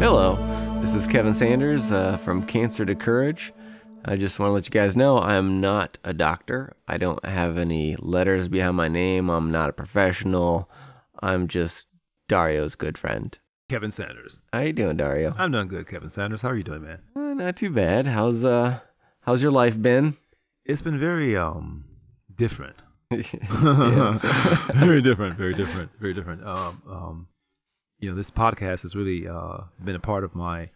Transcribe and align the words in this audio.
Hello, 0.00 0.36
this 0.80 0.94
is 0.94 1.06
Kevin 1.08 1.34
Sanders 1.34 1.90
uh, 1.90 2.16
from 2.18 2.44
Cancer 2.44 2.86
to 2.86 2.94
Courage. 2.94 3.52
I 4.04 4.14
just 4.16 4.38
want 4.38 4.50
to 4.50 4.54
let 4.54 4.64
you 4.64 4.70
guys 4.70 4.96
know 4.96 5.18
I'm 5.18 5.60
not 5.60 5.98
a 6.04 6.12
doctor. 6.14 6.74
I 6.86 6.98
don't 6.98 7.24
have 7.24 7.58
any 7.58 7.96
letters 7.96 8.46
behind 8.48 8.76
my 8.76 8.86
name. 8.86 9.28
I'm 9.28 9.50
not 9.50 9.70
a 9.70 9.72
professional. 9.72 10.70
I'm 11.20 11.48
just 11.48 11.86
Dario's 12.28 12.76
good 12.76 12.96
friend. 12.96 13.36
Kevin 13.68 13.90
Sanders. 13.90 14.40
How 14.52 14.60
you 14.60 14.72
doing, 14.72 14.96
Dario? 14.96 15.34
I'm 15.36 15.50
doing 15.50 15.66
good, 15.66 15.88
Kevin 15.88 16.10
Sanders. 16.10 16.42
How 16.42 16.50
are 16.50 16.56
you 16.56 16.62
doing, 16.62 16.82
man? 16.82 17.00
Uh, 17.16 17.34
not 17.34 17.56
too 17.56 17.70
bad. 17.70 18.06
How's 18.06 18.44
uh 18.44 18.78
how's 19.22 19.42
your 19.42 19.50
life 19.50 19.80
been? 19.80 20.16
It's 20.64 20.80
been 20.80 20.98
very 20.98 21.36
um 21.36 21.84
different. 22.34 22.76
Very 23.10 25.00
different, 25.00 25.38
very 25.38 25.54
different, 25.54 25.90
very 25.98 26.12
different. 26.12 26.44
Um, 26.46 26.82
um, 26.86 27.28
you 27.98 28.08
know, 28.08 28.16
this 28.16 28.30
podcast 28.30 28.82
has 28.82 28.94
really 28.94 29.26
uh 29.28 29.62
been 29.82 29.96
a 29.96 30.00
part 30.00 30.24
of 30.24 30.34
my 30.34 30.70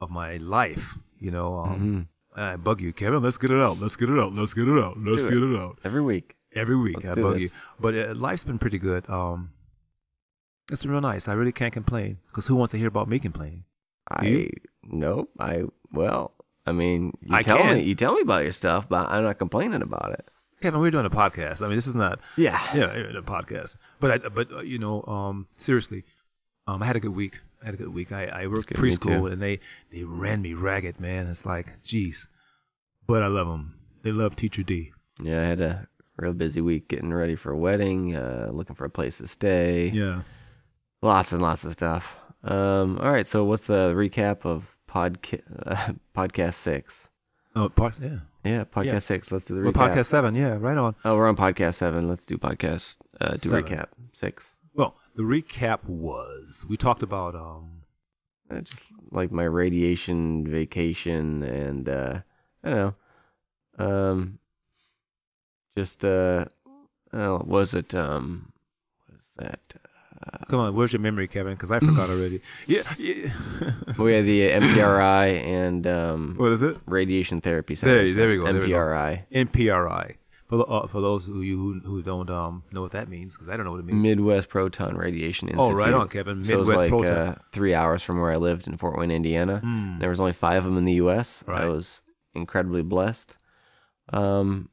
of 0.00 0.10
my 0.10 0.36
life. 0.36 0.98
You 1.18 1.30
know, 1.30 1.56
um, 1.56 2.08
I 2.34 2.56
bug 2.56 2.80
you, 2.80 2.92
Kevin. 2.92 3.22
Let's 3.22 3.38
get 3.38 3.50
it 3.50 3.60
out. 3.60 3.80
Let's 3.80 3.96
get 3.96 4.08
it 4.10 4.18
out. 4.18 4.34
Let's 4.34 4.52
get 4.52 4.68
it 4.68 4.78
out. 4.78 4.98
Let's, 4.98 5.22
do 5.22 5.30
get 5.30 5.42
it. 5.42 5.54
it. 5.54 5.58
out. 5.58 5.78
Every 5.84 6.02
week. 6.02 6.36
Every 6.54 6.76
week 6.76 6.96
Let's 7.04 7.18
I 7.18 7.22
bug 7.22 7.34
this. 7.34 7.42
you, 7.44 7.50
but 7.78 7.94
uh, 7.94 8.14
life's 8.14 8.44
been 8.44 8.58
pretty 8.58 8.78
good. 8.78 9.08
Um, 9.10 9.52
it's 10.70 10.82
been 10.82 10.90
real 10.90 11.00
nice. 11.02 11.28
I 11.28 11.34
really 11.34 11.52
can't 11.52 11.72
complain 11.72 12.18
because 12.28 12.46
who 12.46 12.56
wants 12.56 12.70
to 12.72 12.78
hear 12.78 12.88
about 12.88 13.08
me 13.08 13.18
complaining? 13.18 13.64
I 14.10 14.50
nope. 14.82 15.30
I 15.38 15.64
well, 15.92 16.32
I 16.66 16.72
mean, 16.72 17.12
you 17.20 17.34
I 17.34 17.42
tell 17.42 17.58
can. 17.58 17.76
me 17.76 17.82
you 17.82 17.94
tell 17.94 18.14
me 18.14 18.22
about 18.22 18.42
your 18.44 18.52
stuff, 18.52 18.88
but 18.88 19.08
I'm 19.08 19.24
not 19.24 19.38
complaining 19.38 19.82
about 19.82 20.12
it. 20.12 20.28
Kevin, 20.62 20.80
we're 20.80 20.90
doing 20.90 21.04
a 21.04 21.10
podcast. 21.10 21.60
I 21.60 21.66
mean, 21.66 21.76
this 21.76 21.86
is 21.86 21.96
not 21.96 22.20
Yeah. 22.36 22.58
Yeah, 22.74 22.86
the 23.12 23.22
podcast. 23.22 23.76
But 24.00 24.10
I, 24.10 24.28
but 24.28 24.50
uh, 24.50 24.60
you 24.60 24.78
know, 24.78 25.02
um, 25.02 25.48
seriously, 25.58 26.04
um, 26.66 26.82
I 26.82 26.86
had 26.86 26.96
a 26.96 27.00
good 27.00 27.14
week. 27.14 27.40
I 27.62 27.66
had 27.66 27.74
a 27.74 27.78
good 27.78 27.94
week. 27.94 28.12
I, 28.12 28.26
I 28.26 28.46
worked 28.46 28.68
good, 28.68 28.78
preschool, 28.78 29.30
and 29.32 29.40
they 29.42 29.60
they 29.90 30.04
ran 30.04 30.42
me 30.42 30.54
ragged, 30.54 31.00
man. 31.00 31.26
It's 31.26 31.44
like, 31.46 31.82
geez, 31.82 32.28
but 33.06 33.22
I 33.22 33.26
love 33.28 33.48
them. 33.48 33.74
They 34.02 34.12
love 34.12 34.36
Teacher 34.36 34.62
D. 34.62 34.92
Yeah, 35.20 35.40
I 35.40 35.44
had 35.44 35.60
a 35.60 35.88
real 36.16 36.32
busy 36.34 36.60
week 36.60 36.88
getting 36.88 37.12
ready 37.12 37.34
for 37.34 37.50
a 37.52 37.56
wedding, 37.56 38.14
uh, 38.14 38.50
looking 38.52 38.76
for 38.76 38.84
a 38.84 38.90
place 38.90 39.18
to 39.18 39.26
stay. 39.26 39.88
Yeah. 39.88 40.22
Lots 41.02 41.32
and 41.32 41.42
lots 41.42 41.64
of 41.64 41.72
stuff. 41.72 42.16
Um, 42.44 42.98
all 43.00 43.10
right, 43.10 43.26
so 43.26 43.44
what's 43.44 43.66
the 43.66 43.92
recap 43.94 44.44
of 44.44 44.76
podca- 44.88 45.42
uh, 45.66 45.92
podcast 46.14 46.54
six? 46.54 47.08
Oh, 47.54 47.70
yeah. 48.00 48.18
Yeah, 48.44 48.64
podcast 48.64 48.84
Yeah. 48.84 48.98
six. 49.00 49.32
Let's 49.32 49.46
do 49.46 49.54
the 49.54 49.62
Well, 49.62 49.72
recap. 49.72 49.94
podcast 49.96 50.06
seven. 50.06 50.34
Yeah, 50.34 50.56
right 50.60 50.76
on. 50.76 50.94
Oh, 51.04 51.16
we're 51.16 51.28
on 51.28 51.36
podcast 51.36 51.74
seven. 51.76 52.06
Let's 52.08 52.24
do 52.26 52.36
podcast. 52.38 52.96
Uh, 53.20 53.30
do 53.32 53.38
Seven. 53.48 53.64
recap 53.64 53.86
six. 54.12 54.56
Well, 54.76 54.94
the 55.14 55.22
recap 55.22 55.84
was 55.84 56.64
we 56.68 56.76
talked 56.76 57.02
about 57.02 57.34
um, 57.34 57.82
Uh, 58.50 58.60
just 58.60 58.92
like 59.10 59.32
my 59.32 59.44
radiation 59.44 60.46
vacation 60.46 61.42
and 61.42 61.88
uh, 61.88 62.20
I 62.62 62.70
don't 62.70 62.76
know. 62.78 62.94
Um, 63.78 64.38
just 65.76 66.04
uh, 66.04 66.46
oh, 67.12 67.42
was 67.44 67.74
it 67.74 67.94
um, 67.94 68.52
was 69.10 69.20
that? 69.38 69.60
come 70.48 70.60
on, 70.60 70.74
where's 70.74 70.92
your 70.92 71.00
memory, 71.00 71.28
Kevin? 71.28 71.54
Because 71.54 71.70
I 71.70 71.78
forgot 71.80 72.08
already. 72.14 72.40
Yeah, 72.66 72.82
yeah. 72.98 73.30
We 73.98 74.12
had 74.14 74.24
the 74.26 74.50
MPRI 74.50 75.44
and 75.44 75.86
um, 75.86 76.34
what 76.36 76.52
is 76.52 76.62
it? 76.62 76.76
radiation 76.86 77.40
therapy 77.40 77.74
center. 77.74 77.94
There- 78.06 78.12
there 78.14 78.28
we 78.28 78.36
go, 78.36 78.52
there 78.52 78.62
we 78.62 78.68
go. 78.68 78.76
MPRI. 78.76 80.16
For 80.48 80.56
the, 80.58 80.64
uh, 80.64 80.86
for 80.86 81.00
those 81.00 81.28
of 81.28 81.42
you 81.42 81.56
who, 81.56 81.80
who 81.80 82.02
don't 82.02 82.30
um 82.30 82.62
know 82.70 82.80
what 82.82 82.92
that 82.92 83.08
means, 83.08 83.34
because 83.36 83.48
I 83.48 83.56
don't 83.56 83.66
know 83.66 83.72
what 83.72 83.80
it 83.80 83.86
means. 83.86 84.00
Midwest 84.00 84.48
Proton 84.48 84.96
Radiation 84.96 85.48
Institute. 85.48 85.72
Oh, 85.72 85.76
right 85.76 85.92
on, 85.92 86.08
Kevin. 86.08 86.44
So 86.44 86.52
it 86.52 86.58
was 86.58 86.68
Midwest 86.68 86.82
like 86.82 86.90
Proton. 86.90 87.16
uh, 87.16 87.38
three 87.50 87.74
hours 87.74 88.02
from 88.02 88.20
where 88.20 88.30
I 88.30 88.36
lived 88.36 88.68
in 88.68 88.76
Fort 88.76 88.96
Wayne, 88.96 89.10
Indiana. 89.10 89.58
Hmm. 89.58 89.98
There 89.98 90.10
was 90.10 90.20
only 90.20 90.32
five 90.32 90.58
of 90.58 90.64
them 90.64 90.78
in 90.78 90.84
the 90.84 90.94
U.S. 90.94 91.42
I 91.48 91.64
was 91.64 92.00
incredibly 92.34 92.82
blessed. 92.82 93.34
Um, 94.12 94.68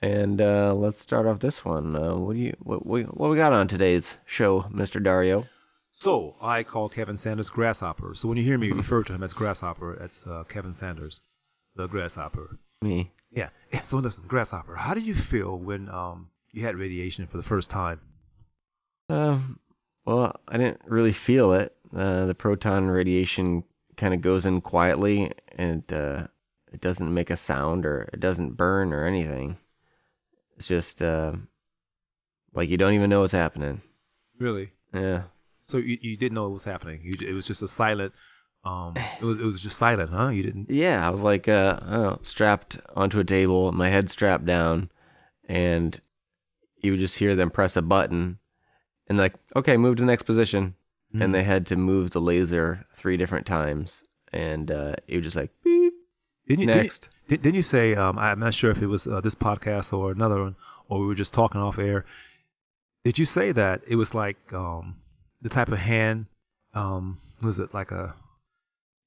and 0.00 0.40
uh, 0.40 0.74
let's 0.76 1.00
start 1.00 1.26
off 1.26 1.40
this 1.40 1.64
one. 1.64 1.96
Uh, 1.96 2.14
what 2.16 2.34
do 2.34 2.38
you 2.38 2.56
what 2.60 2.86
we 2.86 3.02
what 3.02 3.30
we 3.30 3.36
got 3.36 3.52
on 3.52 3.66
today's 3.66 4.16
show, 4.24 4.66
Mister 4.70 5.00
Dario? 5.00 5.46
So 5.90 6.36
I 6.40 6.62
call 6.62 6.88
Kevin 6.88 7.16
Sanders 7.18 7.50
Grasshopper. 7.50 8.14
So 8.14 8.28
when 8.28 8.38
you 8.38 8.44
hear 8.44 8.56
me 8.58 8.70
refer 8.70 9.02
to 9.02 9.12
him 9.12 9.22
as 9.22 9.34
Grasshopper, 9.34 9.96
that's 9.98 10.26
uh, 10.26 10.44
Kevin 10.44 10.72
Sanders, 10.72 11.20
the 11.74 11.86
Grasshopper. 11.88 12.58
Me. 12.80 13.10
Yeah. 13.30 13.50
So 13.82 13.98
listen, 13.98 14.24
Grasshopper, 14.26 14.76
how 14.76 14.94
did 14.94 15.04
you 15.04 15.14
feel 15.14 15.58
when 15.58 15.88
um 15.88 16.30
you 16.52 16.62
had 16.62 16.76
radiation 16.76 17.26
for 17.26 17.36
the 17.36 17.42
first 17.42 17.70
time? 17.70 18.00
Um, 19.08 19.58
well, 20.04 20.34
I 20.48 20.56
didn't 20.56 20.80
really 20.84 21.12
feel 21.12 21.52
it. 21.52 21.74
Uh, 21.94 22.26
the 22.26 22.34
proton 22.34 22.88
radiation 22.88 23.64
kind 23.96 24.14
of 24.14 24.20
goes 24.20 24.46
in 24.46 24.60
quietly, 24.60 25.32
and 25.56 25.92
uh, 25.92 26.26
it 26.72 26.80
doesn't 26.80 27.12
make 27.12 27.30
a 27.30 27.36
sound 27.36 27.84
or 27.84 28.08
it 28.12 28.20
doesn't 28.20 28.56
burn 28.56 28.92
or 28.92 29.04
anything. 29.04 29.58
It's 30.56 30.66
just 30.66 31.02
uh, 31.02 31.34
like 32.54 32.68
you 32.68 32.76
don't 32.76 32.94
even 32.94 33.10
know 33.10 33.20
what's 33.20 33.32
happening. 33.32 33.82
Really? 34.38 34.72
Yeah. 34.92 35.24
So 35.62 35.76
you, 35.76 35.98
you 36.00 36.16
didn't 36.16 36.34
know 36.34 36.44
what 36.44 36.52
was 36.52 36.64
happening. 36.64 37.00
You, 37.02 37.14
it 37.26 37.32
was 37.32 37.46
just 37.46 37.62
a 37.62 37.68
silent. 37.68 38.12
Um, 38.64 38.94
it 39.20 39.22
was 39.24 39.38
it 39.38 39.44
was 39.44 39.60
just 39.60 39.76
silent, 39.76 40.10
huh? 40.10 40.28
You 40.28 40.42
didn't. 40.42 40.70
Yeah, 40.70 41.06
I 41.06 41.10
was 41.10 41.22
like, 41.22 41.48
uh, 41.48 41.78
I 41.82 42.16
strapped 42.22 42.78
onto 42.94 43.18
a 43.18 43.24
table, 43.24 43.72
my 43.72 43.88
head 43.90 44.10
strapped 44.10 44.44
down, 44.46 44.90
and 45.48 46.00
you 46.76 46.92
would 46.92 47.00
just 47.00 47.18
hear 47.18 47.34
them 47.34 47.50
press 47.50 47.76
a 47.76 47.82
button, 47.82 48.38
and 49.06 49.18
like, 49.18 49.34
okay, 49.56 49.76
move 49.76 49.96
to 49.96 50.02
the 50.02 50.06
next 50.06 50.22
position, 50.24 50.74
Hmm. 51.12 51.22
and 51.22 51.34
they 51.34 51.42
had 51.42 51.66
to 51.66 51.76
move 51.76 52.10
the 52.10 52.20
laser 52.20 52.86
three 52.94 53.16
different 53.16 53.44
times, 53.46 54.02
and 54.32 54.70
uh, 54.70 54.94
it 55.08 55.16
was 55.16 55.24
just 55.24 55.36
like, 55.36 55.50
beep. 55.64 55.92
Didn't 56.46 56.60
you, 56.60 56.66
Next. 56.66 57.08
Didn't, 57.28 57.30
you- 57.40 57.42
didn't 57.44 57.56
you 57.56 57.62
say? 57.62 57.94
Um, 57.94 58.18
I'm 58.18 58.40
not 58.40 58.54
sure 58.54 58.70
if 58.72 58.82
it 58.82 58.86
was 58.88 59.06
uh, 59.06 59.20
this 59.20 59.34
podcast 59.36 59.92
or 59.96 60.10
another 60.12 60.40
one, 60.42 60.56
or 60.88 61.00
we 61.00 61.06
were 61.06 61.14
just 61.14 61.32
talking 61.32 61.60
off 61.60 61.78
air. 61.78 62.04
Did 63.04 63.18
you 63.18 63.24
say 63.24 63.52
that 63.52 63.82
it 63.88 63.96
was 63.96 64.14
like 64.14 64.52
um, 64.52 64.96
the 65.40 65.48
type 65.48 65.68
of 65.68 65.78
hand? 65.78 66.26
Um, 66.74 67.18
was 67.42 67.58
it 67.58 67.72
like 67.72 67.90
a? 67.92 68.14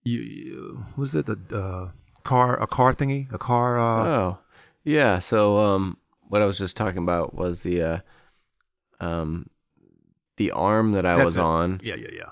You, 0.04 0.20
you 0.20 0.86
was 0.98 1.16
it 1.16 1.26
the 1.26 1.38
uh, 1.58 1.92
car 2.24 2.62
a 2.62 2.68
car 2.68 2.94
thingy 2.94 3.32
a 3.34 3.38
car? 3.38 3.80
Uh, 3.80 4.08
oh, 4.08 4.38
yeah. 4.84 5.20
So, 5.20 5.58
um, 5.60 5.98
what 6.28 6.42
I 6.42 6.46
was 6.46 6.58
just 6.58 6.76
talking 6.76 7.04
about 7.04 7.34
was 7.34 7.64
the, 7.64 7.82
uh, 7.82 8.00
um, 9.00 9.50
the 10.38 10.52
arm 10.52 10.92
that 10.94 11.06
I 11.06 11.16
That's 11.16 11.26
was 11.26 11.38
it. 11.38 11.42
on. 11.42 11.80
yeah, 11.84 11.96
yeah, 11.96 12.10
yeah. 12.12 12.32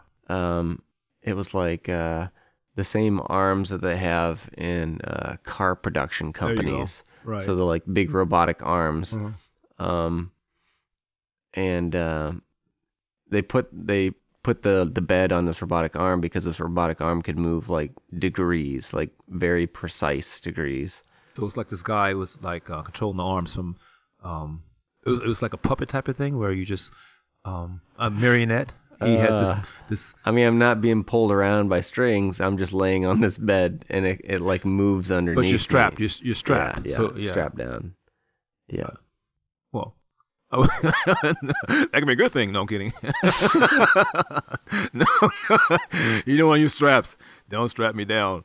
um, 0.57 0.81
it 1.21 1.33
was 1.35 1.53
like 1.53 1.87
uh, 1.87 2.27
the 2.75 2.83
same 2.83 3.21
arms 3.27 3.69
that 3.69 3.81
they 3.81 3.97
have 3.97 4.49
in 4.57 4.99
uh, 5.01 5.37
car 5.43 5.75
production 5.75 6.33
companies. 6.33 7.03
Right. 7.23 7.43
So 7.43 7.55
they're 7.55 7.65
like 7.65 7.83
big 7.91 8.11
robotic 8.11 8.65
arms. 8.65 9.13
Mhm. 9.13 9.33
Um, 9.77 10.31
and 11.53 11.95
uh, 11.95 12.33
they 13.29 13.41
put 13.41 13.69
they 13.71 14.11
put 14.43 14.63
the 14.63 14.89
the 14.91 15.01
bed 15.01 15.31
on 15.31 15.45
this 15.45 15.61
robotic 15.61 15.95
arm 15.95 16.21
because 16.21 16.43
this 16.43 16.59
robotic 16.59 17.01
arm 17.01 17.21
could 17.21 17.37
move 17.37 17.69
like 17.69 17.91
degrees, 18.17 18.93
like 18.93 19.11
very 19.29 19.67
precise 19.67 20.39
degrees. 20.39 21.03
So 21.35 21.45
it's 21.45 21.57
like 21.57 21.69
this 21.69 21.83
guy 21.83 22.13
was 22.13 22.41
like 22.41 22.69
uh, 22.69 22.81
controlling 22.81 23.17
the 23.17 23.23
arms 23.23 23.53
from. 23.55 23.77
Um, 24.23 24.63
it 25.05 25.09
was, 25.09 25.19
it 25.19 25.27
was 25.27 25.41
like 25.41 25.53
a 25.53 25.57
puppet 25.57 25.89
type 25.89 26.07
of 26.07 26.15
thing 26.15 26.37
where 26.37 26.51
you 26.51 26.65
just 26.65 26.91
um, 27.45 27.81
a 27.97 28.09
marionette. 28.09 28.73
He 29.03 29.15
has 29.15 29.35
this 29.35 29.49
Uh, 29.49 29.63
this 29.87 30.13
I 30.25 30.31
mean, 30.31 30.45
I'm 30.45 30.59
not 30.59 30.79
being 30.79 31.03
pulled 31.03 31.31
around 31.31 31.69
by 31.69 31.81
strings. 31.81 32.39
I'm 32.39 32.57
just 32.57 32.71
laying 32.71 33.03
on 33.05 33.21
this 33.21 33.35
bed, 33.37 33.83
and 33.89 34.05
it, 34.05 34.21
it 34.23 34.41
like 34.41 34.63
moves 34.63 35.09
underneath. 35.09 35.37
but 35.37 35.47
you're 35.47 35.57
strapped. 35.57 35.99
me. 35.99 36.05
You're 36.05 36.27
you're 36.27 36.35
strapped. 36.35 36.85
Yeah, 36.85 36.91
yeah, 36.91 36.95
so 36.95 37.13
yeah. 37.15 37.29
strapped 37.31 37.57
down. 37.57 37.95
Yeah. 38.67 38.91
Well, 39.71 39.95
oh, 40.51 40.63
that 40.83 41.89
can 41.93 42.05
be 42.05 42.13
a 42.13 42.15
good 42.15 42.31
thing. 42.31 42.51
No, 42.51 42.61
I'm 42.61 42.67
kidding. 42.67 42.91
no, 44.93 45.05
you 46.25 46.37
don't 46.37 46.47
want 46.49 46.57
to 46.57 46.61
use 46.61 46.73
straps. 46.73 47.15
Don't 47.49 47.69
strap 47.69 47.95
me 47.95 48.05
down. 48.05 48.43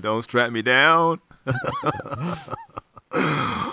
don't 0.00 0.22
strap 0.22 0.52
me 0.52 0.62
down. 0.62 1.20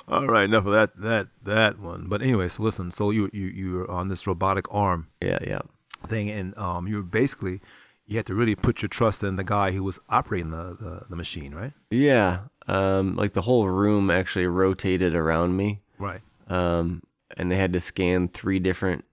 All 0.08 0.28
right, 0.28 0.46
enough 0.46 0.66
of 0.66 0.72
that 0.72 0.96
that 0.98 1.28
that 1.44 1.80
one. 1.80 2.08
But 2.08 2.22
anyway, 2.22 2.48
so 2.48 2.64
listen. 2.64 2.90
So 2.92 3.10
you 3.12 3.30
you 3.34 3.48
you 3.48 3.72
were 3.74 3.92
on 3.92 4.08
this 4.08 4.26
robotic 4.26 4.66
arm 4.74 5.08
Yeah, 5.22 5.40
yeah. 5.46 5.60
thing, 6.08 6.30
and 6.30 6.58
um, 6.58 6.88
you 6.88 6.98
were 6.98 7.04
basically 7.04 7.60
you 8.08 8.18
had 8.18 8.26
to 8.28 8.36
really 8.36 8.56
put 8.56 8.82
your 8.82 8.90
trust 8.90 9.24
in 9.24 9.36
the 9.36 9.44
guy 9.44 9.72
who 9.72 9.84
was 9.84 10.00
operating 10.10 10.52
the 10.52 10.76
the, 10.80 11.06
the 11.10 11.16
machine, 11.16 11.54
right? 11.54 11.74
Yeah. 11.90 12.42
Um, 12.68 13.16
like 13.16 13.34
the 13.34 13.42
whole 13.44 13.68
room 13.68 14.10
actually 14.10 14.48
rotated 14.48 15.14
around 15.14 15.56
me. 15.58 15.82
Right. 16.00 16.22
Um, 16.48 17.02
and 17.38 17.50
they 17.52 17.56
had 17.58 17.74
to 17.74 17.82
scan 17.82 18.28
three 18.28 18.60
different 18.60 19.04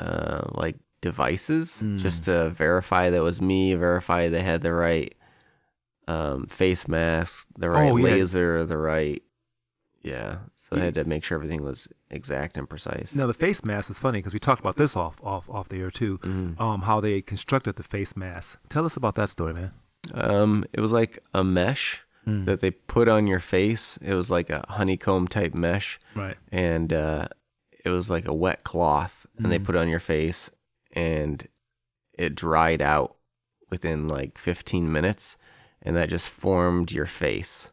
uh 0.00 0.42
like 0.52 0.76
devices 1.00 1.80
Hmm. 1.80 1.96
just 1.98 2.24
to 2.24 2.50
verify 2.50 3.08
that 3.10 3.22
was 3.22 3.40
me, 3.40 3.74
verify 3.74 4.28
they 4.28 4.42
had 4.42 4.62
the 4.62 4.72
right 4.72 5.14
um 6.08 6.46
face 6.46 6.86
mask, 6.88 7.46
the 7.58 7.70
right 7.70 7.92
Oh, 7.92 7.96
yeah. 7.96 8.04
laser, 8.04 8.64
the 8.64 8.76
right 8.78 9.22
Yeah, 10.02 10.38
so 10.54 10.76
they 10.76 10.82
had 10.82 10.94
to 10.94 11.04
make 11.04 11.24
sure 11.24 11.34
everything 11.36 11.62
was 11.64 11.88
exact 12.10 12.56
and 12.56 12.68
precise. 12.68 13.12
Now 13.14 13.26
the 13.26 13.34
face 13.34 13.64
mask 13.64 13.90
is 13.90 13.98
funny 13.98 14.18
because 14.18 14.32
we 14.34 14.38
talked 14.38 14.60
about 14.60 14.76
this 14.76 14.94
off 14.96 15.16
off 15.22 15.48
off 15.50 15.68
the 15.68 15.80
air 15.80 15.90
too. 15.90 16.18
Mhm. 16.18 16.60
Um, 16.60 16.82
how 16.82 17.00
they 17.00 17.22
constructed 17.22 17.74
the 17.76 17.82
face 17.82 18.16
mask. 18.16 18.58
Tell 18.68 18.84
us 18.86 18.96
about 18.96 19.14
that 19.16 19.30
story, 19.30 19.52
man. 19.54 19.72
Um, 20.14 20.64
it 20.72 20.80
was 20.80 20.92
like 20.92 21.18
a 21.34 21.42
mesh 21.42 22.02
Mm. 22.26 22.44
that 22.44 22.58
they 22.60 22.72
put 22.72 23.08
on 23.08 23.26
your 23.28 23.38
face. 23.40 23.98
It 24.02 24.14
was 24.14 24.30
like 24.30 24.50
a 24.50 24.64
honeycomb 24.68 25.28
type 25.28 25.54
mesh, 25.54 26.00
Right. 26.14 26.36
and 26.50 26.92
uh, 26.92 27.28
it 27.84 27.90
was 27.90 28.10
like 28.10 28.26
a 28.26 28.34
wet 28.34 28.64
cloth, 28.64 29.26
and 29.38 29.52
they 29.52 29.58
Mhm. 29.60 29.64
put 29.64 29.76
it 29.76 29.78
on 29.78 29.88
your 29.88 30.00
face, 30.00 30.50
and 30.92 31.46
it 32.14 32.34
dried 32.34 32.82
out 32.82 33.16
within 33.70 34.08
like 34.08 34.38
15 34.38 34.90
minutes, 34.90 35.36
and 35.82 35.94
that 35.96 36.08
just 36.08 36.28
formed 36.28 36.90
your 36.90 37.06
face. 37.06 37.70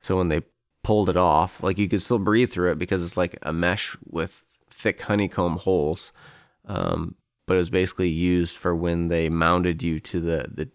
So 0.00 0.16
when 0.16 0.28
they 0.30 0.42
pulled 0.82 1.08
it 1.08 1.16
off, 1.16 1.62
like 1.62 1.78
you 1.78 1.88
could 1.88 2.02
still 2.02 2.18
breathe 2.18 2.50
through 2.50 2.72
it 2.72 2.78
because 2.78 3.04
it's 3.04 3.16
like 3.16 3.38
a 3.42 3.52
mesh 3.52 3.96
with 4.04 4.44
thick 4.68 5.02
honeycomb 5.02 5.58
holes. 5.58 6.10
Um, 6.64 7.14
but 7.46 7.54
it 7.54 7.58
was 7.58 7.70
basically 7.70 8.08
used 8.08 8.56
for 8.56 8.74
when 8.74 9.06
they 9.08 9.28
mounted 9.28 9.80
you 9.82 10.00
to 10.00 10.20
the, 10.20 10.46
the 10.52 10.68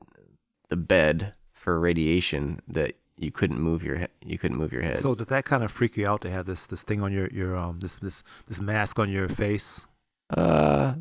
the 0.69 0.77
bed 0.77 1.33
for 1.51 1.77
radiation 1.79 2.61
that 2.67 2.95
you 3.21 3.31
couldn't 3.31 3.59
move 3.59 3.83
your 3.83 3.97
he- 3.97 4.07
you 4.31 4.37
couldn't 4.37 4.57
move 4.57 4.71
your 4.73 4.81
head. 4.81 4.97
So 4.97 5.15
did 5.15 5.27
that 5.27 5.45
kind 5.45 5.63
of 5.63 5.71
freak 5.71 5.95
you 5.97 6.07
out 6.07 6.21
to 6.21 6.29
have 6.29 6.45
this 6.45 6.65
this 6.67 6.83
thing 6.83 7.01
on 7.01 7.11
your 7.13 7.27
your 7.29 7.55
um 7.55 7.79
this 7.79 7.99
this 7.99 8.23
this 8.47 8.59
mask 8.61 8.99
on 8.99 9.09
your 9.09 9.29
face? 9.29 9.85
uh, 10.35 10.93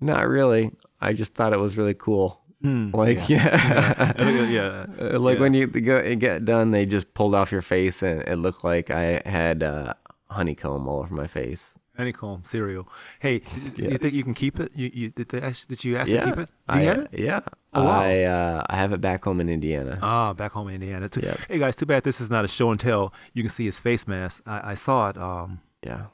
not 0.00 0.28
really. 0.28 0.70
I 1.00 1.12
just 1.12 1.34
thought 1.34 1.52
it 1.52 1.60
was 1.60 1.76
really 1.76 1.94
cool. 1.94 2.40
Hmm, 2.62 2.90
Like 2.92 3.28
yeah. 3.28 4.14
yeah, 4.18 4.30
Yeah. 4.30 4.46
yeah. 4.58 4.86
Uh, 5.14 5.18
like 5.18 5.36
Yeah. 5.36 5.40
when 5.42 5.54
you 5.54 5.66
get, 5.66 6.18
get 6.18 6.44
done, 6.44 6.70
they 6.70 6.84
just 6.86 7.12
pulled 7.14 7.34
off 7.34 7.52
your 7.52 7.62
face 7.62 8.02
and 8.02 8.22
it 8.22 8.36
looked 8.38 8.64
like 8.64 8.90
I 8.90 9.22
had 9.26 9.62
uh, 9.62 9.94
honeycomb 10.30 10.88
all 10.88 11.00
over 11.00 11.14
my 11.14 11.26
face. 11.26 11.74
Honeycomb 11.96 12.44
cereal. 12.44 12.88
Hey, 13.20 13.38
d- 13.40 13.88
you 13.90 13.98
think 13.98 14.14
you 14.14 14.22
can 14.24 14.34
keep 14.34 14.60
it? 14.60 14.72
You, 14.74 14.90
you 14.92 15.10
did, 15.10 15.28
they 15.28 15.40
ask, 15.40 15.66
did 15.68 15.84
you 15.84 15.96
ask 15.96 16.10
yeah, 16.10 16.20
to 16.20 16.26
keep 16.26 16.38
it? 16.38 16.48
Do 16.68 16.78
I, 16.78 16.80
you 16.82 16.88
have 16.88 16.98
it? 16.98 17.08
Yeah, 17.12 17.40
Oh, 17.72 17.84
wow. 17.84 18.00
I 18.00 18.22
uh, 18.22 18.62
I 18.68 18.76
have 18.76 18.92
it 18.92 19.00
back 19.00 19.24
home 19.24 19.40
in 19.40 19.48
Indiana. 19.48 19.98
Ah, 20.02 20.32
back 20.32 20.52
home 20.52 20.68
in 20.68 20.74
Indiana. 20.76 21.08
Too. 21.08 21.20
Yep. 21.20 21.38
Hey 21.48 21.58
guys, 21.58 21.76
too 21.76 21.86
bad 21.86 22.04
this 22.04 22.20
is 22.20 22.30
not 22.30 22.44
a 22.44 22.48
show 22.48 22.70
and 22.70 22.80
tell. 22.80 23.12
You 23.34 23.42
can 23.42 23.50
see 23.50 23.64
his 23.66 23.80
face 23.80 24.06
mask. 24.06 24.42
I, 24.46 24.72
I 24.72 24.74
saw 24.74 25.10
it. 25.10 25.16
Um, 25.18 25.60
yeah, 25.82 26.06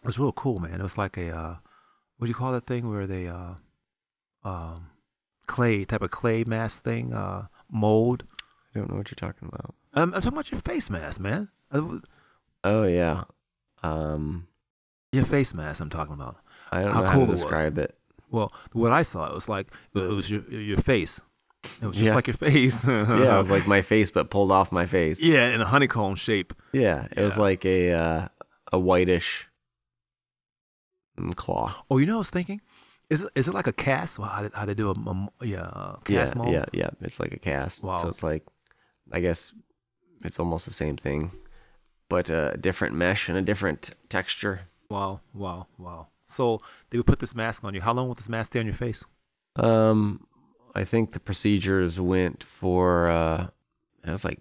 it 0.00 0.06
was 0.06 0.18
real 0.18 0.32
cool, 0.32 0.58
man. 0.58 0.80
It 0.80 0.82
was 0.82 0.98
like 0.98 1.16
a 1.16 1.30
uh, 1.34 1.56
what 2.18 2.26
do 2.26 2.28
you 2.28 2.34
call 2.34 2.52
that 2.52 2.66
thing 2.66 2.88
where 2.90 3.06
they 3.06 3.28
uh, 3.28 3.54
um, 4.44 4.90
clay 5.46 5.84
type 5.84 6.02
of 6.02 6.10
clay 6.10 6.44
mask 6.44 6.82
thing, 6.82 7.12
uh, 7.12 7.46
mold. 7.70 8.24
I 8.74 8.78
don't 8.80 8.90
know 8.90 8.96
what 8.98 9.10
you're 9.10 9.16
talking 9.16 9.48
about. 9.48 9.74
I'm, 9.94 10.12
I'm 10.14 10.20
talking 10.20 10.32
about 10.36 10.50
your 10.52 10.60
face 10.60 10.90
mask, 10.90 11.20
man. 11.20 11.48
Uh, 11.70 11.98
Oh 12.64 12.82
yeah, 12.84 13.22
um, 13.84 14.47
Your 15.12 15.24
face 15.24 15.54
mask. 15.54 15.80
I'm 15.80 15.90
talking 15.90 16.14
about. 16.14 16.36
I 16.70 16.82
don't 16.82 16.92
How 16.92 17.02
know 17.02 17.10
cool 17.10 17.20
how 17.20 17.26
to 17.26 17.32
describe 17.32 17.78
it. 17.78 17.94
Well, 18.30 18.52
what 18.72 18.92
I 18.92 19.02
saw, 19.02 19.26
it 19.26 19.34
was 19.34 19.48
like 19.48 19.68
it 19.94 20.00
was 20.00 20.30
your 20.30 20.42
your 20.50 20.78
face. 20.78 21.20
It 21.82 21.86
was 21.86 21.96
just 21.96 22.08
Yeah. 22.08 22.14
like 22.14 22.26
your 22.26 22.34
face. 22.34 22.84
yeah, 22.86 23.34
it 23.34 23.38
was 23.38 23.50
like 23.50 23.66
my 23.66 23.80
face, 23.80 24.10
but 24.10 24.30
pulled 24.30 24.52
off 24.52 24.70
my 24.70 24.86
face. 24.86 25.22
yeah, 25.22 25.48
in 25.54 25.60
a 25.60 25.64
honeycomb 25.64 26.14
shape. 26.14 26.52
Yeah, 26.72 27.08
it 27.16 27.22
was 27.22 27.38
like 27.38 27.64
a 27.64 27.92
uh, 27.92 28.28
a 28.72 28.78
whitish 28.78 29.48
mm, 31.18 31.34
claw. 31.36 31.74
Oh, 31.90 31.98
you 31.98 32.06
know, 32.06 32.14
what 32.14 32.16
I 32.16 32.18
was 32.18 32.30
thinking, 32.30 32.60
is 33.10 33.22
it, 33.22 33.30
is 33.34 33.48
it 33.48 33.54
like 33.54 33.66
a 33.66 33.72
cast? 33.72 34.18
Well, 34.18 34.28
how 34.28 34.48
how 34.52 34.66
they 34.66 34.74
do 34.74 34.90
a, 34.90 34.92
a 34.92 35.46
yeah 35.46 35.68
a 35.68 36.00
cast 36.04 36.34
yeah, 36.36 36.38
mold? 36.38 36.52
yeah, 36.52 36.64
yeah. 36.72 36.90
It's 37.00 37.18
like 37.18 37.32
a 37.32 37.38
cast. 37.38 37.82
Wow. 37.82 38.02
So 38.02 38.08
it's 38.08 38.22
like, 38.22 38.44
I 39.10 39.20
guess, 39.20 39.54
it's 40.24 40.38
almost 40.38 40.66
the 40.66 40.72
same 40.72 40.96
thing, 40.96 41.30
but 42.10 42.28
a 42.30 42.56
different 42.60 42.94
mesh 42.94 43.28
and 43.28 43.38
a 43.38 43.42
different 43.42 43.90
texture. 44.10 44.68
Wow, 44.90 45.20
wow, 45.34 45.66
wow. 45.76 46.06
So 46.26 46.60
they 46.90 46.98
would 46.98 47.06
put 47.06 47.18
this 47.18 47.34
mask 47.34 47.62
on 47.64 47.74
you. 47.74 47.80
How 47.80 47.92
long 47.92 48.08
would 48.08 48.18
this 48.18 48.28
mask 48.28 48.52
stay 48.52 48.60
on 48.60 48.66
your 48.66 48.74
face? 48.74 49.04
Um, 49.56 50.26
I 50.74 50.84
think 50.84 51.12
the 51.12 51.20
procedures 51.20 52.00
went 52.00 52.42
for 52.42 53.08
uh, 53.08 53.48
it 54.04 54.10
was 54.10 54.24
like 54.24 54.40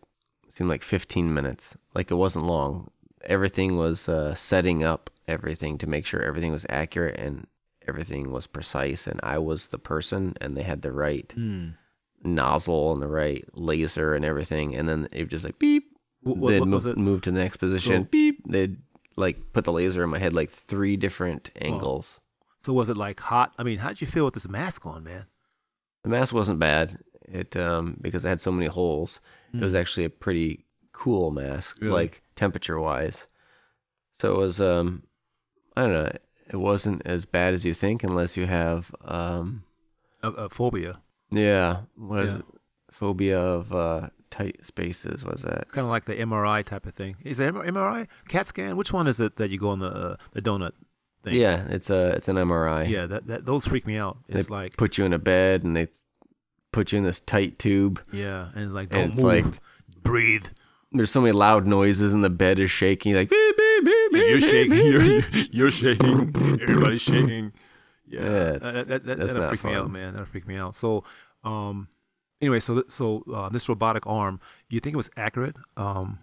seemed 0.49 0.69
like 0.69 0.83
15 0.83 1.33
minutes. 1.33 1.75
Like 1.93 2.11
it 2.11 2.15
wasn't 2.15 2.45
long. 2.45 2.89
Everything 3.25 3.75
was 3.77 4.07
uh, 4.07 4.35
setting 4.35 4.83
up 4.83 5.09
everything 5.27 5.77
to 5.79 5.87
make 5.87 6.05
sure 6.05 6.21
everything 6.21 6.51
was 6.53 6.65
accurate 6.69 7.19
and 7.19 7.47
everything 7.87 8.31
was 8.31 8.47
precise. 8.47 9.05
And 9.07 9.19
I 9.23 9.37
was 9.39 9.67
the 9.67 9.79
person, 9.79 10.33
and 10.39 10.55
they 10.55 10.63
had 10.63 10.81
the 10.81 10.91
right 10.93 11.29
Hmm. 11.33 11.69
nozzle 12.23 12.93
and 12.93 13.01
the 13.01 13.07
right 13.07 13.43
laser 13.53 14.13
and 14.13 14.23
everything. 14.23 14.75
And 14.75 14.87
then 14.87 15.09
it 15.11 15.23
was 15.23 15.31
just 15.31 15.43
like 15.45 15.59
beep. 15.59 15.91
What, 16.21 16.37
what, 16.37 16.49
they'd 16.51 16.59
what 16.59 16.67
move, 16.69 16.85
it? 16.85 16.97
move 16.97 17.21
to 17.23 17.31
the 17.31 17.39
next 17.39 17.57
position. 17.57 18.03
So- 18.03 18.07
beep. 18.09 18.41
They'd 18.47 18.77
like 19.17 19.51
put 19.51 19.65
the 19.65 19.73
laser 19.73 20.03
in 20.03 20.09
my 20.09 20.19
head 20.19 20.31
like 20.33 20.49
three 20.49 20.95
different 20.95 21.49
angles. 21.59 22.19
So 22.59 22.71
was 22.73 22.87
it 22.89 22.97
like 22.97 23.19
hot? 23.19 23.53
I 23.57 23.63
mean, 23.63 23.79
how 23.79 23.89
did 23.89 23.99
you 24.01 24.07
feel 24.07 24.25
with 24.25 24.33
this 24.35 24.47
mask 24.47 24.85
on, 24.85 25.03
man? 25.03 25.25
The 26.03 26.09
mask 26.09 26.33
wasn't 26.33 26.59
bad. 26.59 26.99
It 27.23 27.57
um 27.57 27.97
because 27.99 28.23
it 28.23 28.29
had 28.29 28.39
so 28.41 28.51
many 28.51 28.67
holes. 28.67 29.19
It 29.53 29.61
was 29.61 29.73
actually 29.75 30.05
a 30.05 30.09
pretty 30.09 30.65
cool 30.93 31.31
mask, 31.31 31.77
Hmm. 31.79 31.85
Really? 31.85 31.95
like 31.95 32.21
temperature 32.35 32.79
wise. 32.79 33.27
So 34.19 34.33
it 34.35 34.37
was 34.37 34.61
um 34.61 35.03
I 35.75 35.81
don't 35.81 35.93
know. 35.93 36.11
It 36.49 36.57
wasn't 36.57 37.01
as 37.05 37.25
bad 37.25 37.53
as 37.53 37.65
you 37.65 37.73
think 37.73 38.03
unless 38.03 38.37
you 38.37 38.45
have 38.47 38.93
um 39.03 39.63
a, 40.23 40.29
a 40.29 40.49
phobia, 40.49 41.01
yeah 41.31 41.81
what 41.95 42.23
is 42.23 42.31
Yeah. 42.31 42.37
it? 42.39 42.45
phobia 42.91 43.39
of 43.39 43.73
uh 43.73 44.09
tight 44.29 44.65
spaces 44.65 45.23
was 45.23 45.43
it? 45.43 45.67
kind 45.71 45.85
of 45.85 45.89
like 45.89 46.05
the 46.05 46.15
MRI 46.15 46.63
type 46.65 46.85
of 46.85 46.93
thing. 46.93 47.15
Is 47.23 47.39
it 47.39 47.53
MRI, 47.53 48.07
CAT 48.27 48.47
scan? 48.47 48.77
Which 48.77 48.91
one 48.93 49.07
is 49.07 49.19
it 49.19 49.37
that 49.37 49.49
you 49.49 49.57
go 49.57 49.69
on 49.69 49.79
the 49.79 49.87
uh, 49.87 50.15
the 50.33 50.41
donut 50.41 50.71
thing? 51.23 51.35
yeah 51.35 51.65
it's 51.69 51.89
a 51.89 52.09
it's 52.11 52.27
an 52.27 52.35
MRI 52.35 52.87
yeah. 52.87 53.05
That, 53.05 53.27
that 53.27 53.45
those 53.45 53.65
freak 53.65 53.85
me 53.87 53.97
out. 53.97 54.17
they 54.27 54.39
It's 54.39 54.49
like 54.49 54.77
put 54.77 54.97
you 54.97 55.05
in 55.05 55.13
a 55.13 55.19
bed 55.19 55.63
and 55.63 55.75
they 55.75 55.87
put 56.71 56.91
you 56.91 56.97
in 56.99 57.03
this 57.03 57.19
tight 57.21 57.57
tube 57.59 58.01
yeah, 58.11 58.49
and 58.55 58.73
like 58.73 58.89
don't 58.89 59.11
it's 59.13 59.21
move, 59.21 59.45
like 59.45 59.45
breathe. 60.03 60.47
there's 60.91 61.09
so 61.11 61.21
many 61.21 61.31
loud 61.31 61.65
noises 61.65 62.13
and 62.13 62.23
the 62.23 62.29
bed 62.29 62.59
is 62.59 62.69
shaking 62.69 63.15
like 63.15 63.29
beep 63.29 63.57
beep 63.57 63.85
beep 63.85 64.11
beep 64.11 64.29
You're 64.29 64.41
shaking. 64.41 64.85
You're 64.85 65.19
you're 65.51 65.71
shaking. 65.71 66.35
Everybody's 66.61 67.01
shaking. 67.01 67.53
Yeah, 68.09 68.21
Yeah, 68.21 68.51
that, 68.59 68.87
that, 68.87 69.17
that, 69.17 69.49
freak 69.49 69.65
me 69.65 69.73
out, 69.73 69.91
man. 69.91 70.13
That'll 70.13 70.25
freak 70.25 70.47
me 70.47 70.55
out. 70.55 70.75
So, 70.75 71.03
um, 71.43 71.89
anyway, 72.41 72.59
so 72.59 72.73
th- 72.75 72.89
so 72.89 73.23
uh, 73.33 73.49
this 73.49 73.67
robotic 73.69 74.05
arm, 74.07 74.39
you 74.69 74.79
think 74.79 74.93
it 74.93 74.97
was 74.97 75.09
accurate? 75.17 75.55
Um, 75.75 76.19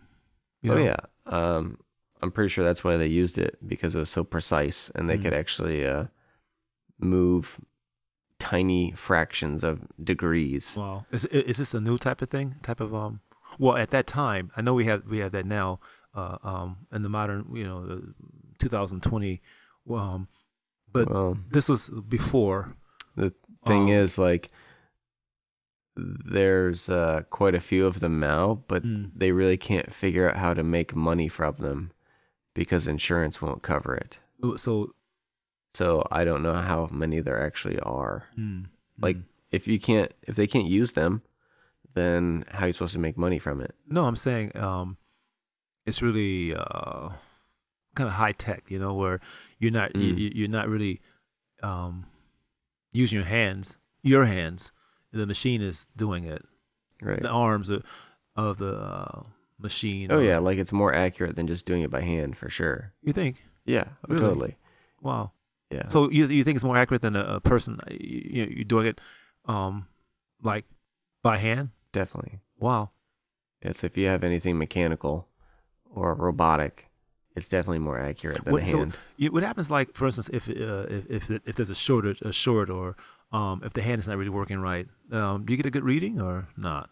you 0.62 0.72
oh 0.72 0.78
yeah 0.78 0.96
um 1.26 1.76
i'm 2.22 2.30
pretty 2.32 2.48
sure 2.48 2.64
that's 2.64 2.82
why 2.82 2.96
they 2.96 3.06
used 3.06 3.36
it 3.36 3.58
because 3.66 3.94
it 3.94 3.98
was 3.98 4.08
so 4.08 4.24
precise 4.24 4.90
and 4.94 5.10
they 5.10 5.18
Mm. 5.18 5.22
could 5.22 5.34
actually 5.34 5.84
uh 5.86 6.04
move 6.98 7.60
tiny 8.38 8.92
fractions 8.92 9.62
of 9.64 9.82
degrees 10.02 10.74
Wow. 10.76 11.04
Is 11.10 11.24
is 11.26 11.58
this 11.58 11.74
a 11.74 11.80
new 11.80 11.98
type 11.98 12.22
of 12.22 12.30
thing? 12.30 12.56
Type 12.62 12.80
of 12.80 12.94
um? 12.94 13.20
Well, 13.58 13.76
at 13.76 13.90
that 13.90 14.06
time, 14.06 14.50
I 14.56 14.62
know 14.62 14.74
we 14.74 14.84
have 14.86 15.04
we 15.06 15.18
have 15.18 15.32
that 15.32 15.46
now. 15.46 15.80
Uh, 16.14 16.38
um, 16.44 16.86
in 16.92 17.02
the 17.02 17.08
modern, 17.08 17.44
you 17.52 17.64
know, 17.64 17.78
uh, 17.90 17.96
2020. 18.58 19.40
Um, 19.90 20.28
but 20.92 21.10
well 21.10 21.36
this 21.50 21.68
was 21.68 21.90
before. 22.08 22.74
the 23.16 23.32
thing 23.66 23.84
um, 23.90 23.96
is 24.02 24.16
like 24.16 24.50
there's 25.96 26.88
uh 26.88 27.22
quite 27.30 27.54
a 27.54 27.60
few 27.60 27.86
of 27.86 28.00
them 28.00 28.18
now 28.18 28.62
but 28.68 28.82
Mm. 28.84 29.10
they 29.14 29.30
really 29.32 29.56
can't 29.56 29.92
figure 29.92 30.28
out 30.28 30.36
how 30.36 30.52
to 30.54 30.62
make 30.64 30.94
money 30.94 31.28
from 31.28 31.54
them 31.58 31.92
because 32.54 32.86
insurance 32.86 33.40
won't 33.40 33.62
cover 33.62 33.94
it 33.94 34.18
So, 34.56 34.92
so 35.72 36.06
i 36.10 36.24
don't 36.24 36.42
know 36.42 36.54
how 36.54 36.88
many 36.92 37.20
there 37.20 37.40
actually 37.40 37.78
are 37.80 38.24
mm, 38.38 38.66
like 39.00 39.16
mm. 39.18 39.22
if 39.52 39.68
you 39.68 39.78
can't 39.78 40.12
if 40.26 40.34
they 40.36 40.46
can't 40.48 40.66
use 40.66 40.92
them 40.92 41.22
then 41.94 42.44
how 42.50 42.64
are 42.64 42.66
you 42.66 42.72
supposed 42.72 42.92
to 42.94 42.98
make 42.98 43.16
money 43.16 43.38
from 43.38 43.60
it 43.60 43.74
No, 43.88 44.04
I'm 44.06 44.16
saying 44.16 44.56
um, 44.56 44.96
it's 45.86 46.02
really 46.02 46.52
uh, 46.54 47.10
kind 47.94 48.08
of 48.08 48.14
high 48.14 48.32
tech, 48.32 48.64
you 48.68 48.80
know, 48.80 48.94
where 48.94 49.20
you're 49.60 49.70
not 49.70 49.94
you, 49.94 50.12
Mm. 50.14 50.18
you- 50.18 50.32
you're 50.34 50.48
not 50.48 50.68
really 50.68 51.00
um, 51.62 52.06
using 52.92 53.16
your 53.16 53.26
hands, 53.28 53.78
your 54.02 54.24
hands. 54.24 54.72
The 55.14 55.26
machine 55.26 55.62
is 55.62 55.86
doing 55.96 56.24
it. 56.24 56.42
right 57.00 57.22
The 57.22 57.28
arms 57.30 57.70
of, 57.70 57.82
of 58.36 58.58
the 58.58 58.74
uh, 58.76 59.22
machine. 59.58 60.10
oh 60.12 60.18
or- 60.18 60.22
yeah 60.22 60.38
like 60.38 60.58
it's 60.58 60.72
more 60.72 60.92
accurate 60.92 61.36
than 61.36 61.46
just 61.46 61.64
doing 61.66 61.82
it 61.82 61.90
by 61.90 62.00
hand 62.02 62.36
for 62.36 62.50
sure 62.50 62.92
You 63.02 63.12
think? 63.12 63.42
yeah 63.64 63.84
Really? 64.08 64.20
totally 64.20 64.56
Wow. 65.00 65.32
yeah 65.70 65.86
So 65.86 66.10
you 66.10 66.26
you 66.26 66.44
think 66.44 66.56
it's 66.56 66.64
more 66.64 66.76
accurate 66.82 67.02
than 67.02 67.16
a, 67.16 67.24
a 67.36 67.40
person? 67.40 67.78
uh, 67.86 67.90
You, 67.90 68.20
you 68.36 68.44
you're 68.56 68.64
doing 68.74 68.86
it, 68.92 69.00
um, 69.46 69.86
like 70.42 70.64
by 71.22 71.36
hand? 71.38 71.70
definitely 71.92 72.40
Wow. 72.58 72.90
It's 73.62 73.82
if 73.84 73.96
you 73.96 74.06
have 74.08 74.22
anything 74.24 74.58
mechanical 74.58 75.28
or 75.94 76.14
robotic, 76.14 76.90
it's 77.36 77.48
definitely 77.48 77.78
more 77.80 77.98
accurate 77.98 78.44
than 78.44 78.52
What- 78.52 78.62
a 78.62 78.66
hand. 78.76 78.96
You, 79.16 79.32
what 79.32 79.42
happens, 79.42 79.70
like 79.70 79.88
for 79.94 80.04
instance, 80.06 80.28
if 80.32 80.48
uh, 80.48 80.86
if 80.96 81.02
if 81.16 81.22
if 81.48 81.54
there's 81.56 81.70
a 81.70 81.74
shortage, 81.86 82.20
a 82.22 82.32
short, 82.32 82.68
or 82.70 82.96
um, 83.34 83.60
if 83.64 83.72
the 83.72 83.82
hand 83.82 83.98
is 83.98 84.08
not 84.08 84.16
really 84.16 84.30
working 84.30 84.60
right, 84.60 84.86
um, 85.10 85.44
do 85.44 85.52
you 85.52 85.56
get 85.56 85.66
a 85.66 85.70
good 85.70 85.84
reading 85.84 86.20
or 86.20 86.48
not? 86.56 86.88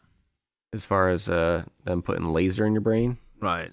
as 0.74 0.86
far 0.86 1.10
as 1.10 1.28
uh, 1.28 1.64
them 1.84 2.00
putting 2.02 2.24
laser 2.26 2.64
in 2.64 2.72
your 2.72 2.80
brain, 2.80 3.18
Right. 3.40 3.70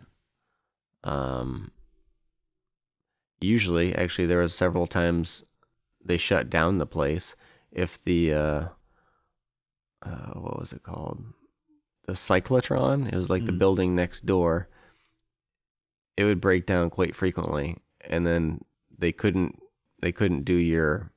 Um, 1.03 1.71
usually, 3.39 3.95
actually, 3.95 4.25
there 4.27 4.39
was 4.39 4.53
several 4.53 4.85
times 4.87 5.43
they 6.03 6.17
shut 6.17 6.49
down 6.49 6.77
the 6.77 6.85
place 6.85 7.35
if 7.71 8.03
the 8.03 8.33
uh, 8.33 8.65
uh, 10.03 10.33
what 10.33 10.59
was 10.59 10.73
it 10.73 10.83
called? 10.83 11.23
The 12.05 12.13
cyclotron. 12.13 13.07
It 13.11 13.15
was 13.15 13.29
like 13.29 13.45
the 13.45 13.51
Mm. 13.53 13.59
building 13.59 13.95
next 13.95 14.25
door. 14.25 14.67
It 16.17 16.25
would 16.25 16.41
break 16.41 16.65
down 16.65 16.89
quite 16.89 17.15
frequently, 17.15 17.77
and 18.01 18.25
then 18.27 18.65
they 18.97 19.11
couldn't 19.13 19.57
they 20.01 20.11
couldn't 20.11 20.43
do 20.43 20.53
your 20.55 21.11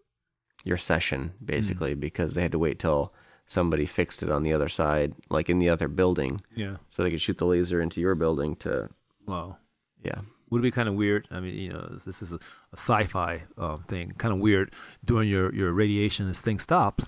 your 0.65 0.77
session 0.79 1.33
basically 1.45 1.95
because 1.95 2.35
they 2.35 2.43
had 2.43 2.53
to 2.53 2.59
wait 2.59 2.79
till 2.79 3.13
somebody 3.47 3.85
fixed 3.87 4.23
it 4.23 4.31
on 4.31 4.43
the 4.43 4.53
other 4.53 4.69
side, 4.69 5.15
like 5.29 5.51
in 5.51 5.59
the 5.59 5.69
other 5.69 5.89
building, 5.89 6.41
Yeah. 6.55 6.77
so 6.89 7.03
they 7.03 7.11
could 7.11 7.21
shoot 7.21 7.39
the 7.39 7.47
laser 7.47 7.81
into 7.81 8.01
your 8.01 8.15
building 8.15 8.55
to 8.57 8.91
Wow. 9.27 9.59
yeah. 10.03 10.21
Would 10.51 10.59
it 10.61 10.63
be 10.63 10.71
kind 10.71 10.89
of 10.89 10.95
weird? 10.95 11.27
I 11.31 11.41
mean, 11.41 11.55
you 11.57 11.73
know, 11.73 11.87
this- 12.05 12.21
is 12.23 12.31
a, 12.33 12.37
a 12.37 12.77
sci-fi 12.77 13.45
um, 13.57 13.83
thing. 13.85 14.13
Kind 14.19 14.35
of 14.35 14.41
weird 14.41 14.73
during 15.05 15.29
your 15.29 15.53
your 15.55 15.73
radiation. 15.73 16.27
This 16.29 16.43
thing 16.43 16.59
stops. 16.59 17.07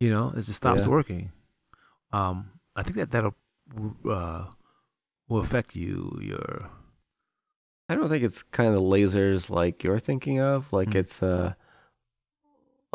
You 0.00 0.10
know, 0.10 0.30
it 0.30 0.42
just 0.42 0.54
stops 0.56 0.82
Yeah. 0.84 0.90
working. 0.90 1.32
Um, 2.12 2.50
I 2.76 2.82
think 2.82 2.96
that 2.96 3.10
that'll 3.10 3.34
uh, 4.08 4.46
will 5.28 5.40
affect 5.40 5.74
you. 5.74 6.18
Your 6.20 6.70
I 7.88 7.94
don't 7.94 8.08
think 8.08 8.24
it's 8.24 8.42
kind 8.42 8.74
of 8.74 8.80
lasers 8.80 9.50
like 9.50 9.82
you're 9.84 9.98
thinking 9.98 10.40
of. 10.40 10.72
Like 10.72 10.90
Mm. 10.90 10.96
it's 10.96 11.22
uh 11.22 11.54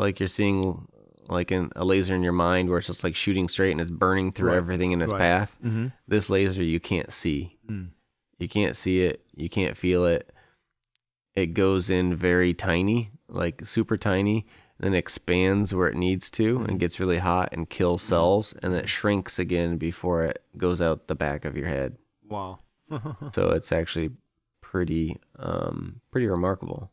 like 0.00 0.18
you're 0.20 0.28
seeing 0.28 0.86
like 1.28 1.52
in 1.52 1.70
a 1.76 1.84
laser 1.84 2.14
in 2.14 2.22
your 2.22 2.32
mind 2.32 2.68
where 2.68 2.78
it's 2.78 2.86
just 2.88 3.04
like 3.04 3.14
shooting 3.14 3.48
straight 3.48 3.70
and 3.72 3.80
it's 3.80 3.90
burning 3.90 4.32
through 4.32 4.48
Right. 4.48 4.56
everything 4.56 4.90
in 4.92 5.00
its 5.02 5.12
Right. 5.12 5.18
path. 5.20 5.56
mm-hmm. 5.64 5.88
This 6.08 6.28
laser 6.28 6.62
you 6.62 6.80
can't 6.80 7.12
see. 7.12 7.56
mm. 7.68 7.90
You 8.38 8.48
can't 8.48 8.74
see 8.74 9.02
it. 9.02 9.24
You 9.36 9.48
can't 9.48 9.76
feel 9.76 10.04
it. 10.06 10.32
It 11.34 11.48
goes 11.54 11.88
in 11.90 12.16
very 12.16 12.52
tiny, 12.54 13.12
like 13.28 13.64
super 13.64 13.96
tiny, 13.96 14.46
then 14.78 14.94
expands 14.94 15.74
where 15.74 15.88
it 15.88 15.96
needs 15.96 16.30
to 16.32 16.58
Mhm. 16.60 16.68
and 16.68 16.80
gets 16.80 16.98
really 16.98 17.18
hot 17.18 17.50
and 17.52 17.68
kills 17.70 18.02
cells, 18.02 18.54
and 18.62 18.72
then 18.72 18.80
it 18.80 18.88
shrinks 18.88 19.38
again 19.38 19.76
before 19.76 20.24
it 20.24 20.42
goes 20.56 20.80
out 20.80 21.06
the 21.06 21.14
back 21.14 21.44
of 21.44 21.56
your 21.56 21.68
head. 21.68 21.96
wow. 22.28 22.58
So 23.34 23.50
it's 23.50 23.70
actually 23.72 24.10
pretty, 24.62 25.20
um, 25.38 26.00
pretty 26.10 26.26
remarkable. 26.26 26.90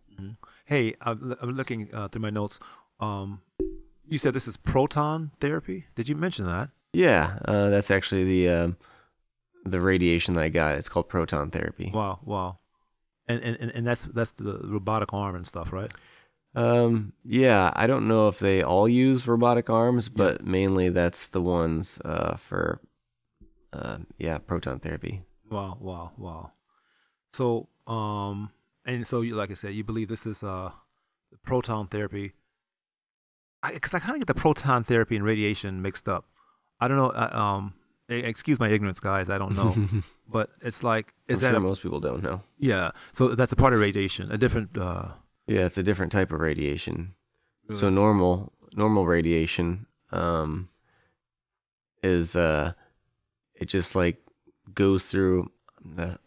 hey, 0.66 0.94
I'm, 1.02 1.36
I'm 1.42 1.52
looking 1.52 1.90
uh, 1.94 2.08
through 2.10 2.22
my 2.22 2.30
notes. 2.30 2.60
Um, 3.00 3.42
you 4.08 4.18
said 4.18 4.34
this 4.34 4.48
is 4.48 4.58
proton 4.58 5.32
therapy. 5.40 5.86
Did 5.96 6.08
you 6.10 6.16
mention 6.16 6.46
that? 6.46 6.70
Yeah, 6.94 7.38
uh, 7.46 7.70
that's 7.70 7.92
actually 7.92 8.24
the 8.24 8.50
um, 8.50 8.78
the 9.66 9.82
radiation 9.82 10.34
that 10.36 10.42
I 10.44 10.50
got. 10.50 10.76
It's 10.76 10.90
called 10.90 11.10
proton 11.10 11.50
therapy. 11.52 11.92
Wow, 11.94 12.20
wow. 12.24 12.60
And 13.28 13.42
and, 13.44 13.72
and- 13.72 13.86
that's 13.88 14.06
that's 14.06 14.32
the 14.32 14.60
robotic 14.64 15.14
arm 15.14 15.36
and 15.36 15.46
stuff, 15.46 15.72
right? 15.74 15.92
Um, 16.56 17.14
yeah, 17.24 17.72
I 17.76 17.86
don't 17.86 18.08
know 18.08 18.30
if 18.30 18.40
they 18.40 18.64
all 18.64 18.88
use 18.90 19.28
robotic 19.28 19.70
arms, 19.70 20.10
but 20.10 20.44
mainly 20.44 20.90
that's 20.90 21.28
the 21.28 21.42
ones 21.42 22.00
uh, 22.04 22.36
for, 22.38 22.82
uh, 23.74 23.98
yeah, 24.18 24.40
proton 24.40 24.80
therapy. 24.80 25.22
Wow, 25.52 25.78
wow, 25.80 26.14
wow. 26.18 26.52
So, 27.32 27.68
um, 27.86 28.50
and 28.86 29.06
so 29.06 29.22
you, 29.22 29.36
like 29.36 29.52
I 29.52 29.54
said, 29.54 29.76
you 29.76 29.84
believe 29.84 30.08
this 30.08 30.26
is 30.26 30.42
uh, 30.42 30.72
proton 31.44 31.88
therapy. 31.88 32.34
Because 33.74 33.94
I, 33.94 34.00
kind 34.00 34.14
of 34.16 34.20
get 34.20 34.28
the 34.28 34.40
proton 34.40 34.84
therapy 34.84 35.16
and 35.16 35.26
radiation 35.26 35.82
mixed 35.82 36.08
up. 36.08 36.26
I 36.80 36.88
don't 36.88 36.98
know. 36.98 37.10
Uh, 37.10 37.30
um, 37.34 37.74
excuse 38.10 38.60
my 38.60 38.70
ignorance, 38.70 39.00
guys. 39.00 39.30
I 39.30 39.38
don't 39.38 39.56
know, 39.56 39.76
but 40.30 40.52
it's 40.62 40.84
like, 40.84 41.14
is 41.28 41.40
I'm 41.40 41.42
that 41.44 41.50
sure 41.52 41.58
a, 41.58 41.62
most 41.62 41.82
people 41.82 42.00
don't 42.00 42.22
know? 42.24 42.42
yeah? 42.60 42.92
So 43.12 43.30
that's 43.30 43.52
a 43.52 43.56
part 43.56 43.74
of 43.74 43.80
radiation, 43.80 44.32
a 44.32 44.38
different. 44.38 44.78
Uh, 44.78 45.10
Yeah, 45.48 45.66
it's 45.66 45.78
a 45.78 45.84
different 45.84 46.12
type 46.12 46.32
of 46.32 46.40
radiation. 46.40 47.14
So 47.74 47.90
normal 47.90 48.54
normal 48.76 49.06
radiation 49.08 49.88
um 50.12 50.70
is 52.04 52.36
uh 52.36 52.74
it 53.56 53.66
just 53.66 53.96
like 53.96 54.22
goes 54.74 55.06
through 55.08 55.52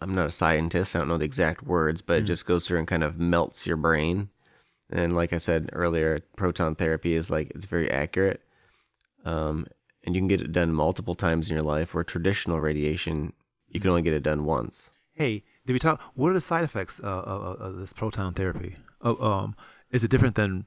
I'm 0.00 0.14
not- 0.14 0.28
a 0.28 0.30
scientist, 0.32 0.96
I 0.96 1.00
don't 1.00 1.08
know 1.08 1.18
the 1.18 1.24
exact 1.26 1.62
words, 1.64 2.00
but 2.02 2.18
it 2.18 2.24
Mm. 2.24 2.28
just 2.28 2.46
goes 2.46 2.66
through 2.66 2.78
and 2.78 2.88
kind 2.88 3.04
of 3.04 3.18
melts 3.18 3.66
your 3.66 3.76
brain. 3.76 4.30
And 4.92 5.14
like 5.14 5.32
I 5.32 5.38
said 5.38 5.70
earlier, 5.72 6.20
proton 6.36 6.74
therapy 6.74 7.14
is 7.14 7.30
like 7.30 7.50
it's 7.54 7.64
very 7.64 7.90
accurate. 7.90 8.42
Um 9.24 9.66
and 10.02 10.14
you 10.14 10.20
can 10.20 10.28
get 10.28 10.40
it 10.40 10.52
done 10.52 10.72
multiple 10.72 11.14
times 11.14 11.48
in 11.48 11.54
your 11.54 11.62
life 11.64 11.94
where 11.94 12.04
traditional 12.04 12.60
radiation 12.60 13.32
you 13.68 13.80
can 13.80 13.90
only 13.90 14.02
get 14.02 14.14
it 14.14 14.22
done 14.22 14.44
once. 14.44 14.90
hey, 15.14 15.42
did 15.66 15.74
we 15.74 15.78
talk? 15.78 16.00
What 16.14 16.30
are 16.30 16.34
the 16.34 16.40
side 16.40 16.64
effects 16.64 16.98
uh, 17.02 17.06
of, 17.06 17.42
of, 17.42 17.60
of 17.60 17.76
this 17.76 17.92
proton 17.92 18.34
therapy? 18.34 18.76
Oh, 19.02 19.22
um, 19.24 19.54
is 19.90 20.02
it 20.02 20.10
different 20.10 20.34
than 20.34 20.64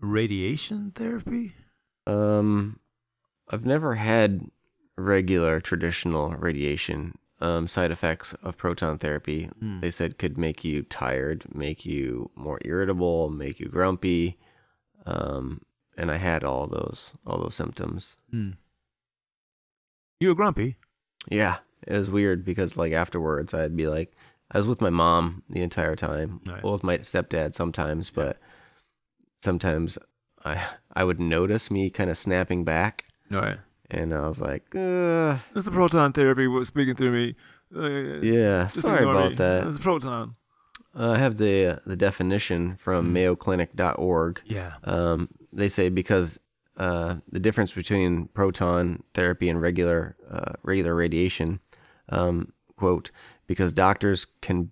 radiation 0.00 0.92
therapy? 0.94 1.54
Um, 2.06 2.78
I've 3.50 3.66
never 3.66 3.96
had 3.96 4.46
regular 4.96 5.60
traditional 5.60 6.30
radiation. 6.30 7.18
Um, 7.42 7.68
side 7.68 7.90
effects 7.90 8.34
of 8.42 8.58
proton 8.58 8.98
therapy, 8.98 9.48
Hmm. 9.60 9.80
they 9.80 9.90
said 9.90 10.18
could 10.18 10.36
make 10.36 10.62
you 10.62 10.82
tired, 10.82 11.44
make 11.54 11.86
you 11.86 12.30
more 12.34 12.58
irritable, 12.66 13.30
make 13.30 13.58
you 13.58 13.66
grumpy. 13.68 14.38
Um, 15.06 15.62
and 15.96 16.10
I 16.10 16.18
had 16.18 16.44
all 16.44 16.66
those, 16.66 17.12
all 17.26 17.38
those 17.42 17.54
symptoms. 17.54 18.14
Hmm. 18.30 18.50
You 20.20 20.28
were 20.28 20.34
grumpy. 20.34 20.76
Yeah, 21.30 21.58
it 21.86 21.94
was 21.96 22.10
weird 22.10 22.44
because 22.44 22.76
like 22.76 22.92
afterwards, 22.92 23.54
I'd 23.54 23.74
be 23.76 23.86
like, 23.88 24.12
I 24.50 24.58
was 24.58 24.66
with 24.66 24.82
my 24.82 24.90
mom 24.90 25.42
the 25.48 25.62
entire 25.62 25.96
time. 25.96 26.40
Right. 26.46 26.62
Well, 26.62 26.74
with 26.74 26.84
my 26.84 26.98
stepdad 26.98 27.54
sometimes, 27.54 28.10
but 28.10 28.36
sometimes 29.42 29.96
I 30.44 30.62
I 30.94 31.04
would 31.04 31.20
notice 31.20 31.70
me 31.70 31.88
kind 31.88 32.10
of 32.10 32.18
snapping 32.18 32.64
back. 32.64 33.06
All 33.32 33.40
right. 33.40 33.58
And 33.90 34.14
I 34.14 34.26
was 34.28 34.40
like, 34.40 34.64
uh, 34.74 35.36
This 35.54 35.64
is 35.64 35.70
proton 35.70 36.12
therapy 36.12 36.46
was 36.46 36.68
speaking 36.68 36.94
through 36.94 37.12
me. 37.12 37.34
Uh, 37.74 38.20
yeah, 38.22 38.64
just 38.72 38.82
sorry 38.82 39.04
about 39.04 39.30
me. 39.30 39.36
that. 39.36 39.64
This 39.64 39.74
is 39.74 39.78
proton. 39.78 40.36
Uh, 40.98 41.10
I 41.12 41.18
have 41.18 41.36
the 41.38 41.80
the 41.86 41.96
definition 41.96 42.76
from 42.76 43.14
Mm. 43.14 43.36
MayoClinic.org. 43.36 44.42
Yeah. 44.44 44.72
Um, 44.84 45.28
they 45.52 45.68
say 45.68 45.88
because 45.88 46.40
uh, 46.76 47.16
the 47.30 47.38
difference 47.40 47.72
between 47.72 48.26
proton 48.28 49.02
therapy 49.14 49.48
and 49.48 49.60
regular 49.60 50.16
uh, 50.30 50.52
regular 50.62 50.94
radiation, 50.94 51.60
um, 52.08 52.52
quote, 52.76 53.10
because 53.46 53.72
doctors 53.72 54.26
can 54.40 54.70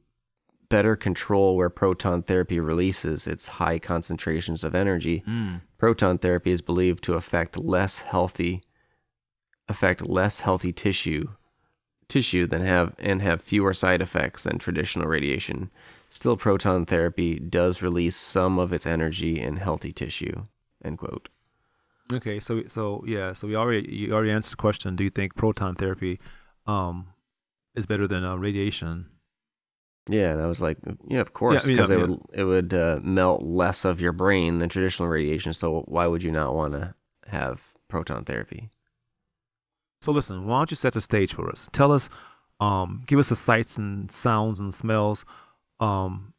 better 0.68 0.96
control 0.96 1.56
where 1.56 1.70
proton 1.70 2.22
therapy 2.22 2.60
releases 2.60 3.26
its 3.26 3.46
high 3.48 3.78
concentrations 3.78 4.62
of 4.64 4.74
energy. 4.74 5.22
Mm. 5.26 5.60
Proton 5.78 6.18
therapy 6.18 6.50
is 6.50 6.60
believed 6.60 7.02
to 7.04 7.14
affect 7.14 7.58
less 7.58 8.00
healthy 8.00 8.62
affect 9.68 10.08
less 10.08 10.40
healthy 10.40 10.72
tissue 10.72 11.28
tissue 12.08 12.46
than 12.46 12.62
have 12.62 12.94
and 12.98 13.22
have 13.22 13.40
fewer 13.40 13.74
side 13.74 14.00
effects 14.00 14.42
than 14.42 14.58
traditional 14.58 15.06
radiation. 15.06 15.70
Still, 16.10 16.36
proton 16.36 16.86
therapy 16.86 17.38
does 17.38 17.82
release 17.82 18.16
some 18.16 18.58
of 18.58 18.72
its 18.72 18.86
energy 18.86 19.38
in 19.38 19.58
healthy 19.58 19.92
tissue. 19.92 20.46
End 20.82 20.98
quote. 20.98 21.28
Okay. 22.12 22.40
So 22.40 22.64
so 22.66 23.04
yeah. 23.06 23.34
So 23.34 23.46
we 23.46 23.54
already 23.54 23.94
you 23.94 24.12
already 24.14 24.30
answered 24.30 24.52
the 24.52 24.62
question. 24.62 24.96
Do 24.96 25.04
you 25.04 25.10
think 25.10 25.36
proton 25.36 25.74
therapy 25.74 26.18
um 26.66 27.08
is 27.74 27.86
better 27.86 28.06
than 28.06 28.24
uh, 28.24 28.36
radiation? 28.36 29.06
Yeah, 30.10 30.32
and 30.32 30.40
I 30.40 30.46
was 30.46 30.62
like, 30.62 30.78
yeah, 31.06 31.20
of 31.20 31.34
course, 31.34 31.64
I 31.64 31.66
mean, 31.66 31.76
because 31.76 31.90
yeah, 31.90 31.96
it 31.96 31.98
yeah. 31.98 32.06
would 32.06 32.20
it 32.32 32.44
would 32.44 32.74
uh, 32.74 33.00
melt 33.02 33.42
less 33.42 33.84
of 33.84 34.00
your 34.00 34.12
brain 34.12 34.58
than 34.58 34.70
traditional 34.70 35.08
radiation. 35.08 35.52
So 35.52 35.84
why 35.86 36.06
would 36.06 36.22
you 36.22 36.32
not 36.32 36.54
want 36.54 36.72
to 36.72 36.94
have 37.26 37.74
proton 37.88 38.24
therapy? 38.24 38.70
So 40.00 40.12
listen, 40.12 40.46
why 40.46 40.60
don't 40.60 40.70
you 40.70 40.76
set 40.76 40.92
the 40.92 41.00
stage 41.00 41.34
for 41.34 41.50
us? 41.50 41.68
Tell 41.72 41.92
us, 41.92 42.08
um, 42.60 43.02
give 43.06 43.18
us 43.18 43.28
the 43.28 43.36
sights 43.36 43.76
and 43.76 44.10
sounds 44.10 44.60
and 44.60 44.72
smells. 44.72 45.24
Um, 45.80 46.34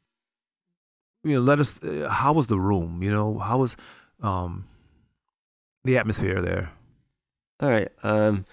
you 1.23 1.35
know, 1.35 1.41
let 1.41 1.59
us. 1.59 1.81
Uh, 1.83 2.07
how 2.09 2.33
was 2.33 2.47
the 2.47 2.59
room? 2.59 3.03
You 3.03 3.11
know, 3.11 3.37
how 3.39 3.59
was 3.59 3.75
um 4.21 4.65
the 5.83 5.97
atmosphere 5.97 6.41
there? 6.41 6.71
All 7.59 7.69
right. 7.69 7.89
Um, 8.03 8.45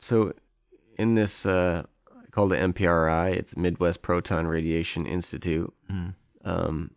so 0.00 0.34
in 0.98 1.14
this 1.14 1.46
uh, 1.46 1.84
called 2.30 2.50
the 2.50 2.56
MPRI, 2.56 3.34
it's 3.34 3.56
Midwest 3.56 4.02
Proton 4.02 4.46
Radiation 4.46 5.06
Institute. 5.06 5.72
Mm. 5.90 6.14
Um, 6.44 6.90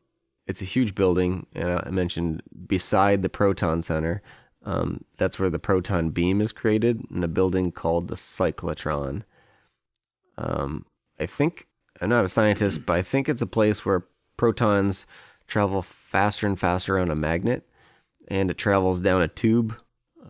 it's 0.48 0.62
a 0.62 0.66
huge 0.66 0.96
building, 0.96 1.46
and 1.54 1.82
I 1.86 1.90
mentioned 1.92 2.42
beside 2.68 3.22
the 3.22 3.30
Proton 3.30 3.82
Center, 3.82 4.22
um, 4.70 5.04
that's 5.18 5.40
where 5.40 5.50
the 5.50 5.58
proton 5.58 6.12
beam 6.12 6.42
is 6.42 6.52
created 6.52 7.02
in 7.10 7.24
a 7.24 7.28
building 7.28 7.72
called 7.72 8.08
the 8.08 8.16
cyclotron. 8.16 9.24
Um, 10.38 10.86
I 11.20 11.26
think 11.26 11.68
I'm 12.00 12.10
not 12.10 12.24
a 12.24 12.30
scientist, 12.30 12.86
but 12.86 12.94
I 12.94 13.02
think 13.02 13.28
it's 13.28 13.42
a 13.42 13.48
place 13.48 13.84
where 13.84 14.06
protons 14.38 15.08
travel 15.48 15.82
faster 15.82 16.46
and 16.46 16.60
faster 16.60 17.00
on 17.00 17.10
a 17.10 17.16
magnet, 17.16 17.68
and 18.28 18.52
it 18.52 18.60
travels 18.60 19.02
down 19.02 19.24
a 19.24 19.28
tube 19.28 19.76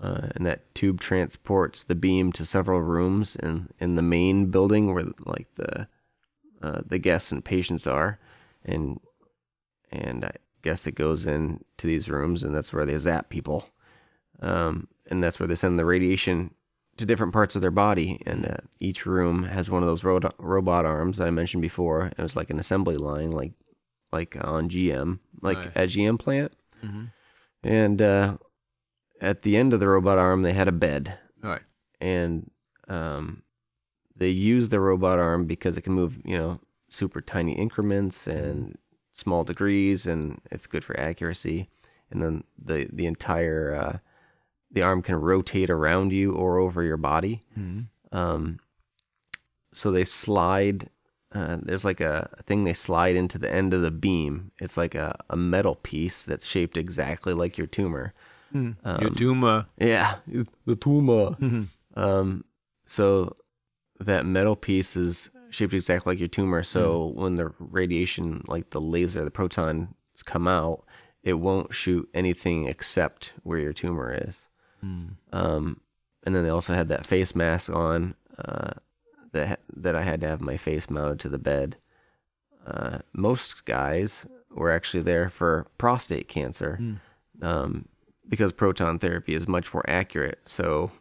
uh, 0.02 0.30
and 0.36 0.46
that 0.46 0.74
tube 0.74 1.02
transports 1.02 1.84
the 1.84 1.96
beam 1.96 2.32
to 2.32 2.46
several 2.46 2.80
rooms 2.80 3.36
in 3.36 3.68
in 3.78 3.96
the 3.96 4.02
main 4.02 4.46
building 4.46 4.94
where 4.94 5.04
like 5.26 5.54
the 5.56 5.90
uh, 6.62 6.80
the 6.86 6.98
guests 6.98 7.34
and 7.34 7.44
patients 7.44 7.86
are, 7.86 8.20
and 8.64 9.02
and 9.92 10.24
I 10.24 10.36
guess 10.62 10.88
it 10.88 10.96
goes 10.96 11.26
into 11.26 11.60
these 11.84 12.08
rooms, 12.08 12.42
and 12.42 12.56
that's 12.56 12.72
where 12.72 12.86
they 12.86 12.98
zap 12.98 13.28
people, 13.28 13.66
um, 14.42 14.88
and 15.10 15.24
that's 15.24 15.40
where 15.40 15.48
they 15.48 15.56
send 15.56 15.78
the 15.80 15.86
radiation 15.86 16.54
to 16.98 17.06
different 17.06 17.32
parts 17.34 17.56
of 17.56 17.62
their 17.62 17.72
body, 17.72 18.22
and 18.26 18.46
uh, 18.46 18.58
each 18.80 19.06
room 19.06 19.44
has 19.44 19.70
one 19.70 19.82
of 19.84 19.88
those 19.88 20.04
ro- 20.04 20.20
robot 20.38 20.86
arms 20.86 21.18
that 21.18 21.28
I 21.28 21.32
mentioned 21.32 21.62
before. 21.62 22.08
It 22.18 22.22
was 22.22 22.36
like 22.36 22.50
an 22.50 22.60
assembly 22.60 22.98
line, 22.98 23.32
like 23.32 23.54
like 24.12 24.36
on 24.42 24.70
GM, 24.70 25.20
like 25.42 25.58
Right. 25.58 25.72
at 25.78 25.90
GM 25.90 26.18
plant, 26.20 26.54
Mm-hmm. 26.84 27.06
and 27.64 28.02
uh, 28.02 28.38
at 29.22 29.42
the 29.44 29.56
end 29.58 29.74
of 29.74 29.80
the 29.80 29.88
robot 29.88 30.18
arm, 30.18 30.42
they 30.42 30.54
had 30.54 30.68
a 30.68 30.72
bed, 30.74 31.18
All 31.44 31.50
right. 31.52 31.62
and 32.02 32.50
um, 32.88 33.44
they 34.16 34.30
use 34.30 34.70
the 34.70 34.80
robot 34.80 35.20
arm 35.20 35.46
because 35.46 35.78
it 35.78 35.82
can 35.82 35.94
move, 35.94 36.20
you 36.26 36.38
know, 36.38 36.60
super 36.90 37.22
tiny 37.22 37.54
increments 37.54 38.28
and 38.28 38.78
small 39.14 39.44
degrees, 39.44 40.06
and 40.08 40.42
it's 40.52 40.68
good 40.68 40.84
for 40.84 41.00
accuracy. 41.00 41.70
And 42.12 42.22
then 42.24 42.44
the 42.58 42.90
the 42.92 43.06
entire 43.06 43.76
uh, 43.76 43.98
the 44.72 44.82
arm 44.84 45.02
can 45.02 45.16
rotate 45.16 45.70
around 45.70 46.12
you 46.12 46.34
or 46.34 46.58
over 46.58 46.84
your 46.84 46.98
body. 46.98 47.42
Mm-hmm. 47.58 48.18
Um, 48.18 48.60
so 49.74 49.92
they 49.92 50.04
slide. 50.04 50.90
Uh, 51.32 51.58
there's 51.62 51.86
like 51.86 52.02
a, 52.02 52.30
a 52.38 52.44
thing 52.44 52.64
they 52.64 52.74
slide 52.74 53.16
into 53.16 53.38
the 53.38 53.52
end 53.52 53.74
of 53.74 53.82
the 53.82 53.92
beam. 53.92 54.52
It's 54.60 54.78
like 54.78 54.96
a, 54.96 55.18
a 55.30 55.36
metal 55.36 55.76
piece 55.76 56.24
that's 56.24 56.46
shaped 56.46 56.78
exactly 56.78 57.34
like 57.34 57.58
your 57.58 57.68
tumor. 57.68 58.14
Your 59.02 59.12
tumor. 59.12 59.68
Yeah, 59.78 60.16
the 60.66 60.76
tumor. 60.76 61.32
Mm-hmm. 61.32 62.00
Um, 62.00 62.46
so 62.86 63.36
that 64.00 64.26
metal 64.26 64.56
piece 64.56 64.96
is 64.96 65.30
shaped 65.52 65.74
exactly 65.74 66.14
like 66.14 66.20
your 66.20 66.30
tumor. 66.30 66.64
So 66.64 67.12
when 67.16 67.36
the 67.36 67.54
radiation, 67.60 68.44
like 68.48 68.72
the 68.72 68.82
laser, 68.82 69.24
the 69.24 69.32
protons 69.32 69.90
come 70.26 70.48
out, 70.48 70.84
it 71.22 71.34
won't 71.34 71.76
shoot 71.76 72.10
anything 72.14 72.68
except 72.68 73.34
where 73.44 73.60
your 73.60 73.74
tumor 73.74 74.12
is. 74.12 74.48
Um, 74.82 75.82
and 76.26 76.36
then 76.36 76.44
they 76.44 76.50
also 76.50 76.74
had 76.74 76.90
that 76.90 77.06
face 77.06 77.34
mask 77.36 77.70
on 77.70 78.16
uh, 78.38 78.72
that 79.32 79.60
that 79.76 79.96
I 79.96 80.02
had 80.04 80.22
to 80.22 80.28
have 80.28 80.42
my 80.42 80.58
face 80.58 80.90
mounted 80.90 81.20
to 81.22 81.30
the 81.30 81.38
bed. 81.38 81.78
Uh, 82.66 83.00
most 83.14 83.66
guys 83.66 84.26
were 84.52 84.72
actually 84.72 85.04
there 85.04 85.30
for 85.30 85.68
prostate 85.78 86.28
cancer 86.28 86.80
um, 87.42 87.88
because 88.28 88.52
proton 88.52 89.00
therapy 89.00 89.34
is 89.34 89.48
much 89.48 89.74
more 89.74 89.88
accurate. 89.90 90.40
So 90.46 90.92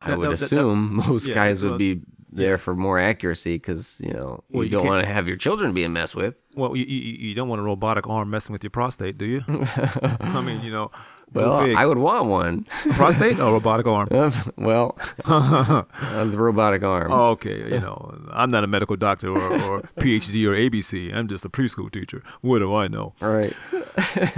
I 0.00 0.10
That- 0.10 0.18
would 0.18 0.24
that- 0.30 0.38
that- 0.38 0.44
assume 0.46 0.94
most 1.08 1.26
yeah, 1.26 1.34
guys 1.34 1.62
would 1.62 1.78
be 1.78 2.02
there 2.32 2.56
for 2.58 2.74
more 2.74 2.98
accuracy 2.98 3.54
because 3.56 4.00
you 4.02 4.12
know 4.12 4.42
Well, 4.50 4.64
you, 4.64 4.70
you 4.70 4.76
don't 4.76 4.86
want 4.86 5.04
to 5.06 5.12
have 5.12 5.28
your 5.28 5.36
children 5.36 5.72
being 5.74 5.92
messed 5.92 6.14
with. 6.16 6.34
Well, 6.54 6.74
you, 6.74 6.84
you 6.84 7.28
you 7.28 7.34
don't 7.34 7.48
want 7.48 7.60
a 7.60 7.64
robotic 7.64 8.08
arm 8.08 8.30
messing 8.30 8.52
with 8.52 8.62
your 8.64 8.70
prostate, 8.70 9.18
do 9.18 9.26
you? 9.26 9.42
I 9.48 10.40
mean, 10.40 10.62
you 10.62 10.70
know, 10.70 10.90
Well. 11.32 11.76
I 11.76 11.84
would 11.86 11.98
want 11.98 12.26
one. 12.26 12.66
prostate 12.92 13.38
or 13.38 13.52
robotic 13.52 13.86
arm? 13.86 14.08
well, 14.56 14.98
uh, 15.24 15.84
the 16.24 16.36
robotic 16.38 16.82
arm. 16.82 17.12
Okay, 17.12 17.58
you 17.74 17.80
know, 17.80 17.96
I'm 18.30 18.50
not 18.50 18.64
a 18.64 18.66
medical 18.66 18.96
doctor 18.96 19.28
or, 19.28 19.52
or 19.62 19.80
PhD 19.98 20.46
or 20.46 20.54
ABC. 20.54 21.14
I'm 21.14 21.28
just 21.28 21.44
a 21.44 21.48
preschool 21.50 21.90
teacher. 21.90 22.22
What 22.40 22.58
do 22.60 22.74
I 22.74 22.88
know? 22.88 23.14
All 23.22 23.32
right. 23.32 23.54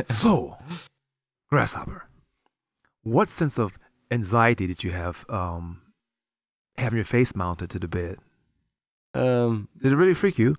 So, 0.06 0.56
grasshopper, 1.50 2.08
what 3.02 3.28
sense 3.28 3.58
of 3.58 3.78
anxiety 4.10 4.66
did 4.66 4.84
you 4.84 4.90
have 4.92 5.24
um, 5.28 5.80
having 6.78 6.96
your 6.98 7.04
face 7.04 7.34
mounted 7.34 7.70
to 7.70 7.78
the 7.78 7.88
bed? 7.88 8.18
Um. 9.14 9.68
Did 9.82 9.92
it 9.92 9.96
really 9.96 10.14
freak 10.14 10.38
you? 10.38 10.56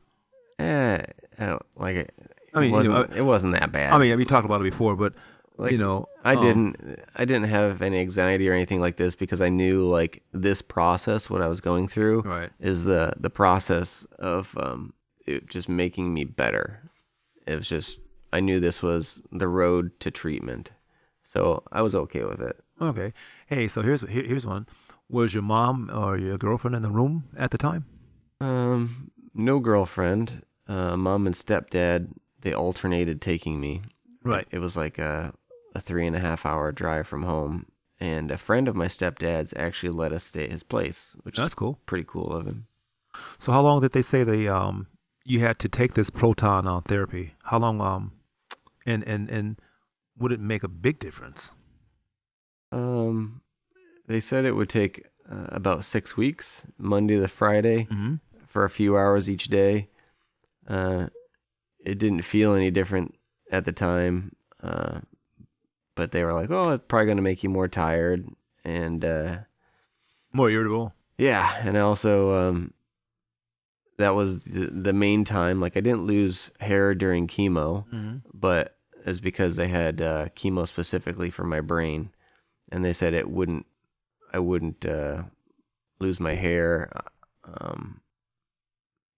Eh, 0.59 1.03
I 1.39 1.45
don't 1.45 1.61
like 1.75 1.95
it. 1.97 2.13
I 2.53 2.61
mean, 2.61 2.73
it 2.73 2.83
you 2.83 2.89
know, 2.89 2.99
wasn't. 2.99 3.17
it 3.17 3.21
wasn't 3.21 3.53
that 3.59 3.71
bad. 3.71 3.91
I 3.93 3.97
mean, 3.97 4.17
we 4.17 4.23
talked 4.25 4.45
about 4.45 4.61
it 4.61 4.63
before, 4.63 4.95
but 4.95 5.13
Like, 5.57 5.73
you 5.73 5.77
know, 5.77 6.07
I 6.23 6.35
um, 6.35 6.41
didn't. 6.41 6.99
I 7.15 7.25
didn't 7.25 7.49
have 7.49 7.81
any 7.81 7.99
anxiety 7.99 8.47
or 8.47 8.53
anything 8.53 8.79
like 8.79 8.95
this 8.95 9.15
because 9.15 9.41
I 9.41 9.49
knew 9.49 9.83
like 9.85 10.23
this 10.31 10.61
process, 10.61 11.29
what 11.29 11.41
I 11.41 11.47
was 11.47 11.59
going 11.59 11.87
through, 11.89 12.21
Right. 12.21 12.49
is 12.59 12.85
the 12.85 13.13
the 13.17 13.29
process 13.29 14.05
of 14.19 14.55
um, 14.57 14.93
it 15.27 15.49
just 15.49 15.67
making 15.67 16.13
me 16.13 16.23
better. 16.23 16.89
It 17.45 17.57
was 17.57 17.67
just 17.67 17.99
I 18.31 18.39
knew 18.39 18.61
this 18.61 18.81
was 18.81 19.21
the 19.33 19.49
road 19.49 19.99
to 19.99 20.11
treatment, 20.11 20.71
so 21.23 21.63
I 21.73 21.81
was 21.81 21.93
okay 21.93 22.23
with 22.23 22.39
it. 22.39 22.57
Okay. 22.81 23.11
Hey, 23.47 23.67
so 23.67 23.81
here's 23.81 24.01
here, 24.07 24.23
here's 24.23 24.45
one. 24.45 24.65
Was 25.09 25.33
your 25.33 25.43
mom 25.43 25.89
or 25.93 26.17
your 26.17 26.37
girlfriend 26.37 26.75
in 26.75 26.81
the 26.81 26.89
room 26.89 27.25
at 27.37 27.51
the 27.51 27.57
time? 27.57 27.85
Um, 28.41 29.11
no 29.33 29.59
girlfriend. 29.59 30.43
Uh, 30.67 30.97
mom 30.97 31.27
and 31.27 31.35
stepdad 31.35 32.09
they 32.41 32.53
alternated 32.53 33.21
taking 33.21 33.59
me. 33.59 33.81
Right. 34.23 34.47
It 34.51 34.59
was 34.59 34.75
like 34.75 34.97
a 34.97 35.33
a 35.75 35.79
three 35.79 36.07
and 36.07 36.15
a 36.15 36.19
half 36.19 36.45
hour 36.45 36.71
drive 36.71 37.05
from 37.05 37.23
home, 37.23 37.65
and 37.99 38.31
a 38.31 38.37
friend 38.37 38.67
of 38.67 38.75
my 38.75 38.87
stepdad's 38.87 39.53
actually 39.57 39.89
let 39.89 40.11
us 40.13 40.23
stay 40.23 40.45
at 40.45 40.51
his 40.51 40.63
place, 40.63 41.15
which 41.23 41.35
That's 41.37 41.49
is 41.51 41.55
cool. 41.55 41.79
pretty 41.85 42.05
cool 42.07 42.31
of 42.31 42.45
him. 42.47 42.67
So 43.37 43.51
how 43.51 43.61
long 43.61 43.81
did 43.81 43.91
they 43.91 44.01
say 44.01 44.23
they 44.23 44.47
um 44.47 44.87
you 45.23 45.39
had 45.39 45.59
to 45.59 45.69
take 45.69 45.93
this 45.93 46.09
proton 46.09 46.67
on 46.67 46.81
therapy? 46.81 47.33
How 47.43 47.59
long 47.59 47.79
um 47.81 48.13
and 48.85 49.03
and 49.07 49.29
and 49.29 49.59
would 50.17 50.31
it 50.31 50.39
make 50.39 50.63
a 50.63 50.67
big 50.69 50.97
difference? 50.97 51.51
Um, 52.71 53.41
they 54.07 54.19
said 54.19 54.45
it 54.45 54.53
would 54.55 54.69
take 54.69 55.05
uh, 55.29 55.47
about 55.49 55.85
six 55.85 56.15
weeks, 56.17 56.65
Monday 56.77 57.19
to 57.19 57.27
Friday, 57.27 57.87
Mm-hmm. 57.91 58.15
for 58.47 58.63
a 58.63 58.69
few 58.69 58.95
hours 58.97 59.29
each 59.29 59.47
day. 59.47 59.89
Uh, 60.67 61.07
it 61.83 61.97
didn't 61.97 62.21
feel 62.23 62.53
any 62.55 62.71
different 62.71 63.15
at 63.51 63.65
the 63.65 63.71
time, 63.71 64.35
uh, 64.63 65.01
but 65.95 66.11
they 66.11 66.23
were 66.23 66.33
like, 66.33 66.49
"Oh, 66.51 66.71
it's 66.71 66.83
probably 66.87 67.07
gonna 67.07 67.21
make 67.21 67.43
you 67.43 67.49
more 67.49 67.67
tired," 67.67 68.27
and 68.63 69.03
uh, 69.05 69.37
More 70.33 70.49
irritable. 70.49 70.93
yeah, 71.17 71.55
and 71.63 71.77
also 71.77 72.33
um, 72.33 72.73
that 73.97 74.15
was 74.15 74.43
the, 74.43 74.67
the 74.67 74.93
main 74.93 75.23
time. 75.23 75.59
Like 75.61 75.77
I 75.77 75.81
didn't 75.81 76.05
lose 76.05 76.51
hair 76.59 76.93
during 76.95 77.27
chemo, 77.27 77.85
Mm-hmm. 77.93 78.17
but 78.33 78.77
it's 79.05 79.19
because 79.19 79.55
they 79.55 79.67
had 79.67 80.01
uh, 80.01 80.27
chemo 80.35 80.67
specifically 80.67 81.29
for 81.29 81.43
my 81.43 81.61
brain, 81.61 82.09
and 82.71 82.83
they 82.83 82.93
said 82.93 83.13
it 83.13 83.29
wouldn't, 83.29 83.65
I 84.33 84.39
wouldn't 84.39 84.85
uh, 84.85 85.23
lose 85.99 86.19
my 86.19 86.33
hair. 86.35 86.89
Um, 87.45 88.01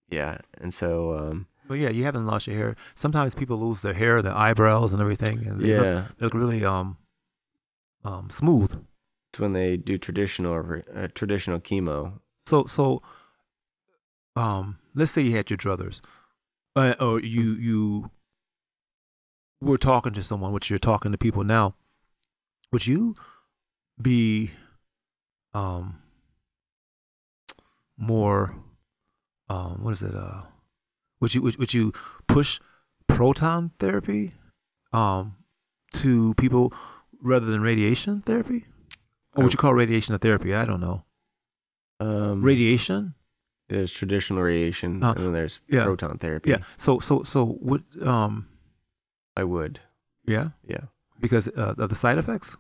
yeah, 0.10 0.38
and 0.60 0.74
so 0.74 1.18
um, 1.18 1.48
Well, 1.68 1.78
yeah, 1.78 1.90
you 1.90 2.04
haven't 2.04 2.26
lost 2.26 2.48
your 2.48 2.56
hair. 2.56 2.76
Sometimes 2.96 3.36
people 3.36 3.58
lose 3.58 3.82
their 3.82 3.94
hair, 3.94 4.22
their 4.22 4.36
eyebrows, 4.36 4.94
and 4.94 5.02
everything, 5.02 5.46
and 5.46 5.60
they 5.62 5.76
look, 5.78 5.86
yeah, 5.86 6.06
they 6.18 6.26
look 6.26 6.34
really 6.34 6.64
um 6.64 6.98
um 8.04 8.30
smooth. 8.30 8.72
it's 9.32 9.40
when 9.40 9.54
they 9.54 9.76
do 9.78 9.98
traditional 9.98 10.82
uh, 10.96 11.08
traditional 11.14 11.60
chemo. 11.60 12.20
So 12.46 12.66
so 12.66 13.02
um 14.36 14.78
let's 14.94 15.12
say 15.12 15.22
you 15.22 15.36
had 15.36 15.50
your 15.50 15.58
druthers, 15.58 16.02
uh, 16.76 16.94
or 17.00 17.20
you 17.20 17.54
you 17.54 18.12
were 19.60 19.78
talking 19.78 20.14
to 20.14 20.24
someone, 20.24 20.52
which 20.54 20.70
you're 20.70 20.80
talking 20.80 21.12
to 21.12 21.18
people 21.18 21.44
now. 21.44 21.76
Would 22.72 22.86
you 22.88 23.16
be 24.02 24.52
um 25.54 26.00
more 27.98 28.56
um 29.50 29.84
what 29.84 29.92
is 29.92 30.02
it 30.02 30.14
uh 30.16 30.42
would 31.20 31.34
you 31.34 31.42
would, 31.42 31.58
would 31.58 31.74
you 31.74 31.92
push 32.28 32.60
proton 33.08 33.72
therapy 33.80 34.34
um 34.94 35.36
to 35.92 36.34
people 36.36 36.72
rather 37.22 37.46
than 37.46 37.62
radiation 37.62 38.22
therapy 38.22 38.66
or 39.36 39.44
would 39.44 39.54
you 39.54 39.58
call 39.58 39.74
radiation 39.74 40.14
a 40.14 40.18
therapy 40.18 40.54
i 40.54 40.66
don't 40.66 40.82
know 40.82 41.04
Um, 42.00 42.44
radiation 42.44 43.16
there's 43.70 43.92
traditional 43.92 44.44
radiation, 44.44 45.04
Uh, 45.04 45.12
and 45.12 45.26
then 45.26 45.34
there's 45.34 45.60
yeah. 45.68 45.84
proton 45.84 46.18
therapy. 46.20 46.52
yeah 46.52 46.60
so 46.78 47.00
so 47.00 47.24
so 47.24 47.58
would 47.60 47.84
um 48.02 48.48
I 49.36 49.44
would. 49.44 49.82
yeah 50.26 50.50
Yeah. 50.64 50.86
because 51.20 51.48
uh, 51.50 51.74
of 51.78 51.90
the 51.90 51.96
side 51.96 52.18
effects 52.18 52.56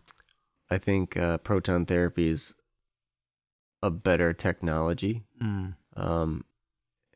I 0.69 0.77
think 0.77 1.15
uh, 1.15 1.37
proton 1.37 1.85
therapy 1.85 2.27
is 2.27 2.53
a 3.83 3.89
better 3.91 4.33
technology. 4.33 5.23
mm. 5.41 5.75
Um, 5.95 6.43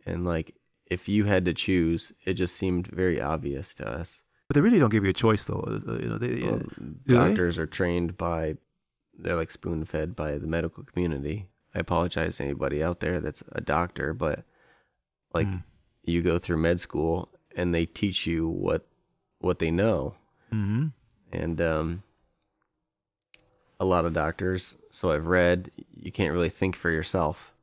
and 0.06 0.26
like, 0.26 0.56
if 0.88 1.08
you 1.08 1.26
had 1.26 1.46
to 1.46 1.54
choose, 1.54 2.12
it 2.26 2.34
just 2.34 2.56
seemed 2.56 2.88
very 2.88 3.22
obvious 3.22 3.74
to 3.76 3.88
us. 3.88 4.24
but 4.48 4.56
they 4.56 4.62
really 4.62 4.80
don't 4.80 4.90
give 4.92 5.04
you 5.04 5.10
a 5.12 5.14
choice 5.14 5.46
though 5.46 5.62
uh, 5.66 5.94
you 6.00 6.10
know 6.10 6.18
they, 6.18 6.42
Well, 6.44 6.62
they? 7.06 7.14
doctors 7.14 7.58
are 7.58 7.68
trained 7.68 8.18
by, 8.18 8.58
they're 9.18 9.36
like 9.36 9.52
spoon 9.52 9.86
fed 9.86 10.16
by 10.16 10.38
the 10.38 10.48
medical 10.48 10.84
community. 10.84 11.48
I 11.74 11.80
apologize 11.80 12.38
to 12.38 12.44
anybody 12.44 12.84
out 12.84 13.00
there 13.00 13.20
that's 13.22 13.44
a 13.54 13.62
doctor, 13.62 14.14
but 14.14 14.44
like, 15.34 15.48
Mm. 15.48 15.64
you 16.04 16.22
go 16.22 16.38
through 16.40 16.58
med 16.58 16.80
school 16.80 17.30
and 17.56 17.74
they 17.74 17.86
teach 17.86 18.26
you 18.28 18.48
what 18.50 18.88
what 19.40 19.60
they 19.60 19.72
know. 19.72 20.16
mm-hmm. 20.52 20.88
and 21.32 21.62
um 21.62 22.04
a 23.80 23.86
lot 23.86 24.06
of 24.06 24.14
doctors, 24.14 24.76
so 24.92 25.12
I've 25.12 25.26
read, 25.26 25.72
you 25.96 26.12
can't 26.12 26.34
really 26.34 26.50
think 26.50 26.76
for 26.76 26.92
yourself. 26.92 27.54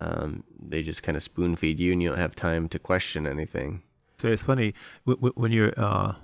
Um, 0.00 0.44
they 0.58 0.82
just 0.82 1.02
kind 1.02 1.16
of 1.16 1.22
spoon 1.22 1.54
feed 1.56 1.78
you, 1.78 1.92
and 1.92 2.02
you 2.02 2.08
don't 2.08 2.18
have 2.18 2.34
time 2.34 2.68
to 2.70 2.78
question 2.78 3.26
anything. 3.26 3.82
So 4.16 4.28
it's 4.28 4.42
funny 4.44 4.74
when 5.04 5.52
you're 5.52 5.72
uh, 5.76 6.14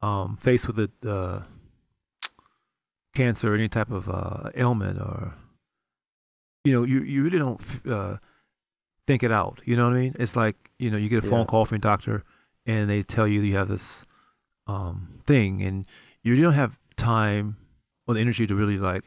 um, 0.00 0.36
faced 0.36 0.66
with 0.66 0.78
a 0.78 0.90
uh, 1.08 1.42
cancer 3.14 3.52
or 3.52 3.56
any 3.56 3.68
type 3.68 3.90
of 3.90 4.08
uh, 4.08 4.50
ailment, 4.54 4.98
or 5.00 5.34
you 6.64 6.72
know, 6.72 6.84
you 6.84 7.00
you 7.00 7.22
really 7.24 7.38
don't 7.38 7.60
uh, 7.88 8.18
think 9.06 9.22
it 9.22 9.32
out. 9.32 9.60
You 9.64 9.76
know 9.76 9.88
what 9.88 9.96
I 9.96 10.00
mean? 10.00 10.14
It's 10.18 10.36
like 10.36 10.70
you 10.78 10.90
know, 10.90 10.96
you 10.96 11.08
get 11.08 11.24
a 11.24 11.28
phone 11.28 11.40
Yeah. 11.40 11.46
call 11.46 11.66
from 11.66 11.76
your 11.76 11.80
doctor, 11.80 12.22
and 12.66 12.88
they 12.88 13.02
tell 13.02 13.26
you 13.26 13.40
you 13.40 13.56
have 13.56 13.68
this 13.68 14.04
um, 14.66 15.20
thing, 15.26 15.62
and 15.62 15.86
you 16.22 16.40
don't 16.40 16.54
have 16.54 16.78
time 16.96 17.56
or 18.06 18.14
the 18.14 18.20
energy 18.20 18.46
to 18.46 18.54
really 18.54 18.78
like 18.78 19.04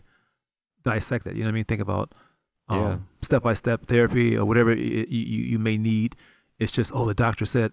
dissect 0.91 1.27
it. 1.27 1.35
You 1.35 1.41
know 1.43 1.47
what 1.47 1.51
I 1.51 1.59
mean? 1.59 1.65
Think 1.65 1.81
about 1.81 2.13
Yeah. 2.69 2.97
step 3.21 3.43
by 3.43 3.53
step 3.53 3.85
therapy 3.85 4.37
or 4.37 4.45
whatever 4.45 4.71
y- 4.71 5.05
you, 5.09 5.43
you 5.53 5.59
may 5.59 5.77
need. 5.77 6.15
It's 6.59 6.71
just, 6.71 6.91
oh, 6.93 7.05
the 7.05 7.13
doctor 7.13 7.45
said 7.45 7.71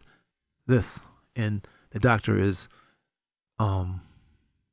this, 0.67 1.01
and 1.37 1.67
the 1.91 1.99
doctor 1.99 2.39
is, 2.39 2.69
um, 3.59 4.01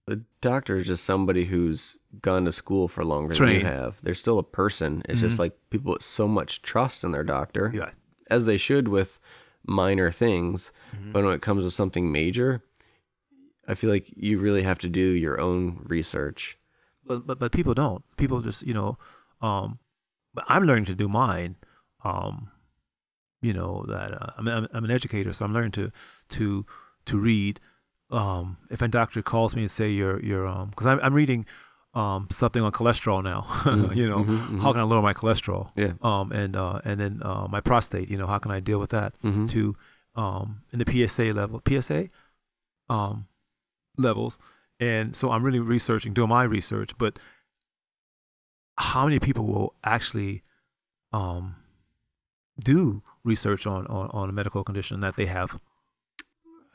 The 0.08 0.24
doctor 0.42 0.78
is 0.78 0.88
just 0.88 1.04
somebody 1.06 1.46
who's 1.46 1.96
gone 2.22 2.44
to 2.46 2.52
school 2.52 2.88
for 2.88 3.06
longer 3.06 3.34
than 3.36 3.48
you 3.50 3.66
have. 3.66 4.02
They're 4.02 4.16
still 4.16 4.40
a 4.40 4.44
person. 4.44 5.04
It's 5.08 5.22
just 5.22 5.36
Mhm. 5.38 5.40
like 5.40 5.54
people 5.70 5.94
put 5.94 6.04
so 6.04 6.28
much 6.28 6.62
trust 6.64 7.04
in 7.04 7.12
their 7.12 7.24
doctor, 7.24 7.72
yeah, 7.74 7.92
as 8.30 8.46
they 8.46 8.58
should 8.58 8.88
with 8.88 9.20
minor 9.66 10.12
things. 10.12 10.72
Mhm. 10.96 11.14
But 11.14 11.24
when 11.24 11.34
it 11.34 11.42
comes 11.42 11.64
to 11.64 11.72
something 11.72 12.12
major, 12.12 12.64
I 13.68 13.76
feel 13.76 13.90
like 13.92 14.12
you 14.18 14.40
really 14.40 14.64
have 14.64 14.80
to 14.80 14.90
do 14.90 15.02
your 15.26 15.40
own 15.40 15.86
research. 15.88 16.58
But 17.06 17.26
but 17.28 17.40
but 17.40 17.52
people 17.52 17.74
don't. 17.74 18.04
People 18.18 18.42
just, 18.42 18.64
you 18.66 18.74
know, 18.74 18.98
um, 19.42 19.80
but 20.34 20.44
I'm 20.48 20.64
learning 20.64 20.86
to 20.86 20.96
do 20.96 21.08
mine. 21.10 21.56
Um, 22.04 22.50
you 23.42 23.54
know 23.54 23.86
that 23.88 24.14
uh, 24.22 24.32
I'm, 24.38 24.48
I'm 24.48 24.68
I'm 24.74 24.86
an 24.86 24.92
educator, 24.92 25.34
so 25.34 25.46
I'm 25.46 25.54
learning 25.54 25.72
to 25.74 25.92
to 26.30 26.66
to 27.06 27.18
read. 27.18 27.60
Um, 28.12 28.58
if 28.70 28.82
a 28.82 28.88
doctor 28.88 29.22
calls 29.22 29.56
me 29.56 29.62
and 29.64 29.72
say 29.72 29.90
you're 29.90 30.20
you're 30.22 30.46
um, 30.48 30.70
because 30.70 30.86
I'm 30.88 31.00
I'm 31.02 31.14
reading 31.14 31.46
um 31.94 32.28
something 32.32 32.62
on 32.64 32.72
cholesterol 32.72 33.24
now. 33.24 33.42
Mhm, 33.66 33.96
you 33.96 34.08
know, 34.08 34.20
mhm, 34.24 34.38
mhm. 34.48 34.62
how 34.62 34.72
can 34.74 34.82
I 34.82 34.84
lower 34.84 35.02
my 35.02 35.14
cholesterol? 35.14 35.72
Yeah. 35.76 35.94
um, 36.02 36.32
and 36.32 36.56
uh, 36.56 36.82
and 36.86 37.00
then 37.00 37.20
uh, 37.24 37.48
my 37.50 37.62
prostate. 37.62 38.10
You 38.10 38.18
know, 38.18 38.28
how 38.28 38.38
can 38.40 38.52
I 38.52 38.60
deal 38.60 38.80
with 38.80 38.92
that? 38.92 39.14
Mhm. 39.24 39.50
To 39.52 39.76
um, 40.16 40.62
in 40.72 40.80
the 40.80 40.86
PSA 41.08 41.34
level, 41.34 41.62
PSA 41.68 42.10
um, 42.90 43.28
levels, 43.98 44.38
and 44.82 45.16
so 45.16 45.32
I'm 45.32 45.44
really 45.44 45.60
researching, 45.60 46.14
doing 46.14 46.30
my 46.30 46.44
research. 46.44 46.98
But 46.98 47.20
how 48.78 49.06
many 49.06 49.20
people 49.20 49.46
will 49.46 49.76
actually 49.84 50.42
um, 51.14 51.56
do 52.60 53.04
research 53.24 53.66
on, 53.68 53.86
on 53.88 54.10
on 54.12 54.30
a 54.30 54.34
medical 54.34 54.64
condition 54.64 55.00
that 55.02 55.16
they 55.16 55.28
have? 55.28 55.60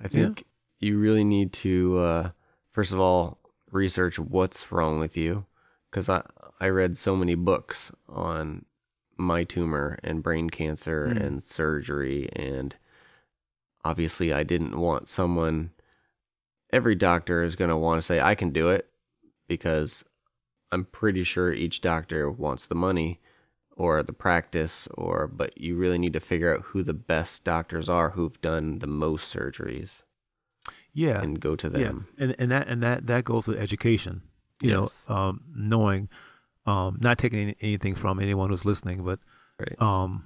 I 0.00 0.08
think 0.08 0.44
you 0.78 0.98
really 0.98 1.24
need 1.24 1.52
to, 1.54 1.98
uh, 1.98 2.30
first 2.70 2.92
of 2.92 3.00
all, 3.00 3.38
research 3.70 4.18
what's 4.18 4.70
wrong 4.70 4.98
with 4.98 5.16
you. 5.16 5.46
Because 5.90 6.08
I, 6.08 6.22
I 6.60 6.68
read 6.68 6.98
so 6.98 7.16
many 7.16 7.34
books 7.34 7.90
on 8.08 8.66
my 9.16 9.44
tumor 9.44 9.98
and 10.04 10.22
brain 10.22 10.50
cancer 10.50 11.08
Mm. 11.08 11.22
and 11.24 11.42
surgery. 11.42 12.28
And 12.36 12.76
obviously, 13.84 14.32
I 14.34 14.42
didn't 14.42 14.78
want 14.78 15.08
someone, 15.08 15.70
every 16.76 16.94
doctor 16.94 17.42
is 17.42 17.56
going 17.56 17.70
to 17.70 17.76
want 17.76 17.98
to 17.98 18.06
say, 18.06 18.20
I 18.20 18.34
can 18.34 18.50
do 18.50 18.68
it. 18.70 18.88
Because 19.48 20.04
I'm 20.72 20.84
pretty 20.84 21.22
sure 21.22 21.52
each 21.52 21.80
doctor 21.80 22.28
wants 22.30 22.66
the 22.66 22.74
money 22.74 23.20
or 23.76 24.02
the 24.02 24.12
practice 24.12 24.88
or 24.94 25.28
but 25.28 25.56
you 25.56 25.76
really 25.76 25.98
need 25.98 26.12
to 26.14 26.20
figure 26.20 26.52
out 26.52 26.62
who 26.62 26.82
the 26.82 26.94
best 26.94 27.44
doctors 27.44 27.88
are 27.88 28.10
who've 28.10 28.40
done 28.40 28.80
the 28.80 28.86
most 28.88 29.32
surgeries 29.32 30.02
Yeah, 30.92 31.20
and 31.22 31.38
go 31.38 31.54
to 31.54 31.68
them. 31.68 32.08
Yeah, 32.18 32.24
and 32.24 32.34
and 32.40 32.50
that 32.50 32.66
and 32.68 32.82
that 32.82 33.06
that 33.06 33.24
goes 33.24 33.46
with 33.46 33.58
education. 33.58 34.22
You 34.60 34.70
Yes. 34.70 34.76
know, 35.08 35.14
um, 35.14 35.44
knowing, 35.54 36.08
um, 36.64 36.98
not 37.00 37.18
taking 37.18 37.38
any, 37.38 37.56
anything 37.60 37.94
from 37.94 38.18
anyone 38.18 38.50
who's 38.50 38.64
listening, 38.64 39.04
but 39.04 39.20
Right. 39.60 39.80
um, 39.80 40.24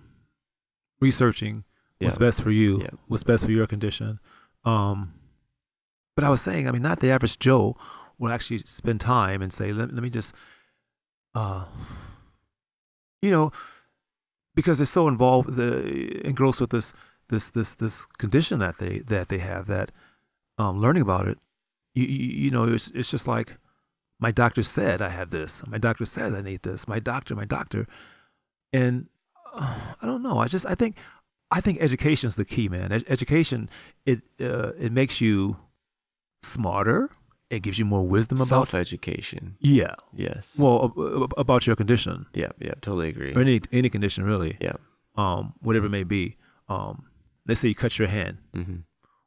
researching 1.01 1.65
what's 1.99 2.17
Yeah. 2.17 2.27
best 2.27 2.43
for 2.43 2.51
you, 2.51 2.81
Yeah. 2.81 2.91
what's 3.09 3.25
best 3.25 3.45
for 3.45 3.51
your 3.51 3.67
condition. 3.67 4.19
Um, 4.65 5.13
but 6.21 6.27
I 6.27 6.31
was 6.31 6.43
saying, 6.43 6.69
I 6.69 6.71
mean, 6.71 6.83
not 6.83 7.01
the 7.01 7.11
average 7.11 7.39
Joe 7.39 7.79
will 8.19 8.31
actually 8.31 8.59
spend 8.59 9.01
time 9.01 9.41
and 9.41 9.51
say, 9.51 9.73
let, 9.73 9.91
let 9.91 10.03
me 10.03 10.11
just, 10.11 10.35
uh, 11.35 11.65
you 13.23 13.31
know, 13.31 13.53
because 14.55 14.79
they're 14.79 14.85
so 14.85 15.09
involved, 15.09 15.57
the, 15.57 16.21
engrossed 16.27 16.61
with 16.61 16.71
this 16.71 16.93
this 17.31 17.49
this 17.51 17.75
this 17.75 18.05
condition 18.19 18.59
that 18.59 18.77
they 18.77 18.99
that 18.99 19.29
they 19.29 19.39
have 19.39 19.67
that 19.69 19.93
um, 20.59 20.79
learning 20.79 21.01
about 21.01 21.27
it, 21.27 21.39
you, 21.95 22.05
you 22.05 22.45
you 22.45 22.51
know, 22.51 22.65
it's 22.65 22.91
it's 22.91 23.11
just 23.11 23.27
like 23.27 23.57
my 24.19 24.31
doctor 24.31 24.63
said 24.63 25.01
I 25.01 25.09
have 25.09 25.31
this. 25.31 25.67
My 25.67 25.79
doctor 25.79 26.05
says 26.05 26.35
I 26.35 26.43
need 26.43 26.65
this. 26.65 26.87
My 26.87 26.99
doctor, 26.99 27.35
my 27.35 27.47
doctor, 27.47 27.87
and 28.75 29.09
uh, 29.55 29.75
I 30.03 30.05
don't 30.05 30.23
know. 30.23 30.37
I 30.37 30.49
just 30.49 30.67
I 30.67 30.75
think 30.75 30.97
I 31.51 31.63
think 31.63 31.81
education 31.81 32.29
is 32.29 32.37
the 32.37 32.45
key, 32.45 32.69
man. 32.69 32.93
Ed- 32.93 33.07
education 33.09 33.71
it 34.05 34.21
uh, 34.39 34.73
it 34.79 34.93
makes 34.93 35.23
you 35.23 35.57
smarter. 36.43 37.11
It 37.51 37.63
gives 37.63 37.79
you 37.81 37.85
more 37.85 38.07
wisdom 38.07 38.39
about 38.39 38.49
Self 38.69 38.75
education. 38.75 39.57
yeah. 39.59 39.95
Yes. 40.15 40.53
Well, 40.57 40.85
ab- 40.97 41.23
ab- 41.25 41.35
about 41.37 41.67
your 41.67 41.75
condition 41.75 42.27
yeah, 42.33 42.51
yeah, 42.61 42.75
totally 42.81 43.09
agree. 43.09 43.33
or 43.35 43.41
any 43.41 43.61
any 43.73 43.89
condition 43.89 44.25
really. 44.25 44.57
Yeah. 44.61 44.75
Um, 45.17 45.55
whatever 45.61 45.87
it 45.87 45.91
may 45.91 46.05
be. 46.05 46.37
Um, 46.69 47.07
let's 47.49 47.59
say 47.61 47.69
you 47.69 47.75
cut 47.75 47.99
your 47.99 48.07
hand. 48.09 48.39
hmm 48.55 48.77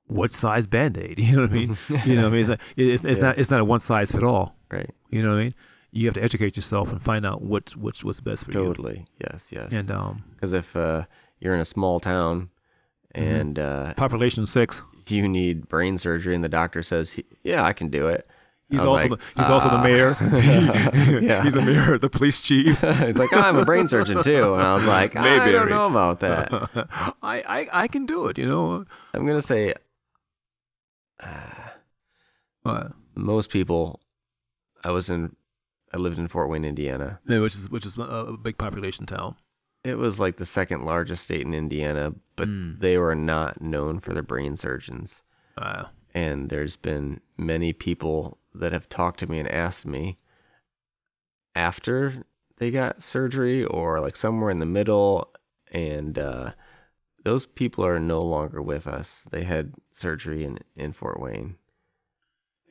What 0.07 0.33
size 0.33 0.67
band 0.67 0.97
aid? 0.97 1.19
You 1.25 1.35
know 1.35 1.41
what 1.43 1.51
I 1.51 1.53
mean? 1.53 1.77
you 2.05 2.15
know 2.15 2.23
what 2.23 2.27
I 2.29 2.31
mean? 2.31 2.39
It's, 2.41 2.49
not, 2.49 2.59
it's, 2.77 3.03
it's 3.03 3.19
Yeah. 3.19 3.25
not 3.27 3.37
it's 3.37 3.51
not 3.51 3.59
a 3.59 3.65
one 3.65 3.81
size 3.81 4.11
fit 4.13 4.23
all. 4.23 4.55
Right. 4.71 4.89
You 5.09 5.21
know 5.21 5.31
what 5.33 5.39
I 5.39 5.43
mean? 5.43 5.53
You 5.91 6.05
have 6.07 6.15
to 6.15 6.23
educate 6.23 6.55
yourself 6.55 6.91
and 6.93 7.03
find 7.03 7.25
out 7.25 7.41
what's 7.41 7.75
what's 7.75 8.03
what's 8.05 8.21
best 8.21 8.45
for 8.45 8.51
you. 8.51 8.63
Totally. 8.63 9.05
Yes, 9.19 9.47
yes. 9.51 9.71
And 9.73 9.91
um, 9.91 10.23
Because 10.35 10.53
if 10.53 10.75
uh, 10.77 11.03
you're 11.41 11.53
in 11.53 11.59
a 11.59 11.65
small 11.65 11.99
town 11.99 12.49
Mm-hmm. 13.15 13.35
and 13.35 13.59
uh, 13.59 13.93
population 13.95 14.45
six. 14.47 14.81
You 15.11 15.27
need 15.27 15.67
brain 15.69 15.97
surgery 15.97 16.35
and 16.35 16.43
the 16.43 16.49
doctor 16.49 16.83
says, 16.83 17.19
yeah, 17.43 17.63
I 17.63 17.73
can 17.73 17.89
do 17.89 18.07
it. 18.07 18.27
He's 18.69 18.83
also 18.83 19.09
like, 19.09 19.19
the, 19.19 19.25
he's 19.35 19.49
also 19.49 19.69
the 19.69 19.75
"Ah." 19.75 19.83
mayor. 19.83 20.15
Yeah. 21.21 21.43
He's 21.43 21.53
the 21.53 21.61
mayor, 21.61 21.97
the 21.99 22.09
police 22.09 22.41
chief. 22.41 22.79
it's 22.83 23.19
like, 23.19 23.31
oh, 23.31 23.39
I'm 23.39 23.57
a 23.57 23.65
brain 23.65 23.87
surgeon 23.87 24.23
too. 24.23 24.53
And 24.53 24.63
I 24.63 24.73
was 24.73 24.85
like, 24.87 25.15
I 25.15 25.51
don't 25.51 25.69
know 25.69 25.85
about 25.87 26.21
that. 26.21 26.49
I, 27.21 27.43
I 27.47 27.67
I 27.83 27.87
can 27.87 28.05
do 28.07 28.25
it. 28.27 28.37
You 28.39 28.47
know. 28.47 28.85
I'm 29.13 29.25
going 29.27 29.37
to 29.39 29.45
say 29.45 29.73
uh, 31.21 31.27
Uh, 32.65 32.89
most 33.15 33.49
people, 33.51 33.99
I 34.83 34.89
was 34.91 35.09
in, 35.09 35.35
I 35.93 35.97
lived 35.97 36.17
in 36.17 36.27
Fort 36.27 36.49
Wayne, 36.49 36.65
Indiana. 36.65 37.19
yeah, 37.27 37.39
which 37.41 37.53
is 37.55 37.69
which 37.69 37.85
is 37.85 37.95
a 37.99 38.35
big 38.41 38.57
population 38.57 39.05
town. 39.05 39.35
It 39.83 39.97
was 39.97 40.19
like 40.19 40.37
the 40.37 40.45
second 40.45 40.83
largest 40.85 41.23
state 41.25 41.45
in 41.45 41.53
Indiana, 41.53 42.13
but 42.35 42.47
Mm. 42.47 42.79
they 42.79 42.97
were 42.97 43.15
not 43.15 43.61
known 43.61 43.99
for 43.99 44.13
their 44.13 44.23
brain 44.23 44.55
surgeons. 44.57 45.21
Uh, 45.57 45.85
And 46.15 46.49
there's 46.51 46.75
been 46.75 47.21
many 47.37 47.73
people 47.73 48.37
that 48.53 48.71
have 48.71 48.87
talked 48.87 49.19
to 49.19 49.27
me 49.27 49.39
and 49.39 49.47
asked 49.49 49.85
me 49.85 50.15
after 51.55 52.23
they 52.57 52.71
got 52.71 53.01
surgery 53.01 53.65
or 53.65 53.99
like 53.99 54.15
somewhere 54.15 54.49
in 54.51 54.59
the 54.59 54.65
middle. 54.65 55.29
And 55.71 56.17
uh, 56.19 56.51
those 57.23 57.45
people 57.47 57.83
are 57.85 57.99
no 57.99 58.21
longer 58.21 58.61
with 58.61 58.85
us. 58.87 59.23
They 59.31 59.43
had 59.43 59.73
surgery 59.93 60.43
in, 60.45 60.59
in 60.75 60.93
Fort 60.93 61.19
Wayne 61.19 61.55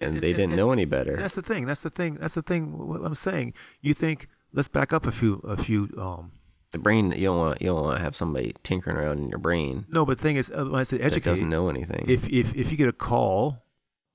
and 0.01 0.19
they 0.19 0.33
didn't 0.33 0.55
know 0.57 0.71
any 0.73 0.85
better. 0.85 1.17
That's 1.17 1.35
the 1.35 1.43
thing. 1.43 1.67
That's 1.67 1.83
the 1.83 1.91
thing. 1.91 2.15
That's 2.15 2.35
the 2.35 2.43
thing. 2.43 2.79
What 2.79 3.01
I'm 3.05 3.15
saying. 3.15 3.55
You 3.81 3.93
think? 3.95 4.29
Let's 4.53 4.69
back 4.69 4.93
up 4.93 5.07
a 5.07 5.13
few. 5.13 5.35
A 5.45 5.57
few. 5.57 5.89
Um. 5.99 6.33
The 6.73 6.79
brain, 6.79 7.13
you 7.13 7.27
don't 7.29 7.39
want 7.39 7.61
you 7.63 7.69
don't 7.69 7.83
want 7.85 7.99
to 7.99 8.03
have 8.03 8.17
somebody 8.17 8.55
tinkering 8.63 8.97
around 8.97 9.19
in 9.19 9.29
your 9.29 9.39
brain 9.39 9.85
No, 9.89 10.05
but 10.07 10.17
the 10.19 10.23
thing 10.23 10.37
is, 10.37 10.51
uh, 10.51 10.65
when 10.65 10.81
I 10.81 10.85
that 10.85 11.01
educate, 11.01 11.31
doesn't 11.31 11.51
know 11.51 11.69
anything. 11.69 12.05
if 12.09 12.27
if 12.29 12.55
if 12.57 12.71
you 12.71 12.77
get 12.77 12.89
a 12.89 12.93
call 12.93 13.63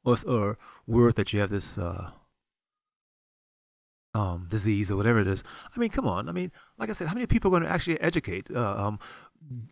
or 0.03 0.15
or 0.27 0.57
word 0.87 1.15
that 1.15 1.31
you 1.33 1.39
have 1.39 1.49
this 1.51 1.77
uh 1.77 2.11
um 4.13 4.47
disease 4.49 4.89
or 4.89 4.95
whatever 4.97 5.19
it 5.19 5.27
is, 5.27 5.43
I 5.75 5.79
mean, 5.79 5.89
come 5.89 6.07
on. 6.07 6.27
I 6.29 6.31
mean, 6.31 6.51
like 6.79 6.89
I 6.89 6.93
said, 6.93 7.07
how 7.07 7.13
many 7.13 7.27
people 7.27 7.49
are 7.49 7.59
going 7.59 7.63
to 7.63 7.69
actually 7.69 7.99
educate? 8.01 8.47
Uh, 8.53 8.75
um, 8.87 8.99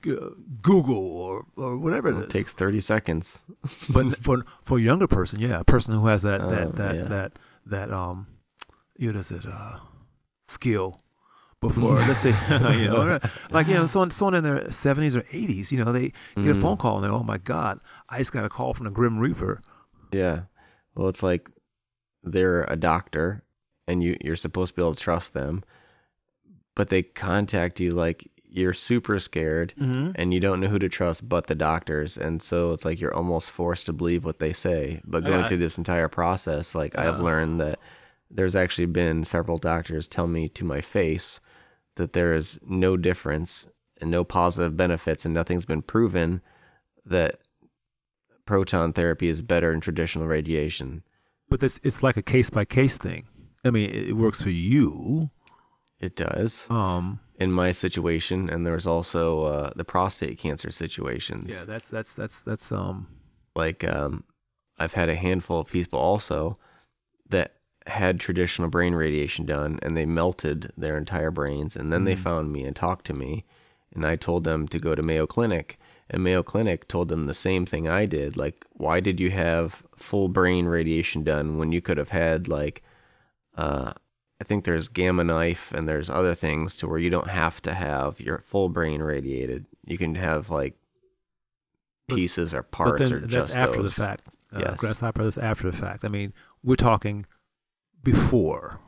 G- 0.03 0.15
Google 0.61 0.95
or 1.25 1.45
or 1.57 1.77
whatever 1.77 2.09
it 2.09 2.17
it 2.17 2.25
is. 2.27 2.31
takes 2.33 2.53
30 2.53 2.81
seconds. 2.81 3.41
but 3.89 4.17
for 4.23 4.45
for 4.63 4.77
a 4.77 4.81
younger 4.81 5.07
person, 5.07 5.39
yeah, 5.39 5.59
a 5.59 5.63
person 5.63 5.93
who 5.95 6.05
has 6.07 6.21
that 6.21 6.41
that 6.49 6.75
that 6.75 6.95
yeah. 6.95 7.03
that 7.05 7.39
that 7.65 7.91
um, 7.91 8.27
you 8.95 9.11
know, 9.11 9.19
is 9.19 9.31
it 9.31 9.45
uh, 9.45 9.79
skill 10.43 11.01
before 11.67 11.95
let's 11.95 12.19
say 12.19 12.29
you 12.79 12.87
know 12.89 13.19
like 13.51 13.67
you 13.67 13.73
know 13.75 13.85
someone 13.85 14.09
someone 14.09 14.35
in 14.35 14.43
their 14.43 14.69
seventies 14.71 15.15
or 15.15 15.23
eighties, 15.31 15.71
you 15.71 15.83
know, 15.83 15.91
they 15.91 16.09
get 16.35 16.47
a 16.51 16.53
Mhm. 16.53 16.61
phone 16.61 16.77
call 16.77 16.95
and 16.97 17.03
they're 17.05 17.11
oh 17.11 17.23
my 17.23 17.37
god, 17.37 17.79
I 18.09 18.17
just 18.19 18.31
got 18.31 18.45
a 18.45 18.49
call 18.49 18.73
from 18.73 18.85
the 18.85 18.91
Grim 18.91 19.17
Reaper. 19.19 19.61
Yeah. 20.11 20.41
Well, 20.95 21.07
it's 21.09 21.23
like 21.23 21.49
they're 22.23 22.63
a 22.63 22.75
doctor 22.75 23.43
and 23.87 24.01
you 24.03 24.17
you're 24.21 24.35
supposed 24.35 24.73
to 24.73 24.75
be 24.75 24.81
able 24.81 24.95
to 24.95 25.01
trust 25.01 25.33
them, 25.33 25.63
but 26.75 26.89
they 26.89 27.03
contact 27.03 27.79
you 27.79 27.91
like 27.91 28.29
you're 28.43 28.73
super 28.73 29.19
scared 29.19 29.73
Mm-hmm. 29.77 30.11
and 30.15 30.33
you 30.33 30.39
don't 30.39 30.59
know 30.61 30.67
who 30.67 30.79
to 30.79 30.87
trust 30.87 31.27
but 31.27 31.47
the 31.47 31.55
doctors 31.55 32.17
and 32.17 32.41
so 32.41 32.71
it's 32.71 32.85
like 32.85 33.01
you're 33.01 33.13
almost 33.13 33.49
forced 33.51 33.85
to 33.87 33.93
believe 33.93 34.23
what 34.23 34.39
they 34.39 34.53
say 34.53 35.01
but 35.05 35.25
going 35.25 35.41
Yeah. 35.41 35.47
through 35.47 35.57
this 35.57 35.77
entire 35.77 36.07
process 36.07 36.73
like 36.73 36.97
i've 36.97 37.19
learned 37.19 37.59
that 37.59 37.79
there's 38.31 38.55
actually 38.55 38.85
been 38.85 39.25
several 39.25 39.57
doctors 39.57 40.07
tell 40.07 40.27
me 40.27 40.47
to 40.49 40.63
my 40.63 40.79
face 40.79 41.41
that 41.95 42.13
there 42.13 42.33
is 42.33 42.59
no 42.65 42.97
difference 42.97 43.67
and 44.01 44.11
no 44.11 44.23
positive 44.23 44.75
benefits 44.75 45.25
and 45.25 45.33
nothing's 45.33 45.65
been 45.65 45.81
proven 45.81 46.41
that 47.05 47.39
proton 48.45 48.93
therapy 48.93 49.27
is 49.27 49.41
better 49.41 49.71
than 49.71 49.79
traditional 49.81 50.27
radiation 50.27 51.03
But 51.49 51.59
this 51.59 51.79
it's 51.83 52.03
like 52.03 52.17
a 52.17 52.21
case 52.21 52.49
by 52.49 52.65
case 52.65 52.97
thing. 52.97 53.27
I 53.63 53.71
mean, 53.71 53.89
it, 53.89 54.09
it 54.09 54.13
works 54.13 54.41
for 54.41 54.49
you. 54.49 55.29
it 55.99 56.15
does 56.15 56.65
Um, 56.69 57.19
in 57.39 57.51
my 57.51 57.71
situation 57.71 58.49
and 58.49 58.65
there's 58.65 58.85
also 58.85 59.43
uh, 59.43 59.71
the 59.75 59.85
prostate 59.85 60.37
cancer 60.37 60.71
situations 60.71 61.45
yeah, 61.49 61.63
that's 61.65 61.89
that's 61.89 62.13
that's 62.15 62.41
that's 62.43 62.71
um. 62.71 63.07
like 63.55 63.83
um, 63.83 64.23
I've 64.77 64.93
had 64.93 65.09
a 65.09 65.15
handful 65.15 65.59
of 65.59 65.67
people 65.67 65.99
also 65.99 66.55
that 67.29 67.53
had 67.87 68.19
traditional 68.19 68.67
brain 68.67 68.95
radiation 68.95 69.45
done 69.45 69.79
and 69.83 69.95
they 69.95 70.05
melted 70.05 70.71
their 70.75 70.97
entire 70.97 71.29
brains 71.31 71.75
and 71.75 71.93
then 71.93 72.03
they 72.03 72.15
found 72.15 72.51
me 72.51 72.63
and 72.63 72.75
talked 72.75 73.05
to 73.05 73.13
me 73.13 73.45
and 73.93 74.05
I 74.05 74.15
told 74.15 74.43
them 74.43 74.67
to 74.69 74.79
go 74.79 74.95
to 74.95 75.03
Mayo 75.03 75.27
Clinic 75.27 75.77
and 76.09 76.23
Mayo 76.23 76.41
Clinic 76.41 76.87
told 76.87 77.09
them 77.09 77.27
the 77.27 77.33
same 77.35 77.65
thing 77.65 77.87
I 77.87 78.05
did 78.07 78.37
like 78.37 78.65
why 78.71 78.99
did 79.01 79.19
you 79.19 79.29
have 79.31 79.83
full 79.95 80.29
brain 80.29 80.65
radiation 80.65 81.23
done 81.23 81.57
when 81.59 81.71
you 81.71 81.79
could 81.81 81.97
have 81.97 82.09
had 82.09 82.47
like 82.47 82.81
uh 83.55 83.93
I 84.41 84.43
think 84.43 84.65
there's 84.65 84.87
gamma 84.87 85.23
knife 85.23 85.71
and 85.71 85.87
there's 85.87 86.09
other 86.09 86.33
things 86.33 86.75
to 86.77 86.87
where 86.87 86.99
you 86.99 87.11
don't 87.11 87.29
have 87.29 87.61
to 87.61 87.73
have 87.75 88.19
your 88.19 88.39
full 88.39 88.69
brain 88.69 89.01
radiated 89.03 89.67
you 89.85 89.99
can 89.99 90.15
have 90.15 90.49
like 90.49 90.75
But- 92.07 92.15
pieces 92.15 92.51
or 92.51 92.63
But 92.63 92.71
parts 92.71 92.99
then 93.03 93.13
or 93.13 93.19
that's 93.19 93.31
just 93.31 93.55
after 93.55 93.83
the 93.83 93.91
fact. 93.91 94.23
Uh, 94.51 94.59
Yes. 94.59 94.77
Grasshopper, 94.79 95.23
that's 95.23 95.37
after 95.37 95.69
the 95.69 95.75
fact. 95.75 96.05
I 96.05 96.07
mean, 96.07 96.31
we're 96.63 96.75
talking 96.77 97.25
before, 98.05 98.79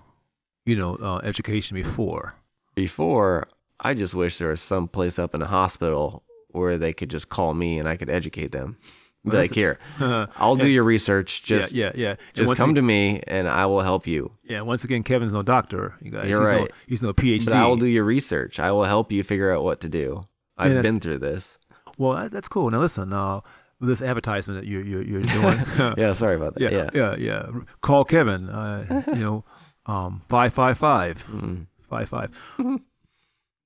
you 0.65 0.77
know, 0.77 0.95
uh, 0.95 1.17
education 1.23 1.75
before. 1.75 2.35
Before, 2.75 3.47
I 3.79 3.93
just 3.93 4.13
wish 4.13 4.37
there 4.37 4.49
was 4.49 4.61
some 4.61 4.87
place 4.87 5.19
up 5.19 5.35
in 5.35 5.41
a 5.41 5.47
hospital 5.47 6.23
where 6.51 6.77
they 6.77 6.93
could 6.93 7.09
just 7.09 7.27
call 7.27 7.53
me 7.53 7.77
and 7.79 7.89
I 7.89 7.97
could 7.97 8.09
educate 8.09 8.53
them. 8.53 8.77
Well, 9.25 9.35
like, 9.35 9.53
here, 9.53 9.77
Uh, 9.99 10.27
I'll 10.37 10.55
do 10.55 10.67
your 10.69 10.83
research. 10.85 11.43
Just, 11.43 11.73
yeah, 11.73 11.91
yeah, 11.95 12.11
yeah. 12.11 12.15
Just 12.33 12.55
come 12.55 12.75
to 12.75 12.81
me 12.81 13.21
and 13.27 13.49
I 13.49 13.65
will 13.65 13.81
help 13.81 14.07
you. 14.07 14.31
Yeah, 14.43 14.61
once 14.61 14.85
again, 14.85 15.03
Kevin's 15.03 15.33
no 15.33 15.43
doctor. 15.43 15.95
You 15.99 16.11
guys, 16.11 16.29
You're 16.29 16.39
he's 16.39 16.49
right. 16.49 16.61
No, 16.61 16.75
he's 16.87 17.03
no 17.03 17.13
PhD. 17.13 17.45
But 17.45 17.55
I 17.55 17.67
will 17.67 17.75
do 17.75 17.87
your 17.87 18.05
research. 18.05 18.57
I 18.59 18.71
will 18.71 18.85
help 18.85 19.11
you 19.11 19.23
figure 19.23 19.51
out 19.51 19.63
what 19.63 19.81
to 19.81 19.89
do. 19.89 20.23
I've 20.57 20.69
that's- 20.69 20.85
been 20.85 21.01
through 21.01 21.17
this. 21.19 21.59
Well, 21.97 22.29
that's 22.29 22.47
cool. 22.47 22.69
Now 22.69 22.79
listen, 22.79 23.11
uh, 23.11 23.37
with 23.37 23.43
this 23.79 24.01
advertisement 24.01 24.59
that 24.59 24.67
you're 24.67 24.83
you're, 24.83 25.01
you're 25.11 25.21
doing. 25.21 25.59
Yeah, 25.97 26.13
sorry 26.13 26.35
about 26.35 26.55
that. 26.55 26.61
yeah, 26.63 26.69
Yeah. 26.69 26.89
yeah, 26.93 27.15
yeah, 27.17 27.49
Call 27.81 28.03
Kevin. 28.05 28.49
Uh, 28.49 29.03
you 29.07 29.15
know, 29.15 29.43
um, 29.85 30.21
five 30.29 30.53
five 30.53 30.77
five 30.77 31.25
Mm. 31.27 31.67
five 31.89 32.09
five. 32.09 32.31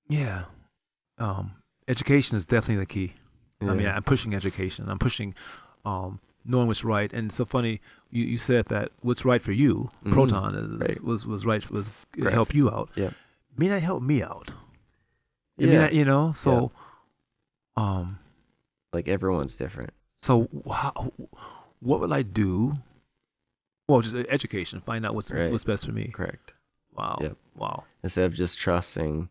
Yeah. 0.09 0.45
Um, 1.17 1.53
education 1.87 2.37
is 2.37 2.45
definitely 2.45 2.77
the 2.77 2.85
key. 2.85 3.13
I 3.61 3.73
mean, 3.75 3.85
I'm 3.87 4.01
pushing 4.03 4.33
education. 4.33 4.89
I'm 4.89 4.97
pushing 4.97 5.35
um, 5.85 6.19
knowing 6.43 6.65
what's 6.65 6.83
right. 6.83 7.13
And 7.13 7.27
it's 7.27 7.35
so 7.35 7.45
funny. 7.45 7.79
You, 8.09 8.23
you 8.25 8.37
said 8.39 8.65
that 8.67 8.89
what's 9.01 9.23
right 9.23 9.39
for 9.41 9.51
you, 9.51 9.91
Mhm. 10.03 10.13
proton, 10.13 10.55
is, 10.55 10.79
Right. 10.79 11.03
was 11.03 11.27
was 11.27 11.45
right 11.45 11.69
was 11.69 11.91
Correct. 12.13 12.33
help 12.33 12.55
you 12.55 12.69
out. 12.71 12.89
Yeah. 12.95 13.11
May 13.55 13.67
not 13.67 13.81
help 13.83 14.01
me 14.01 14.23
out. 14.23 14.53
It 15.59 15.67
may 15.67 15.73
Yeah. 15.73 15.81
not- 15.81 15.93
you 15.93 16.05
know. 16.05 16.31
So, 16.31 16.71
um, 17.77 18.17
Like 18.91 19.07
everyone's 19.07 19.53
different. 19.55 19.91
So 20.21 20.47
how, 20.71 21.11
what 21.79 21.99
will 21.99 22.13
I 22.13 22.21
do? 22.21 22.73
Well, 23.87 24.01
just 24.01 24.15
education. 24.29 24.81
Find 24.81 25.05
out 25.05 25.15
what's 25.15 25.31
Right. 25.31 25.51
what's 25.51 25.63
best 25.63 25.85
for 25.85 25.91
me. 25.91 26.07
Correct. 26.13 26.53
Wow. 26.93 27.17
Yep. 27.21 27.37
Wow. 27.55 27.83
Instead 28.03 28.25
of 28.25 28.33
just 28.33 28.57
trusting, 28.57 29.29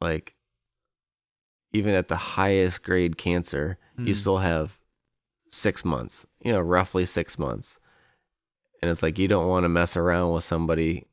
like, 0.00 0.34
even 1.72 1.94
at 1.94 2.08
the 2.08 2.16
highest 2.16 2.82
grade 2.82 3.18
cancer, 3.18 3.78
you 3.98 4.14
Mm. 4.14 4.16
still 4.16 4.38
have 4.38 4.78
six 5.50 5.84
months, 5.84 6.26
you 6.40 6.52
know, 6.52 6.60
roughly 6.60 7.04
six 7.06 7.38
months. 7.38 7.78
And 8.82 8.90
it's 8.90 9.02
like 9.02 9.18
you 9.18 9.26
don't 9.28 9.48
want 9.48 9.64
to 9.64 9.68
mess 9.68 9.96
around 9.96 10.32
with 10.32 10.44
somebody 10.44 11.06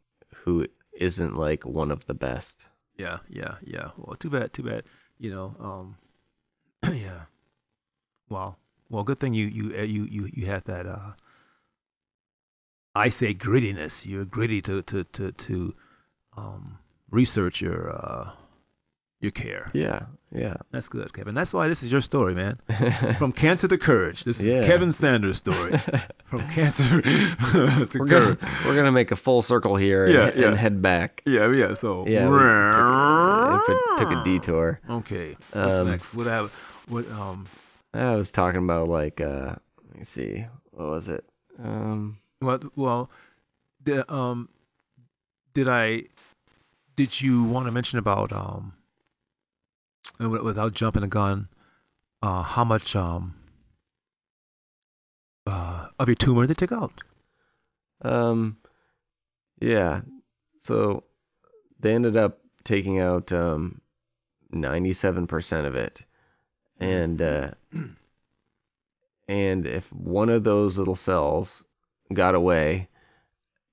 who 0.43 0.67
isn't 0.93 1.35
like 1.35 1.65
one 1.65 1.91
of 1.91 2.05
the 2.05 2.13
best. 2.13 2.65
Yeah, 2.97 3.19
yeah, 3.27 3.55
yeah. 3.61 3.91
Well, 3.97 4.15
too 4.15 4.29
bad, 4.29 4.53
too 4.53 4.63
bad. 4.63 4.83
You 5.17 5.31
know, 5.31 5.55
um, 5.59 5.97
yeah. 6.93 7.25
Wow. 8.33 8.55
Well, 8.89 9.03
good 9.03 9.19
thing 9.19 9.33
you 9.33 9.45
you 9.47 9.65
uh, 9.77 9.81
you 9.83 10.03
you 10.05 10.29
you 10.33 10.45
had 10.47 10.65
that. 10.65 10.85
Uh, 10.85 11.11
I 12.95 13.09
say 13.09 13.33
grittiness. 13.33 14.05
You're 14.05 14.25
gritty 14.25 14.61
to 14.63 14.81
to 14.83 15.03
to 15.03 15.31
to 15.31 15.75
um, 16.37 16.77
research 17.09 17.61
your 17.61 17.91
uh, 17.91 18.31
your 19.19 19.31
care. 19.31 19.69
Yeah, 19.73 20.07
yeah. 20.31 20.55
That's 20.71 20.89
good, 20.89 21.11
Kevin. 21.13 21.33
That's 21.33 21.53
why 21.53 21.67
this 21.67 21.81
is 21.83 21.91
your 21.91 22.01
story, 22.01 22.35
man. 22.35 22.59
From 23.19 23.31
cancer 23.31 23.67
to 23.67 23.77
courage. 23.77 24.23
This 24.25 24.39
is 24.39 24.45
Yeah. 24.55 24.63
Kevin 24.65 24.91
Sanders' 24.91 25.37
story. 25.37 25.77
From 26.25 26.47
cancer 26.49 27.01
to 27.01 27.99
we're 27.99 28.07
courage. 28.07 28.39
gonna 28.39 28.51
we're 28.65 28.75
gonna 28.75 28.91
make 28.91 29.11
a 29.11 29.15
full 29.15 29.41
circle 29.41 29.75
here 29.75 30.05
and, 30.05 30.13
Yeah, 30.13 30.47
and 30.49 30.57
head 30.57 30.81
back. 30.81 31.21
Yeah, 31.25 31.51
yeah. 31.51 31.73
So 31.75 32.05
Yeah, 32.07 32.27
we 32.29 33.57
took, 33.65 33.97
took 33.97 34.11
a 34.11 34.23
detour. 34.23 34.79
Okay. 34.89 35.35
What's 35.51 35.77
Um, 35.77 35.87
next? 35.89 36.13
What 36.13 36.27
have 36.27 36.51
what 36.87 37.09
um 37.11 37.47
I 37.93 38.15
was 38.15 38.31
talking 38.31 38.63
about 38.63 38.87
like 38.87 39.21
uh 39.21 39.55
let 39.87 39.97
me 39.97 40.03
see, 40.03 40.45
what 40.71 40.89
was 40.89 41.07
it? 41.07 41.25
Um 41.63 42.19
well 42.41 42.59
well 42.75 43.09
the 43.83 44.11
um 44.11 44.49
did 45.53 45.67
I 45.67 46.03
did 46.95 47.21
you 47.21 47.43
want 47.43 47.67
to 47.67 47.71
mention 47.71 47.99
about 47.99 48.31
um 48.31 48.73
without 50.19 50.73
jumping 50.73 51.01
the 51.01 51.07
gun 51.07 51.49
uh 52.21 52.41
how 52.41 52.63
much 52.63 52.95
um 52.95 53.35
uh 55.45 55.87
of 55.99 56.07
your 56.07 56.15
tumor 56.15 56.47
they 56.47 56.53
took 56.53 56.71
out? 56.71 57.01
Um, 58.03 58.57
yeah. 59.59 60.01
So 60.59 61.03
they 61.79 61.93
ended 61.93 62.17
up 62.17 62.39
taking 62.63 62.99
out 62.99 63.31
um, 63.31 63.81
97% 64.53 65.65
of 65.65 65.75
it. 65.75 66.01
And 66.83 67.21
uh, 67.21 67.51
and 69.27 69.65
if 69.65 69.91
one 69.93 70.29
of 70.29 70.43
those 70.43 70.77
little 70.77 70.95
cells 70.95 71.63
got 72.13 72.35
away, 72.35 72.89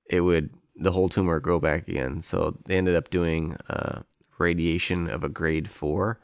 it 0.06 0.20
would 0.20 0.50
the 0.76 0.92
whole 0.92 1.08
tumor 1.08 1.40
grow 1.40 1.60
back 1.60 1.86
again. 1.88 2.22
So 2.22 2.56
they 2.66 2.76
ended 2.76 2.96
up 2.96 3.10
doing 3.10 3.56
uh, 3.68 4.02
radiation 4.38 5.08
of 5.08 5.22
a 5.22 5.28
grade 5.28 5.68
four. 5.68 6.20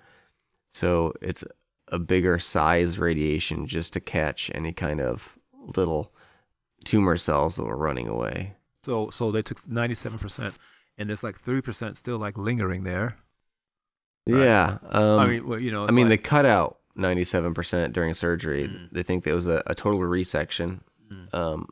So 0.70 1.12
it's 1.20 1.44
a 1.88 1.98
bigger 1.98 2.38
size 2.38 2.98
radiation 2.98 3.66
just 3.66 3.92
to 3.92 4.00
catch 4.00 4.50
any 4.54 4.72
kind 4.72 5.00
of 5.00 5.38
little 5.76 6.12
tumor 6.84 7.16
cells 7.16 7.56
that 7.56 7.64
were 7.64 7.76
running 7.76 8.08
away. 8.08 8.54
So 8.82 9.10
so 9.10 9.30
they 9.30 9.42
took 9.42 9.58
97% 9.58 10.54
and 10.98 11.08
there's 11.08 11.22
like 11.22 11.40
3% 11.40 11.96
still 11.96 12.18
like 12.18 12.38
lingering 12.38 12.84
there. 12.84 13.18
Right. 14.26 14.44
Yeah. 14.44 14.78
Um, 14.88 15.18
I 15.18 15.26
mean, 15.26 15.46
well, 15.46 15.58
you 15.58 15.70
know, 15.70 15.86
I 15.86 15.92
mean, 15.92 16.08
like, 16.08 16.22
they 16.22 16.28
cut 16.28 16.46
out 16.46 16.78
97% 16.98 17.92
during 17.92 18.14
surgery. 18.14 18.68
Mm. 18.68 18.90
They 18.90 19.02
think 19.02 19.24
there 19.24 19.34
was 19.34 19.46
a, 19.46 19.62
a 19.66 19.74
total 19.74 20.00
resection. 20.00 20.80
Mm. 21.10 21.34
Um, 21.34 21.68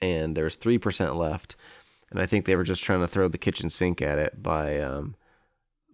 and 0.00 0.36
there 0.36 0.44
was 0.44 0.56
3% 0.56 1.16
left. 1.16 1.56
And 2.10 2.20
I 2.20 2.26
think 2.26 2.44
they 2.44 2.56
were 2.56 2.64
just 2.64 2.82
trying 2.82 3.00
to 3.00 3.08
throw 3.08 3.28
the 3.28 3.38
kitchen 3.38 3.68
sink 3.68 4.00
at 4.00 4.18
it 4.18 4.42
by, 4.42 4.80
um, 4.80 5.16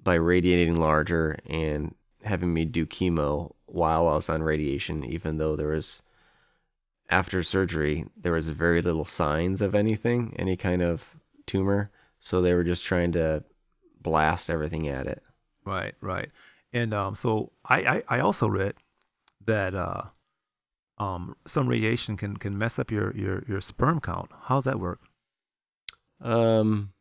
by 0.02 0.14
radiating 0.14 0.76
larger 0.76 1.38
and 1.46 1.94
having 2.22 2.52
me 2.52 2.64
do 2.64 2.86
chemo 2.86 3.54
while 3.66 4.06
I 4.06 4.14
was 4.14 4.28
on 4.28 4.42
radiation, 4.42 5.04
even 5.04 5.38
though 5.38 5.56
there 5.56 5.68
was, 5.68 6.02
after 7.08 7.42
surgery, 7.42 8.06
there 8.16 8.32
was 8.32 8.48
very 8.50 8.82
little 8.82 9.04
signs 9.04 9.60
of 9.60 9.74
anything, 9.74 10.36
any 10.38 10.56
kind 10.56 10.82
of 10.82 11.16
tumor. 11.46 11.90
So 12.20 12.42
they 12.42 12.54
were 12.54 12.64
just 12.64 12.84
trying 12.84 13.12
to 13.12 13.44
blast 14.00 14.50
everything 14.50 14.86
at 14.88 15.06
it. 15.06 15.22
Right, 15.64 15.94
right. 16.00 16.30
And 16.72 16.92
um, 16.94 17.14
so 17.14 17.52
I, 17.64 17.78
I, 17.80 18.02
I 18.16 18.20
also 18.20 18.48
read 18.48 18.74
that 19.44 19.74
uh, 19.74 20.04
um, 20.98 21.36
some 21.46 21.68
radiation 21.68 22.16
can, 22.16 22.36
can 22.36 22.56
mess 22.56 22.78
up 22.78 22.90
your, 22.90 23.14
your, 23.16 23.44
your 23.46 23.60
sperm 23.60 24.00
count. 24.00 24.30
How's 24.44 24.64
that 24.64 24.80
work? 24.80 25.00
Um, 26.20 26.92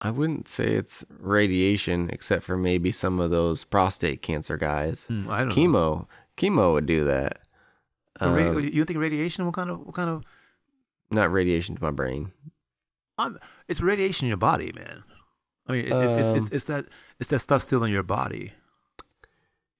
I 0.00 0.10
wouldn't 0.10 0.48
say 0.48 0.74
it's 0.74 1.04
radiation, 1.08 2.10
except 2.12 2.44
for 2.44 2.56
maybe 2.56 2.92
some 2.92 3.18
of 3.20 3.30
those 3.30 3.64
prostate 3.64 4.22
cancer 4.22 4.56
guys. 4.56 5.06
Hmm, 5.06 5.30
I 5.30 5.44
don't 5.44 5.48
know. 5.48 5.54
Chemo, 5.54 6.06
chemo 6.36 6.72
would 6.74 6.86
do 6.86 7.04
that. 7.04 7.38
Um, 8.20 8.62
you 8.62 8.84
think 8.84 8.98
radiation? 8.98 9.44
What 9.44 9.54
kind 9.54 9.70
of 9.70 9.80
what 9.80 9.94
kind 9.94 10.10
of 10.10 10.24
Not 11.10 11.30
radiation 11.32 11.76
to 11.76 11.82
my 11.82 11.90
brain. 11.90 12.32
I'm, 13.18 13.38
it's 13.68 13.80
radiation 13.80 14.26
in 14.26 14.28
your 14.28 14.36
body, 14.36 14.72
man. 14.74 15.04
I 15.68 15.72
mean, 15.72 15.86
it, 15.86 15.92
it's, 15.92 16.12
it's, 16.12 16.38
it's, 16.38 16.46
Um, 16.46 16.56
it's 16.56 16.64
that 16.66 16.84
it's 17.20 17.30
that 17.30 17.38
stuff 17.40 17.62
still 17.62 17.82
in 17.84 17.92
your 17.92 18.02
body. 18.02 18.52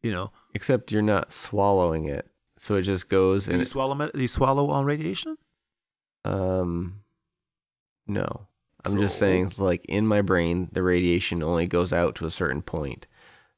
You 0.03 0.13
know, 0.13 0.33
Except 0.55 0.93
you're 0.93 1.03
not 1.03 1.33
swallowing 1.33 2.07
it, 2.07 2.29
so 2.59 2.75
it 2.77 2.83
just 2.83 3.09
goes 3.09 3.47
do 3.47 3.53
and 3.53 3.59
you 3.59 3.63
it, 3.63 3.69
swallow 3.69 3.95
do 4.11 4.21
you 4.21 4.29
swallow 4.29 4.71
on 4.71 4.85
radiation? 4.85 5.37
um, 6.25 7.03
no. 8.07 8.47
I'm 8.85 8.99
just 8.99 9.19
saying, 9.19 9.53
like 9.59 9.85
in 9.87 10.07
my 10.07 10.23
brain, 10.23 10.69
the 10.71 10.83
radiation 10.83 11.43
only 11.43 11.67
goes 11.67 11.93
out 11.93 12.15
to 12.17 12.27
a 12.27 12.31
certain 12.31 12.63
point. 12.63 13.07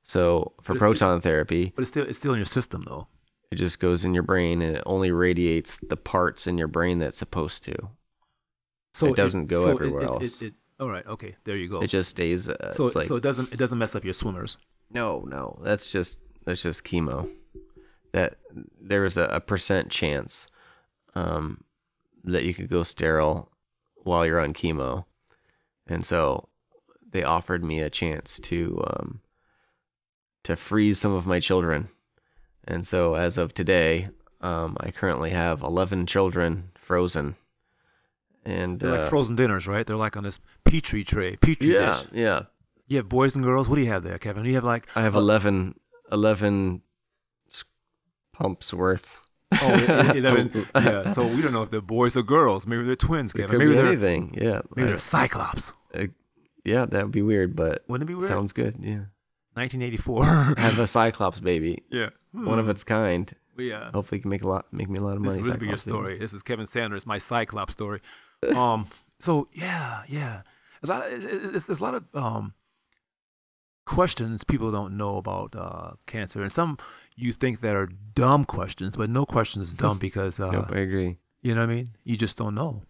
So 0.02 0.52
for 0.62 0.74
proton 0.74 1.20
therapy, 1.20 1.72
But 1.76 1.82
it's 1.82 1.90
still 1.90 2.06
it's 2.06 2.16
still 2.16 2.32
in 2.32 2.38
your 2.38 2.46
system 2.46 2.84
though. 2.88 3.08
it 3.50 3.56
just 3.56 3.78
goes 3.78 4.04
in 4.06 4.14
your 4.14 4.22
brain 4.22 4.62
and 4.62 4.76
it 4.76 4.82
only 4.86 5.12
radiates 5.12 5.78
the 5.86 5.98
parts 5.98 6.46
in 6.46 6.56
your 6.56 6.68
brain 6.68 6.96
that's 6.96 7.18
supposed 7.18 7.62
to. 7.64 7.90
So 8.94 9.08
It 9.08 9.16
doesn't 9.16 9.46
go 9.48 9.64
so 9.66 9.72
everywhere 9.72 10.02
it, 10.02 10.06
else. 10.06 10.22
It, 10.22 10.42
it, 10.42 10.54
all 10.80 10.88
right, 10.88 11.06
okay, 11.06 11.36
there 11.44 11.56
you 11.56 11.68
go. 11.68 11.80
It 11.80 11.88
just 11.88 12.10
stays. 12.10 12.48
Uh, 12.48 12.70
so 12.70 12.86
like 12.94 13.06
so 13.06 13.16
it 13.16 13.22
doesn't 13.22 13.52
it 13.52 13.58
doesn't 13.58 13.78
mess 13.78 13.94
up 13.94 14.04
your 14.04 14.14
swimmers. 14.14 14.58
no, 14.90 15.20
no. 15.26 15.58
That's 15.62 15.90
just 15.90 16.18
that's 16.44 16.62
just 16.62 16.84
chemo. 16.84 17.28
That 18.12 18.38
there 18.80 19.04
is 19.04 19.16
a, 19.16 19.24
a 19.24 19.40
percent 19.40 19.90
chance 19.90 20.46
um, 21.14 21.64
that 22.24 22.44
you 22.44 22.54
could 22.54 22.68
go 22.68 22.82
sterile 22.82 23.50
while 23.96 24.24
you're 24.24 24.40
on 24.40 24.54
chemo, 24.54 25.04
and 25.86 26.06
so 26.06 26.48
they 27.10 27.22
offered 27.22 27.64
me 27.64 27.80
a 27.80 27.90
chance 27.90 28.38
to 28.44 28.82
um, 28.86 29.20
to 30.44 30.56
freeze 30.56 30.98
some 30.98 31.12
of 31.12 31.26
my 31.26 31.40
children, 31.40 31.88
and 32.66 32.86
so 32.86 33.14
as 33.14 33.36
of 33.36 33.52
today, 33.52 34.08
um, 34.40 34.76
I 34.80 34.90
currently 34.90 35.30
have 35.30 35.62
eleven 35.62 36.06
children 36.06 36.70
frozen, 36.78 37.34
and 38.48 38.80
They're 38.80 38.92
uh, 38.94 38.98
like 39.00 39.08
frozen 39.10 39.36
dinners, 39.36 39.66
right? 39.66 39.86
They're 39.86 39.96
like 39.96 40.16
on 40.16 40.24
this 40.24 40.40
petri 40.64 41.04
tray, 41.04 41.36
petri 41.36 41.74
yeah, 41.74 41.92
dish. 41.92 42.04
yeah. 42.12 42.42
You 42.86 42.96
have 42.96 43.08
boys 43.08 43.34
and 43.36 43.44
girls. 43.44 43.68
What 43.68 43.76
do 43.76 43.82
you 43.82 43.88
have 43.88 44.02
there, 44.02 44.18
Kevin? 44.18 44.44
You 44.46 44.54
have 44.54 44.64
like 44.64 44.88
I 44.96 45.02
have 45.02 45.14
uh, 45.14 45.18
11, 45.20 45.74
11 46.10 46.82
s- 47.52 47.64
pumps 48.32 48.72
worth. 48.72 49.20
oh, 49.62 49.76
e- 50.14 50.16
e- 50.16 50.18
11. 50.18 50.66
yeah. 50.74 51.06
So 51.06 51.26
we 51.26 51.42
don't 51.42 51.52
know 51.52 51.62
if 51.62 51.70
they're 51.70 51.80
boys 51.82 52.16
or 52.16 52.22
girls. 52.22 52.66
Maybe 52.66 52.82
they're 52.84 52.96
twins, 52.96 53.32
It 53.34 53.38
Kevin. 53.38 53.50
could 53.50 53.58
Maybe 53.58 53.70
be 53.72 53.76
they're 53.76 53.86
anything. 53.86 54.34
Yeah. 54.40 54.60
maybe 54.74 54.86
I- 54.88 54.90
they're 54.90 54.98
cyclops. 54.98 55.72
yeah, 56.64 56.86
that 56.86 57.02
would 57.02 57.12
be 57.12 57.22
weird, 57.22 57.54
but 57.54 57.84
Wouldn't 57.88 58.08
it 58.08 58.12
be 58.12 58.14
weird? 58.14 58.28
sounds 58.28 58.52
good. 58.52 58.76
Yeah. 58.80 59.04
1984. 59.54 60.24
I 60.56 60.60
have 60.60 60.78
a 60.78 60.86
Cyclops 60.86 61.40
baby, 61.40 61.82
yeah. 61.90 62.10
one 62.32 62.58
of 62.58 62.68
its 62.68 62.84
kind. 62.84 63.32
Yeah. 63.58 63.90
Hopefully, 63.92 64.20
can 64.20 64.30
make 64.30 64.44
a 64.44 64.48
lot, 64.48 64.66
make 64.72 64.88
me 64.88 64.98
a 64.98 65.02
lot 65.02 65.16
of 65.16 65.22
This 65.24 65.32
money. 65.32 65.40
is 65.40 65.46
really 65.46 65.58
be 65.58 65.66
your 65.66 65.76
Cyclops 65.78 65.84
baby. 65.86 65.96
story. 66.14 66.18
This 66.20 66.32
is 66.32 66.42
Kevin 66.44 66.66
Sanders, 66.66 67.06
my 67.06 67.18
Cyclops 67.18 67.72
story. 67.72 68.00
Um. 68.54 68.88
So 69.18 69.48
yeah, 69.52 70.02
yeah. 70.08 70.42
A 70.82 70.86
lot. 70.86 71.06
It's, 71.10 71.24
it's, 71.24 71.66
there's 71.66 71.80
a 71.80 71.82
lot 71.82 71.94
of 71.94 72.04
um 72.14 72.54
questions 73.84 74.44
people 74.44 74.70
don't 74.70 74.96
know 74.96 75.16
about 75.16 75.56
uh, 75.56 75.92
cancer, 76.06 76.42
and 76.42 76.52
some 76.52 76.78
you 77.16 77.32
think 77.32 77.60
that 77.60 77.74
are 77.74 77.88
dumb 78.14 78.44
questions, 78.44 78.96
but 78.96 79.08
no 79.08 79.24
question 79.24 79.62
is 79.62 79.74
dumb 79.74 79.98
because 80.08 80.38
uh, 80.38 80.50
Nope, 80.50 80.70
I 80.70 80.78
agree. 80.80 81.18
you 81.40 81.54
know 81.54 81.62
what 81.62 81.70
I 81.70 81.74
mean. 81.74 81.90
You 82.04 82.16
just 82.16 82.36
don't 82.36 82.54
know. 82.54 82.82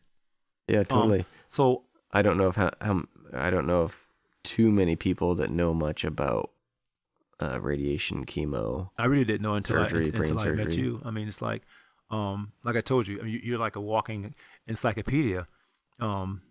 Yeah, 0.67 0.83
totally. 0.83 1.25
So 1.47 1.85
I 2.13 2.23
don't 2.23 2.37
know 2.37 2.49
if 2.49 2.57
how, 2.57 2.71
how 2.81 3.05
I 3.33 3.49
don't 3.51 3.67
know 3.67 3.85
if 3.85 4.09
too 4.43 4.71
many 4.71 4.97
people 4.97 5.35
that 5.37 5.51
know 5.51 5.73
much 5.73 6.05
about 6.05 6.51
uh, 7.41 7.61
radiation 7.61 8.27
chemo. 8.27 8.89
I 8.99 9.07
really 9.07 9.25
didn't 9.25 9.43
know 9.43 9.55
until 9.55 9.79
I, 9.79 9.89
Surgery, 9.89 10.11
until, 10.13 10.41
I 10.41 10.51
met 10.51 10.77
you. 10.77 11.01
I 11.05 11.11
mean, 11.11 11.29
it's 11.29 11.41
like, 11.41 11.63
um, 12.11 12.53
like 12.65 12.77
I 12.77 12.81
told 12.81 13.07
you, 13.07 13.19
I 13.21 13.23
mean, 13.25 13.35
you- 13.35 13.41
you're 13.43 13.59
like 13.59 13.77
a 13.77 13.81
walking 13.81 14.35
encyclopedia. 14.67 15.47
Um, 16.01 16.43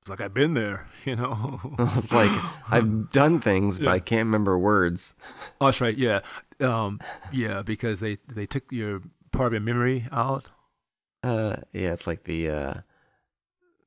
it's 0.00 0.08
like 0.10 0.20
I've 0.20 0.34
been 0.34 0.54
there, 0.54 0.86
you 1.04 1.16
know. 1.16 1.60
it's 1.96 2.12
like 2.12 2.30
I've 2.70 3.10
done 3.12 3.40
things, 3.40 3.78
but 3.78 3.84
Yeah. 3.86 3.92
I 3.92 3.98
can't 4.00 4.26
remember 4.26 4.58
words. 4.58 5.14
Oh, 5.60 5.66
that's 5.66 5.80
right. 5.80 5.96
Yeah, 5.96 6.20
um, 6.60 7.00
yeah, 7.32 7.62
because 7.62 8.00
they 8.00 8.16
they 8.32 8.46
took 8.46 8.70
your 8.70 9.00
part 9.32 9.48
of 9.48 9.52
your 9.54 9.60
memory 9.62 10.06
out. 10.12 10.50
Uh, 11.22 11.56
yeah, 11.72 11.92
it's 11.92 12.06
like 12.06 12.24
the 12.24 12.50
uh, 12.50 12.74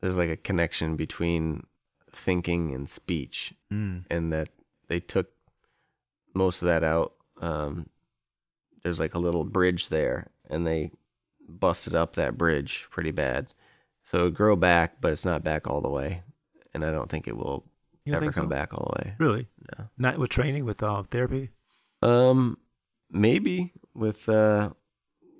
there's 0.02 0.18
like 0.18 0.30
a 0.32 0.38
connection 0.38 0.96
between 0.96 1.64
thinking 2.12 2.74
and 2.74 2.90
speech, 2.90 3.54
Mm. 3.72 4.06
and 4.10 4.34
that 4.34 4.50
they 4.88 5.00
took 5.00 5.28
most 6.34 6.62
of 6.64 6.66
that 6.68 6.84
out. 6.84 7.14
Um, 7.42 7.90
there's 8.84 9.00
like 9.00 9.14
a 9.14 9.20
little 9.20 9.44
bridge 9.44 9.90
there, 9.90 10.32
and 10.50 10.66
they 10.66 10.92
busted 11.48 11.96
up 11.96 12.16
that 12.16 12.38
bridge 12.38 12.88
pretty 12.90 13.12
bad. 13.12 13.48
So 14.04 14.20
it 14.20 14.24
would 14.24 14.36
grow 14.36 14.56
back, 14.56 15.02
but 15.02 15.12
it's 15.12 15.26
not 15.26 15.44
back 15.44 15.68
all 15.68 15.82
the 15.82 15.90
way, 15.90 16.24
and 16.74 16.84
I 16.86 16.92
don't 16.92 17.10
think 17.10 17.28
it 17.28 17.36
will 17.38 17.66
ever 18.08 18.32
come 18.32 18.46
so? 18.46 18.50
back 18.50 18.74
all 18.74 18.92
the 18.94 19.02
way. 19.04 19.16
Really? 19.18 19.48
No. 19.78 19.90
Not 19.98 20.18
with 20.18 20.30
training, 20.30 20.64
with 20.66 20.82
uh, 20.82 21.04
therapy. 21.04 21.50
Um, 22.02 22.58
maybe 23.12 23.74
with 23.94 24.30
uh, 24.30 24.70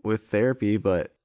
with 0.04 0.26
therapy, 0.28 0.78
but 0.78 1.16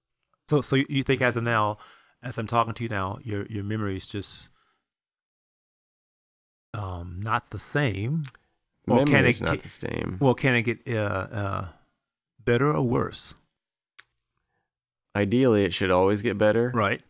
So, 0.48 0.60
so 0.60 0.76
you- 0.76 1.02
think 1.02 1.20
as 1.20 1.36
of 1.36 1.42
now, 1.42 1.78
as 2.22 2.38
I'm 2.38 2.46
talking 2.46 2.74
to 2.74 2.82
you 2.84 2.88
now, 2.88 3.18
your 3.22 3.46
your 3.46 3.64
memory 3.64 3.96
is 3.96 4.06
just 4.06 4.50
um 6.74 7.20
not 7.22 7.50
the 7.50 7.58
same. 7.58 8.24
Well, 8.86 9.04
can 9.06 9.24
it- 9.24 9.40
not 9.40 9.54
can- 9.58 9.62
the 9.62 9.68
same. 9.68 10.18
Well, 10.20 10.34
can 10.34 10.54
it 10.54 10.62
get 10.62 10.80
uh, 10.88 11.26
uh 11.32 11.68
better 12.44 12.70
or 12.72 12.82
worse? 12.82 13.34
Ideally, 15.14 15.64
it 15.64 15.74
should 15.74 15.90
always 15.90 16.22
get 16.22 16.38
better 16.38 16.70
Right. 16.74 17.02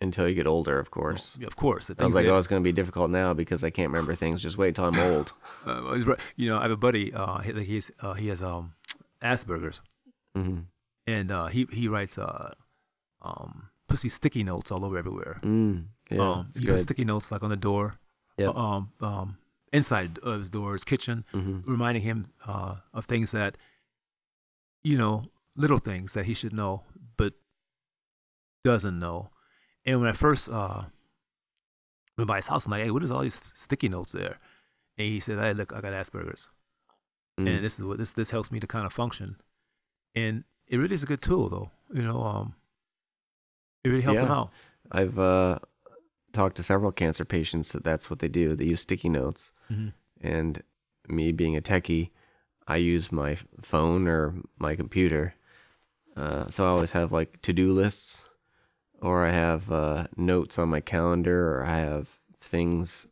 until 0.00 0.28
you 0.28 0.34
get 0.34 0.46
older, 0.46 0.78
of 0.78 0.90
course. 0.90 1.32
Yeah, 1.38 1.46
of 1.48 1.56
course. 1.56 1.90
I 1.90 2.04
was 2.04 2.14
like, 2.14 2.24
that- 2.24 2.32
oh, 2.32 2.38
it's 2.38 2.46
going 2.46 2.62
to 2.62 2.64
be 2.64 2.72
difficult 2.72 3.10
now 3.10 3.34
because 3.34 3.64
I 3.64 3.70
can't 3.70 3.90
remember 3.90 4.14
things. 4.14 4.40
Just 4.42 4.56
wait 4.56 4.74
till 4.76 4.84
I'm 4.84 4.98
old. 5.12 5.32
uh, 5.66 5.80
well, 5.84 5.94
he's 5.94 6.06
right. 6.06 6.20
you 6.36 6.48
know, 6.48 6.58
I 6.58 6.62
have 6.62 6.70
a 6.70 6.76
buddy. 6.76 7.12
Uh, 7.12 7.38
he, 7.38 7.52
he's 7.64 7.90
uh, 8.00 8.14
he 8.14 8.28
has 8.28 8.40
um 8.42 8.74
Asperger's, 9.22 9.80
hmm 10.34 10.60
and 11.06 11.30
uh, 11.30 11.46
he 11.46 11.66
he 11.72 11.88
writes 11.88 12.16
uh 12.18 12.52
um 13.22 13.70
pussy 13.88 14.08
sticky 14.08 14.44
notes 14.44 14.70
all 14.70 14.84
over 14.84 14.96
everywhere. 14.98 15.40
Mm, 15.42 15.86
yeah, 16.10 16.20
um, 16.32 16.46
it's 16.50 16.58
he 16.60 16.66
puts 16.66 16.82
sticky 16.84 17.04
notes 17.04 17.32
like 17.32 17.42
on 17.42 17.50
the 17.50 17.56
door, 17.56 17.94
Yep. 18.36 18.54
um, 18.54 18.92
um, 19.00 19.38
inside 19.72 20.18
of 20.22 20.38
his 20.38 20.50
door, 20.50 20.74
his 20.74 20.84
kitchen, 20.84 21.24
hmm 21.32 21.60
reminding 21.66 22.02
him 22.04 22.26
uh, 22.46 22.76
of 22.94 23.06
things 23.06 23.32
that, 23.32 23.56
you 24.84 24.96
know, 24.96 25.24
little 25.56 25.78
things 25.78 26.12
that 26.12 26.26
he 26.26 26.34
should 26.34 26.52
know, 26.52 26.84
doesn't 28.68 28.98
know. 28.98 29.30
And 29.86 30.00
when 30.00 30.10
I 30.10 30.12
first 30.12 30.50
uh, 30.50 30.82
went 32.18 32.28
by 32.28 32.36
his 32.36 32.48
house, 32.48 32.66
I'm 32.66 32.72
like, 32.72 32.84
hey, 32.84 32.90
what 32.90 33.02
is 33.02 33.10
all 33.10 33.22
these 33.22 33.40
sticky 33.54 33.88
notes 33.88 34.12
there? 34.12 34.38
And 34.98 35.08
he 35.08 35.20
said, 35.20 35.38
hey, 35.38 35.54
look, 35.54 35.72
I 35.72 35.80
got 35.80 35.94
Asperger's. 35.94 36.50
Mm. 37.40 37.48
And 37.48 37.64
this 37.64 37.78
is 37.78 37.84
what 37.84 37.98
this 37.98 38.12
this 38.12 38.30
helps 38.30 38.52
me 38.52 38.60
to 38.60 38.66
kind 38.66 38.84
of 38.84 38.92
function. 38.92 39.36
And 40.14 40.44
it 40.66 40.76
really 40.76 40.94
is 40.94 41.02
a 41.02 41.06
good 41.06 41.22
tool, 41.22 41.48
though. 41.48 41.70
You 41.92 42.02
know, 42.02 42.22
um, 42.22 42.54
it 43.84 43.88
really 43.88 44.02
helped 44.02 44.20
him 44.20 44.30
out. 44.30 44.50
I've 44.90 45.18
uh, 45.18 45.60
talked 46.32 46.56
to 46.56 46.62
several 46.62 46.92
cancer 46.92 47.24
patients 47.24 47.72
that 47.72 47.84
that's 47.84 48.10
what 48.10 48.18
they 48.18 48.28
do. 48.28 48.54
They 48.54 48.66
use 48.66 48.82
sticky 48.82 49.08
notes. 49.08 49.52
Mhm. 49.70 49.92
And 50.20 50.62
me 51.08 51.32
being 51.32 51.56
a 51.56 51.62
techie, 51.62 52.10
I 52.66 52.76
use 52.76 53.10
my 53.10 53.36
phone 53.62 54.08
or 54.08 54.34
my 54.58 54.76
computer. 54.76 55.34
Uh, 56.16 56.48
so 56.48 56.66
I 56.66 56.68
always 56.68 56.90
have 56.90 57.12
like 57.12 57.40
to 57.42 57.52
do 57.52 57.70
lists, 57.70 58.28
or 59.00 59.24
I 59.26 59.30
have 59.32 59.70
uh, 59.70 60.06
notes 60.16 60.58
on 60.58 60.68
my 60.68 60.80
calendar, 60.80 61.54
or 61.56 61.64
I 61.64 61.78
have 61.78 62.10
things 62.40 63.06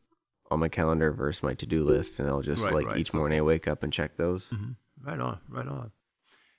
on 0.51 0.61
my 0.61 0.69
calendar 0.69 1.11
versus 1.13 1.43
my 1.43 1.55
to 1.55 1.67
do 1.67 1.83
list. 1.83 2.19
And 2.19 2.29
I'll 2.29 2.43
just 2.43 2.65
Right, 2.65 2.73
like 2.75 2.87
right. 2.87 2.97
each 2.99 3.11
So- 3.11 3.19
morning 3.19 3.39
I 3.39 3.43
wake 3.43 3.67
up 3.69 3.83
and 3.83 3.93
check 3.93 4.17
those. 4.17 4.49
hmm 4.49 4.73
Right 5.03 5.21
on, 5.21 5.39
right 5.49 5.67
on. 5.69 5.93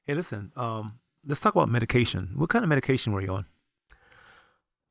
Hey, 0.04 0.14
listen, 0.14 0.52
um, 0.56 1.00
let's 1.26 1.42
talk 1.42 1.54
about 1.56 1.70
medication. 1.70 2.32
What 2.36 2.50
kind 2.50 2.64
of 2.64 2.70
medication 2.70 3.12
were 3.12 3.22
you 3.22 3.32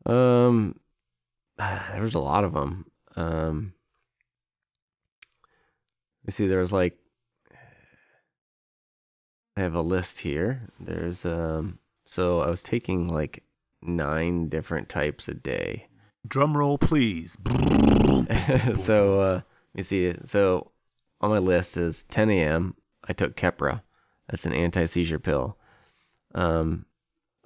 on? 0.06 0.14
Um, 0.14 0.80
there's 1.58 2.14
a 2.14 2.18
lot 2.18 2.44
of 2.44 2.52
them. 2.52 2.86
Um, 3.16 3.72
you 6.24 6.32
see, 6.32 6.46
there's 6.46 6.72
like, 6.72 6.98
I 9.56 9.60
have 9.62 9.74
a 9.74 9.80
list 9.80 10.18
here. 10.20 10.68
There's 10.78 11.24
um, 11.24 11.78
so 12.04 12.40
I 12.40 12.50
was 12.50 12.62
taking 12.62 13.08
like 13.08 13.42
nine 13.86 14.48
different 14.48 14.88
types 14.88 15.28
a 15.28 15.34
day. 15.34 15.88
Drum 16.26 16.56
roll, 16.56 16.78
please. 16.78 17.36
so 18.74 19.20
uh, 19.20 19.40
you 19.74 19.82
see, 19.82 20.14
so 20.24 20.72
on 21.20 21.30
my 21.30 21.38
list 21.38 21.76
is 21.76 22.02
10 22.04 22.30
a.m. 22.30 22.74
I 23.08 23.12
took 23.12 23.36
Keppra. 23.36 23.82
That's 24.28 24.46
an 24.46 24.52
anti 24.52 24.86
seizure 24.86 25.18
pill. 25.18 25.56
Um, 26.34 26.86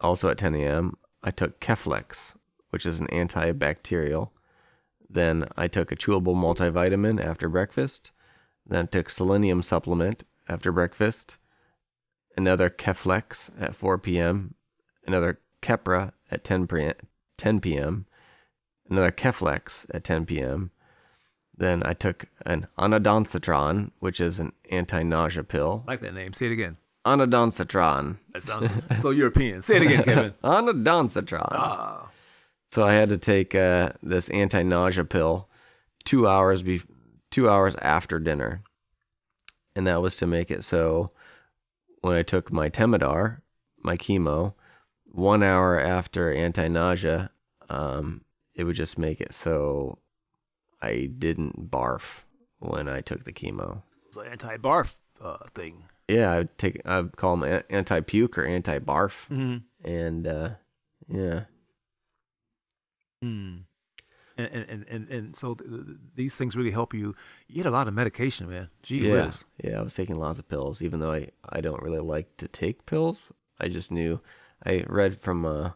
also 0.00 0.28
at 0.28 0.38
10 0.38 0.54
a.m. 0.54 0.94
I 1.22 1.30
took 1.30 1.60
Keflex, 1.60 2.34
which 2.70 2.86
is 2.86 3.00
an 3.00 3.06
antibacterial. 3.08 4.30
Then 5.08 5.46
I 5.56 5.68
took 5.68 5.92
a 5.92 5.96
chewable 5.96 6.34
multivitamin 6.34 7.22
after 7.22 7.48
breakfast. 7.48 8.12
Then 8.66 8.84
I 8.84 8.86
took 8.86 9.10
selenium 9.10 9.62
supplement 9.62 10.24
after 10.48 10.72
breakfast. 10.72 11.36
Another 12.36 12.70
Keflex 12.70 13.50
at 13.60 13.74
4 13.74 13.98
p.m. 13.98 14.54
Another 15.06 15.40
Keppra 15.62 16.12
at 16.30 16.44
10 16.44 16.66
p- 16.66 16.92
10 17.38 17.60
p.m., 17.60 18.06
another 18.88 19.10
Keflex 19.10 19.86
at 19.94 20.04
10 20.04 20.26
p.m. 20.26 20.70
Then 21.56 21.82
I 21.84 21.92
took 21.92 22.26
an 22.46 22.66
Ondansetron, 22.78 23.90
which 23.98 24.20
is 24.20 24.38
an 24.38 24.52
anti-nausea 24.70 25.44
pill. 25.44 25.84
I 25.86 25.92
like 25.92 26.00
that 26.00 26.14
name. 26.14 26.32
Say 26.32 26.46
it 26.46 26.52
again. 26.52 26.76
Ondansetron. 27.06 28.16
That 28.32 28.42
sounds 28.42 28.70
so 29.00 29.10
European. 29.10 29.62
Say 29.62 29.76
it 29.76 29.82
again, 29.82 30.02
Kevin. 30.04 30.34
Ondansetron. 30.44 31.48
Ah. 31.52 32.10
So 32.70 32.84
I 32.84 32.94
had 32.94 33.08
to 33.08 33.18
take 33.18 33.54
uh, 33.54 33.90
this 34.02 34.28
anti-nausea 34.30 35.04
pill 35.04 35.48
two 36.04 36.26
hours 36.28 36.62
be- 36.62 36.82
two 37.30 37.48
hours 37.48 37.74
after 37.82 38.18
dinner, 38.18 38.62
and 39.74 39.86
that 39.86 40.02
was 40.02 40.16
to 40.16 40.26
make 40.26 40.50
it 40.50 40.64
so 40.64 41.10
when 42.00 42.16
I 42.16 42.22
took 42.22 42.52
my 42.52 42.68
Temodar, 42.70 43.40
my 43.82 43.96
chemo, 43.96 44.54
one 45.12 45.42
hour 45.42 45.78
after 45.78 46.32
anti-nausea, 46.32 47.30
um, 47.68 48.22
it 48.54 48.64
would 48.64 48.76
just 48.76 48.98
make 48.98 49.20
it 49.20 49.32
so 49.32 49.98
I 50.80 51.10
didn't 51.18 51.70
barf 51.70 52.22
when 52.58 52.88
I 52.88 53.00
took 53.00 53.24
the 53.24 53.32
chemo. 53.32 53.82
It's 54.06 54.16
an 54.16 54.26
anti-barf 54.26 54.96
uh, 55.20 55.38
thing. 55.52 55.84
Yeah, 56.08 56.32
I'd 56.32 56.58
take 56.58 56.80
I'd 56.84 57.16
call 57.16 57.36
them 57.36 57.62
anti-puke 57.70 58.36
or 58.38 58.44
anti-barf, 58.44 59.28
Mm-hmm. 59.28 59.56
and 59.88 60.26
uh, 60.26 60.48
yeah. 61.08 61.44
Mm. 63.24 63.60
And, 64.36 64.48
and, 64.52 64.66
and, 64.70 64.86
and, 64.88 65.08
and 65.10 65.36
so 65.36 65.54
th- 65.54 65.68
th- 65.70 65.84
these 66.14 66.34
things 66.34 66.56
really 66.56 66.70
help 66.70 66.94
you. 66.94 67.14
You 67.46 67.56
get 67.56 67.66
a 67.66 67.70
lot 67.70 67.86
of 67.88 67.94
medication, 67.94 68.48
man. 68.48 68.70
Gee 68.82 69.06
yeah, 69.06 69.26
whiz. 69.26 69.44
yeah, 69.62 69.78
I 69.78 69.82
was 69.82 69.92
taking 69.94 70.16
lots 70.16 70.38
of 70.38 70.48
pills, 70.48 70.80
even 70.80 71.00
though 71.00 71.12
I, 71.12 71.28
I 71.48 71.60
don't 71.60 71.82
really 71.82 71.98
like 72.00 72.36
to 72.38 72.48
take 72.48 72.86
pills. 72.86 73.30
I 73.60 73.68
just 73.68 73.90
knew 73.92 74.20
I 74.64 74.84
read 74.86 75.16
from 75.20 75.44
uh 75.44 75.70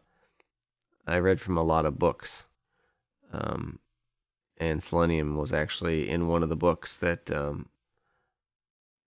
I 1.07 1.19
read 1.19 1.41
from 1.41 1.57
a 1.57 1.63
lot 1.63 1.87
of 1.87 1.99
books. 1.99 2.45
Um 3.33 3.79
and 4.59 4.83
selenium 4.83 5.37
was 5.37 5.53
actually 5.53 6.09
in 6.09 6.29
one 6.29 6.43
of 6.43 6.49
the 6.49 6.57
books 6.57 6.97
that 6.99 7.31
um 7.31 7.69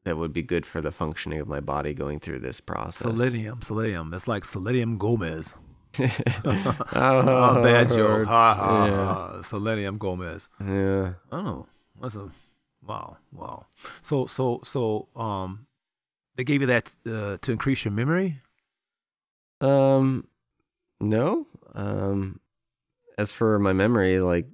that 0.04 0.18
would 0.18 0.32
be 0.34 0.42
good 0.44 0.66
for 0.66 0.80
the 0.80 0.92
functioning 0.92 1.40
of 1.40 1.48
my 1.48 1.60
body 1.60 1.94
going 1.94 2.20
through 2.20 2.40
this 2.40 2.62
process. 2.62 3.00
Selenium, 3.00 3.62
selenium. 3.62 4.10
That's 4.10 4.28
like 4.28 4.46
Selenium 4.46 4.98
Gomez. 4.98 5.56
oh, 6.00 6.78
Oh, 6.94 7.62
bad 7.62 7.90
joke. 7.90 8.26
Ha 8.28 8.54
ha 8.54 8.86
Yeah. 8.86 9.06
ha. 9.06 9.42
Selenium 9.42 9.98
Gomez. 9.98 10.50
Yeah. 10.62 11.14
Oh, 11.32 11.66
that's 12.02 12.16
a 12.16 12.30
wow, 12.86 13.18
wow. 13.34 13.66
So, 14.02 14.28
so, 14.28 14.62
so, 14.64 15.10
um, 15.16 15.68
they 16.38 16.44
gave 16.46 16.62
you 16.62 16.68
that 16.68 16.96
uh, 17.06 17.38
to 17.42 17.52
increase 17.52 17.84
your 17.84 17.92
memory. 17.92 18.42
Um, 19.62 20.28
no. 21.00 21.46
Um, 21.74 22.40
as 23.18 23.32
for 23.32 23.60
my 23.60 23.74
memory, 23.74 24.20
like 24.20 24.48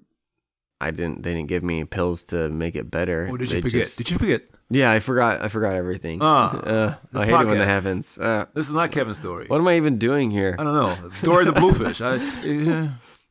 I 0.82 0.92
didn't. 0.92 1.24
They 1.24 1.34
didn't 1.34 1.48
give 1.50 1.64
me 1.64 1.84
pills 1.86 2.24
to 2.26 2.50
make 2.50 2.76
it 2.76 2.92
better. 2.92 3.28
Or 3.30 3.38
did 3.38 3.50
you 3.52 3.56
They 3.58 3.62
forget? 3.62 3.82
just- 3.86 3.98
Did 3.98 4.12
you 4.12 4.18
forget? 4.18 4.50
yeah, 4.70 4.92
I 4.92 5.00
forgot. 5.00 5.42
I 5.42 5.48
forgot 5.48 5.74
everything. 5.74 6.20
Ah, 6.22 6.56
uh, 6.58 6.96
this 7.12 7.24
I 7.24 7.26
hate 7.26 7.42
it 7.42 7.48
when 7.48 7.58
that 7.60 7.68
happens. 7.68 8.18
Uh, 8.18 8.46
This 8.54 8.68
is 8.68 8.74
not 8.74 8.92
Kevin's 8.92 9.20
story. 9.20 9.48
what 9.48 9.60
am 9.60 9.68
I 9.68 9.76
even 9.78 9.98
doing 9.98 10.32
here? 10.32 10.56
I 10.60 10.64
don't 10.64 10.74
know. 10.74 10.96
Dory 11.22 11.46
the 11.46 11.54
Bluefish. 11.54 12.02
I, 12.02 12.16
yeah. 12.44 12.90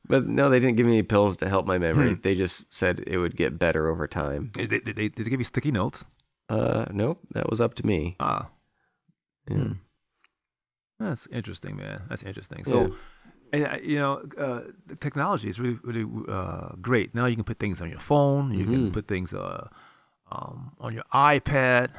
But 0.09 0.27
no, 0.27 0.51
they 0.51 0.59
didn't 0.61 0.77
give 0.77 0.87
me 0.87 0.93
any 0.93 1.03
pills 1.03 1.37
to 1.39 1.49
help 1.49 1.67
my 1.67 1.79
memory. 1.79 2.15
Hmm. 2.15 2.21
They 2.23 2.35
just 2.35 2.65
said 2.71 3.05
it 3.07 3.19
would 3.19 3.37
get 3.37 3.59
better 3.59 3.89
over 3.89 4.07
time. 4.09 4.51
They, 4.55 4.67
they, 4.67 4.81
they, 4.81 4.93
did 4.93 5.15
they 5.15 5.31
give 5.31 5.41
you 5.41 5.45
sticky 5.45 5.71
notes? 5.73 6.05
Uh, 6.49 6.87
nope, 6.91 7.21
that 7.33 7.49
was 7.49 7.61
up 7.61 7.75
to 7.75 7.87
me. 7.87 8.17
Ah, 8.19 8.51
Yeah. 9.49 9.57
Hmm. 9.57 9.73
That's 11.05 11.27
interesting, 11.29 11.77
man. 11.77 12.03
That's 12.09 12.23
interesting. 12.23 12.65
So, 12.65 12.93
and 13.53 13.67
uh, 13.67 13.79
you 13.83 13.99
know, 13.99 14.23
uh, 14.39 14.63
the 14.87 14.97
technology 14.97 15.49
is 15.49 15.59
really, 15.61 15.79
really 15.83 16.07
uh, 16.29 16.71
great. 16.81 17.15
Now 17.15 17.27
you 17.27 17.37
can 17.37 17.45
put 17.45 17.59
things 17.59 17.81
on 17.83 17.91
your 17.91 18.01
phone. 18.01 18.55
You 18.55 18.65
can 18.67 18.91
Mhm. 18.91 18.93
put 18.93 19.07
things 19.09 19.33
uh, 19.35 19.69
um, 20.31 20.73
on 20.81 20.93
your 20.95 21.05
iPad. 21.13 21.91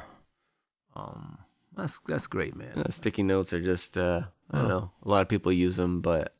Um, 0.96 1.38
that's 1.76 2.00
that's 2.06 2.26
great, 2.26 2.54
man. 2.56 2.78
Uh, 2.78 2.90
sticky 2.90 3.22
notes 3.22 3.52
are 3.52 3.60
just 3.60 3.96
uh, 3.96 4.22
I 4.50 4.58
don't 4.58 4.68
know. 4.68 4.90
A 5.04 5.08
lot 5.08 5.22
of 5.22 5.28
people 5.28 5.52
use 5.52 5.76
them, 5.76 6.00
but 6.00 6.34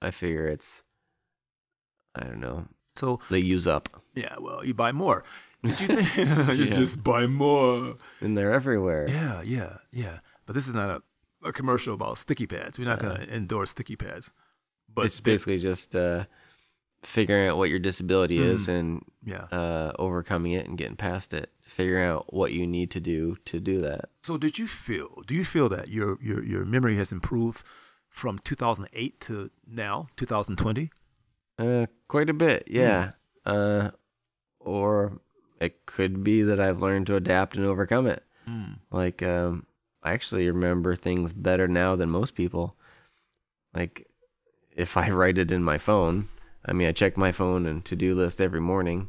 I 0.00 0.10
figure 0.10 0.46
it's 0.46 0.82
I 2.14 2.24
don't 2.24 2.40
know. 2.40 2.66
So 2.94 3.20
They 3.30 3.38
use 3.38 3.66
up, 3.66 3.88
yeah, 4.14 4.36
well, 4.38 4.62
you 4.64 4.74
buy 4.74 4.92
more. 4.92 5.24
Did 5.64 5.80
you 5.80 5.86
think 5.88 6.16
you 6.58 6.64
Yeah. 6.66 6.74
just 6.76 7.02
buy 7.02 7.26
more? 7.26 7.96
and 8.20 8.36
they're 8.36 8.52
everywhere. 8.52 9.08
Yeah, 9.08 9.40
yeah, 9.42 9.78
yeah. 9.90 10.18
But 10.44 10.54
this 10.54 10.68
is 10.68 10.74
not 10.74 10.90
a, 10.90 11.02
a 11.44 11.52
commercial 11.52 11.94
about 11.94 12.18
sticky 12.18 12.46
pads. 12.46 12.78
We're 12.78 12.84
not 12.84 13.00
going 13.00 13.16
to 13.16 13.34
endorse 13.34 13.70
sticky 13.70 13.96
pads. 13.96 14.32
But 14.92 15.06
it's 15.06 15.20
basically 15.20 15.58
just 15.58 15.96
uh, 15.96 16.24
figuring 17.02 17.48
out 17.48 17.56
what 17.56 17.70
your 17.70 17.78
disability 17.78 18.38
is 18.38 18.68
and 18.68 19.04
yeah. 19.24 19.44
uh, 19.50 19.92
overcoming 19.98 20.52
it 20.52 20.66
and 20.66 20.76
getting 20.76 20.96
past 20.96 21.32
it. 21.32 21.50
Figuring 21.66 22.04
out 22.04 22.32
what 22.34 22.52
you 22.52 22.66
need 22.66 22.90
to 22.90 23.00
do 23.00 23.36
to 23.46 23.58
do 23.58 23.80
that. 23.80 24.10
So 24.22 24.36
did 24.36 24.58
you 24.58 24.66
feel? 24.66 25.22
Do 25.26 25.34
you 25.34 25.44
feel 25.44 25.70
that 25.70 25.88
your 25.88 26.18
your 26.20 26.44
your 26.44 26.66
memory 26.66 26.96
has 26.96 27.12
improved 27.12 27.64
from 28.10 28.38
2008 28.38 29.20
to 29.20 29.50
now 29.66 30.08
2020? 30.16 30.90
Uh, 31.58 31.86
quite 32.08 32.28
a 32.28 32.34
bit, 32.34 32.64
yeah. 32.66 33.12
Uh, 33.46 33.90
or 34.60 35.18
it 35.60 35.86
could 35.86 36.22
be 36.22 36.42
that 36.42 36.60
I've 36.60 36.80
learned 36.80 37.06
to 37.06 37.16
adapt 37.16 37.56
and 37.56 37.64
overcome 37.64 38.06
it. 38.06 38.22
Mm. 38.48 38.78
Like, 38.90 39.22
um, 39.22 39.66
I 40.02 40.12
actually 40.12 40.46
remember 40.50 40.96
things 40.96 41.32
better 41.32 41.68
now 41.68 41.94
than 41.96 42.10
most 42.10 42.34
people. 42.34 42.76
Like, 43.74 44.06
if 44.74 44.96
I 44.96 45.10
write 45.18 45.38
it 45.38 45.50
in 45.50 45.62
my 45.62 45.78
phone, 45.78 46.28
I 46.64 46.72
mean, 46.72 46.88
I 46.88 46.92
check 46.92 47.16
my 47.16 47.32
phone 47.32 47.66
and 47.66 47.84
to 47.86 47.96
do 47.96 48.14
list 48.14 48.40
every 48.40 48.60
morning, 48.60 49.08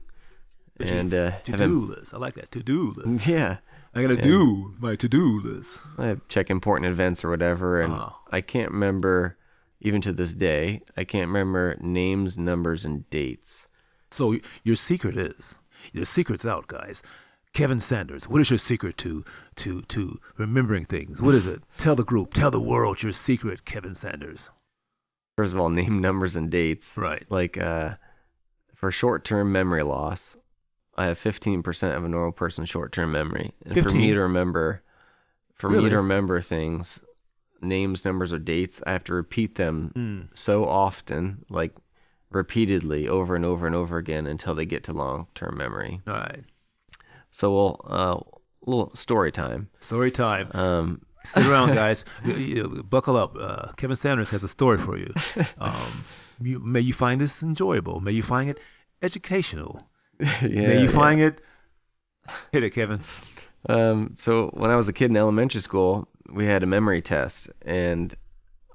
you- 0.80 0.86
and 0.88 1.14
uh, 1.14 1.40
to 1.44 1.58
do 1.58 1.86
list. 1.86 2.14
I 2.14 2.18
like 2.18 2.34
that. 2.36 2.52
To 2.52 2.64
do 2.64 2.94
list. 2.96 3.28
yeah, 3.36 3.58
I 3.94 4.02
gotta 4.02 4.18
do 4.18 4.74
my 4.80 4.96
to 4.96 5.08
do 5.10 5.40
list. 5.42 5.80
I 5.98 6.18
check 6.30 6.50
important 6.50 6.90
events 6.90 7.24
or 7.24 7.30
whatever, 7.30 7.82
and 7.82 7.94
Uh-huh. 7.94 8.12
I 8.32 8.42
can't 8.42 8.72
remember, 8.72 9.38
even 9.82 10.02
to 10.02 10.12
this 10.14 10.34
day, 10.34 10.82
I 10.98 11.04
can't 11.04 11.28
remember 11.28 11.76
names, 11.80 12.38
numbers, 12.38 12.86
and 12.86 13.08
dates. 13.10 13.68
So 14.12 14.38
your 14.64 14.76
secret 14.76 15.18
is 15.18 15.56
your 15.92 16.06
secret's 16.06 16.46
out, 16.46 16.68
guys. 16.68 17.02
Kevin 17.54 17.80
Sanders, 17.80 18.28
what 18.28 18.42
is 18.42 18.50
your 18.50 18.58
secret 18.58 18.98
to 18.98 19.24
to 19.56 19.84
to 19.84 20.20
remembering 20.38 20.86
things? 20.86 21.22
What 21.22 21.36
is 21.36 21.46
it? 21.46 21.62
Tell 21.78 21.96
the 21.96 22.04
group, 22.04 22.34
tell 22.34 22.50
the 22.52 22.60
world 22.60 23.04
your 23.04 23.12
secret, 23.12 23.64
Kevin 23.66 23.94
Sanders. 23.96 24.50
First 25.38 25.54
of 25.54 25.60
all, 25.60 25.70
name, 25.70 26.02
numbers, 26.02 26.36
and 26.36 26.50
dates. 26.52 26.98
Right. 26.98 27.24
Like, 27.30 27.58
uh, 27.58 27.96
for 28.76 28.92
short-term 28.92 29.52
memory 29.52 29.82
loss, 29.82 30.38
I 30.96 31.06
have 31.08 31.18
15% 31.20 31.98
of 31.98 32.04
a 32.04 32.08
normal 32.08 32.34
person's 32.34 32.70
short-term 32.70 33.12
memory, 33.12 33.54
and 33.66 33.82
for 33.82 33.90
me 33.90 34.14
to 34.14 34.20
remember, 34.20 34.84
for 35.56 35.70
me 35.72 35.90
to 35.90 35.96
remember 35.98 36.40
things, 36.42 37.02
names, 37.62 38.06
numbers, 38.06 38.32
or 38.32 38.38
dates, 38.38 38.82
I 38.86 38.92
have 38.92 39.04
to 39.06 39.14
repeat 39.14 39.56
them 39.56 39.92
Mm. 39.96 40.38
so 40.38 40.66
often, 40.66 41.46
like 41.50 41.74
repeatedly, 42.32 43.08
over 43.08 43.36
and 43.36 43.44
over 43.46 43.66
and 43.66 43.76
over 43.76 43.98
again, 43.98 44.28
until 44.28 44.54
they 44.54 44.66
get 44.68 44.84
to 44.84 44.94
long-term 44.94 45.58
memory. 45.58 46.02
All 46.08 46.14
right. 46.14 46.44
So 47.36 47.52
we'll 47.52 47.82
uh, 47.86 48.20
little 48.66 48.92
story 48.96 49.32
time. 49.32 49.70
Story 49.80 50.12
time. 50.12 50.50
Um, 50.54 51.02
Sit 51.26 51.46
around, 51.48 51.74
guys. 51.84 52.06
You- 52.24 52.34
you- 52.36 52.84
Buckle 52.84 53.18
up. 53.18 53.36
Uh, 53.40 53.72
Kevin 53.76 53.96
Sanders 53.96 54.30
has 54.30 54.44
a 54.44 54.48
story 54.48 54.78
for 54.78 54.98
you. 54.98 55.12
Um, 55.58 56.06
you. 56.42 56.60
May 56.60 56.82
you 56.82 56.94
find 56.94 57.20
this 57.20 57.42
enjoyable. 57.42 58.00
May 58.02 58.12
you 58.12 58.24
find 58.24 58.50
it 58.50 58.60
educational. 59.02 59.88
yeah, 60.20 60.68
May 60.68 60.80
you 60.82 60.86
yeah. 60.90 60.92
find 61.02 61.20
it. 61.20 61.42
Hit 62.52 62.64
it, 62.64 62.70
Kevin. 62.72 63.00
Um, 63.68 64.12
so 64.16 64.50
when 64.54 64.70
I 64.70 64.76
was 64.76 64.88
a 64.88 64.94
kid 64.94 65.10
in 65.10 65.18
elementary 65.18 65.62
school, 65.62 66.08
we 66.30 66.46
had 66.46 66.62
a 66.64 66.68
memory 66.68 67.02
test, 67.02 67.50
and 67.66 68.14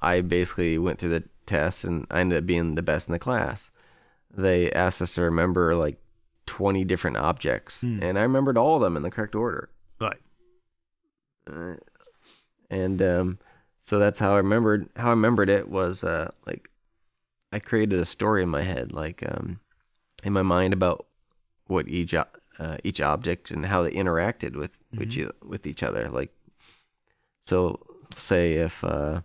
I 0.03 0.21
basically 0.23 0.79
went 0.79 0.99
through 0.99 1.11
the 1.15 1.25
test, 1.47 1.85
and 1.85 2.07
I 2.11 2.21
ended 2.21 2.39
up 2.39 2.47
being 2.47 2.75
the 2.75 2.83
best 2.83 3.09
in 3.09 3.13
the 3.13 3.19
class. 3.19 3.71
They 4.35 4.71
asked 4.73 5.01
us 5.03 5.15
to 5.15 5.23
remember 5.23 5.75
like 5.75 5.99
20 6.59 6.85
different 6.85 7.17
objects, 7.17 7.83
Hmm. 7.83 8.03
and 8.03 8.19
I 8.19 8.23
remembered 8.23 8.59
all 8.59 8.75
of 8.75 8.83
them 8.83 8.97
in 8.97 9.05
the 9.05 9.13
correct 9.13 9.37
order. 9.37 9.69
Right. 10.01 10.19
Uh, 11.49 11.75
and 12.69 13.01
um, 13.01 13.39
so 13.81 14.01
that's 14.01 14.19
how 14.19 14.33
I 14.33 14.39
remembered. 14.39 14.89
How 14.97 15.07
I 15.09 15.11
remembered 15.11 15.49
it 15.49 15.69
was 15.69 16.03
uh, 16.03 16.33
like 16.49 16.69
I 17.53 17.61
created 17.61 18.01
a 18.01 18.05
story 18.05 18.43
in 18.43 18.49
my 18.49 18.63
head, 18.63 18.93
like 18.93 19.23
um, 19.25 19.61
in 20.25 20.33
my 20.33 20.43
mind 20.43 20.73
about 20.73 21.07
what 21.69 21.87
each 21.87 22.13
uh, 22.13 22.27
each 22.83 23.01
object 23.01 23.53
and 23.53 23.67
how 23.67 23.83
they 23.83 23.93
interacted 23.93 24.57
with 24.57 24.81
with, 24.93 25.11
Mm-hmm. 25.11 25.21
you, 25.21 25.33
with 25.47 25.65
each 25.65 25.85
other. 25.85 26.09
Like, 26.09 26.33
so 27.47 27.79
say 28.17 28.55
if 28.55 28.83
uh, 28.83 29.21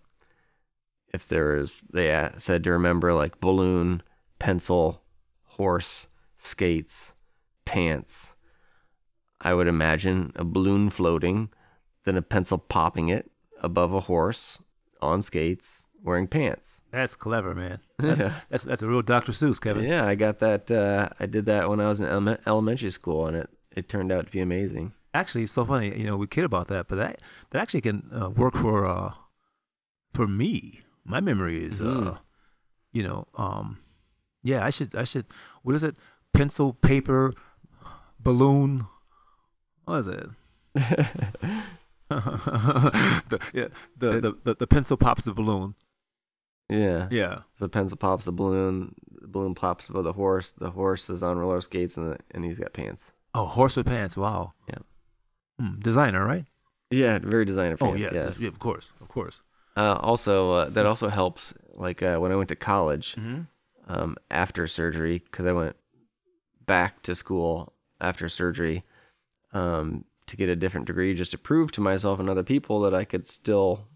if 1.11 1.27
there 1.27 1.55
is 1.57 1.81
they 1.91 2.29
said 2.37 2.63
to 2.65 2.71
remember 2.71 3.11
like 3.11 3.39
balloon, 3.39 4.03
pencil, 4.37 5.01
horse, 5.57 6.07
skates, 6.37 7.13
pants. 7.65 8.33
I 9.41 9.53
would 9.53 9.67
imagine 9.67 10.31
a 10.35 10.43
balloon 10.45 10.89
floating, 10.89 11.49
then 12.05 12.15
a 12.17 12.21
pencil 12.21 12.57
popping 12.57 13.09
it 13.09 13.29
above 13.61 13.93
a 13.93 14.01
horse 14.01 14.59
on 15.01 15.21
skates 15.21 15.87
wearing 16.01 16.27
pants. 16.27 16.83
That's 16.91 17.15
clever, 17.15 17.53
man. 17.55 17.79
That's 17.99 18.33
that's, 18.49 18.63
that's 18.65 18.81
a 18.81 18.87
real 18.87 19.01
Dr. 19.01 19.31
Seuss, 19.31 19.59
Kevin. 19.61 19.85
Yeah, 19.85 20.05
I 20.05 20.15
got 20.15 20.39
that. 20.39 20.69
Uh, 20.69 21.09
I 21.19 21.25
did 21.25 21.45
that 21.45 21.69
when 21.69 21.79
I 21.79 21.87
was 21.87 21.99
in 22.01 22.05
ele- 22.05 22.37
elementary 22.45 22.91
school, 22.91 23.27
and 23.27 23.37
it 23.37 23.49
it 23.71 23.87
turned 23.87 24.11
out 24.11 24.25
to 24.25 24.31
be 24.31 24.41
amazing. 24.41 24.91
Actually, 25.13 25.43
it's 25.43 25.53
so 25.53 25.63
funny. 25.65 25.97
You 25.97 26.05
know, 26.05 26.17
we 26.17 26.27
kid 26.27 26.43
about 26.43 26.67
that, 26.67 26.87
but 26.89 26.95
that 26.95 27.21
that 27.51 27.61
actually 27.61 27.79
can 27.81 28.09
uh, 28.13 28.29
work 28.29 28.55
for 28.57 28.85
uh, 28.85 29.13
for 30.13 30.27
me. 30.27 30.81
My 31.05 31.21
memory 31.21 31.63
is, 31.63 31.79
uh, 31.81 31.85
Mhm. 31.85 32.19
you 32.91 33.03
know, 33.03 33.27
um, 33.35 33.79
yeah. 34.43 34.65
I 34.65 34.69
should 34.69 34.95
I 34.95 35.03
should. 35.05 35.25
What 35.61 35.75
is 35.75 35.83
it? 35.83 35.95
Pencil, 36.33 36.73
paper, 36.73 37.33
balloon. 38.23 38.85
What 39.85 39.97
is 39.97 40.07
it? 40.07 40.29
the, 42.09 43.39
yeah, 43.53 43.67
the, 43.97 44.19
the, 44.21 44.37
the 44.43 44.55
the 44.55 44.67
pencil 44.67 44.97
pops 44.97 45.25
the 45.25 45.33
balloon. 45.33 45.75
Yeah. 46.69 47.07
Yeah. 47.11 47.39
So 47.53 47.65
the 47.65 47.69
pencil 47.69 47.97
pops 47.97 48.25
the 48.25 48.31
balloon. 48.31 48.95
The 49.21 49.27
balloon 49.27 49.55
pops 49.55 49.89
above 49.89 50.03
the 50.03 50.13
horse. 50.13 50.51
The 50.51 50.71
horse 50.71 51.09
is 51.09 51.23
on 51.23 51.37
roller 51.37 51.61
skates, 51.61 51.97
and 51.97 52.13
the, 52.13 52.19
and 52.31 52.45
he's 52.45 52.59
got 52.59 52.73
pants. 52.73 53.13
Oh, 53.33 53.45
horse 53.45 53.75
with 53.75 53.85
pants. 53.87 54.15
Wow. 54.15 54.53
Yeah. 54.69 54.79
Hmm, 55.59 55.79
designer, 55.79 56.25
right? 56.25 56.45
Yeah, 56.91 57.19
very 57.19 57.45
designer 57.45 57.77
Oh 57.81 57.85
pants. 57.87 58.01
yeah, 58.01 58.09
yes. 58.13 58.39
yeah, 58.39 58.47
of 58.49 58.59
course, 58.59 58.93
of 59.01 59.07
course. 59.07 59.41
Uh, 59.75 59.97
also, 60.01 60.51
uh, 60.51 60.69
that 60.69 60.85
also 60.85 61.09
helps. 61.09 61.53
Like 61.75 62.03
uh, 62.03 62.17
when 62.17 62.31
I 62.31 62.35
went 62.35 62.49
to 62.49 62.55
college 62.55 63.15
Mm-hmm. 63.15 63.41
um, 63.87 64.15
after 64.29 64.67
surgery, 64.67 65.19
because 65.19 65.45
I 65.47 65.51
went 65.53 65.75
back 66.65 67.01
to 67.03 67.15
school 67.15 67.73
after 68.03 68.29
surgery 68.29 68.83
um, 69.53 70.05
to 70.27 70.37
get 70.37 70.49
a 70.49 70.55
different 70.55 70.87
degree, 70.87 71.13
just 71.13 71.31
to 71.31 71.37
prove 71.37 71.71
to 71.71 71.81
myself 71.81 72.19
and 72.19 72.29
other 72.29 72.43
people 72.43 72.79
that 72.81 72.93
I 72.93 73.05
could 73.05 73.27
still 73.27 73.87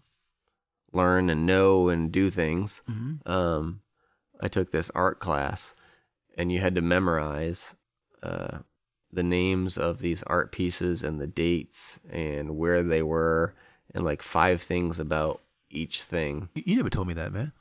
learn 0.92 1.30
and 1.30 1.46
know 1.46 1.88
and 1.88 2.10
do 2.10 2.30
things. 2.30 2.80
Mm-hmm. 2.90 3.30
Um, 3.30 3.82
I 4.40 4.48
took 4.48 4.70
this 4.70 4.90
art 4.94 5.20
class, 5.20 5.74
and 6.36 6.50
you 6.50 6.60
had 6.60 6.74
to 6.74 6.80
memorize 6.80 7.74
uh, 8.22 8.58
the 9.12 9.22
names 9.22 9.76
of 9.76 9.98
these 10.00 10.22
art 10.24 10.52
pieces 10.52 11.02
and 11.02 11.20
the 11.20 11.26
dates 11.26 12.00
and 12.10 12.56
where 12.56 12.82
they 12.82 13.02
were, 13.02 13.54
and 13.94 14.04
like 14.04 14.22
five 14.22 14.62
things 14.62 14.98
about 14.98 15.40
each 15.70 16.02
thing. 16.02 16.48
You, 16.54 16.62
you 16.66 16.76
never 16.76 16.90
told 16.90 17.08
me 17.08 17.14
that, 17.14 17.32
man. 17.32 17.52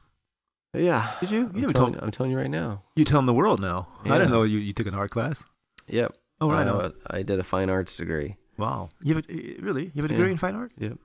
Yeah. 0.74 1.16
Did 1.20 1.32
you? 1.32 1.40
You 1.40 1.46
I'm 1.46 1.62
never 1.62 1.74
telling, 1.74 1.94
told. 1.94 2.04
I'm 2.04 2.12
telling 2.12 2.32
you 2.32 2.38
right 2.38 2.50
now. 2.50 2.84
You 2.96 3.06
telling 3.06 3.26
the 3.26 3.34
world 3.34 3.60
now. 3.60 3.88
I 4.06 4.18
didn't 4.18 4.32
know 4.32 4.44
you, 4.44 4.60
you 4.60 4.74
took 4.74 4.88
an 4.88 4.94
art 4.94 5.12
class. 5.12 5.44
Yep. 5.88 6.16
Oh, 6.40 6.52
right. 6.52 6.66
know. 6.66 6.92
I 7.08 7.24
did 7.24 7.40
a 7.40 7.44
fine 7.44 7.70
arts 7.70 7.98
degree. 7.98 8.38
Wow. 8.58 8.90
You 9.02 9.16
have 9.16 9.26
a, 9.30 9.32
eh, 9.34 9.56
really? 9.60 9.92
You 9.94 10.02
have 10.02 10.06
a 10.06 10.14
Yeah. 10.14 10.18
degree 10.18 10.32
in 10.32 10.38
fine 10.38 10.56
arts? 10.56 10.76
Yep. 10.80 10.98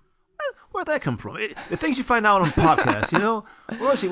Where'd 0.73 0.87
that 0.87 1.03
come 1.03 1.19
from? 1.19 1.37
Eh, 1.37 1.49
The 1.71 1.77
things 1.77 1.99
you 1.99 2.05
find 2.05 2.27
out 2.27 2.41
on 2.41 2.49
podcasts, 2.49 3.13
you 3.13 3.19
know? 3.19 3.45
Well, 3.81 3.95
she, 3.97 4.11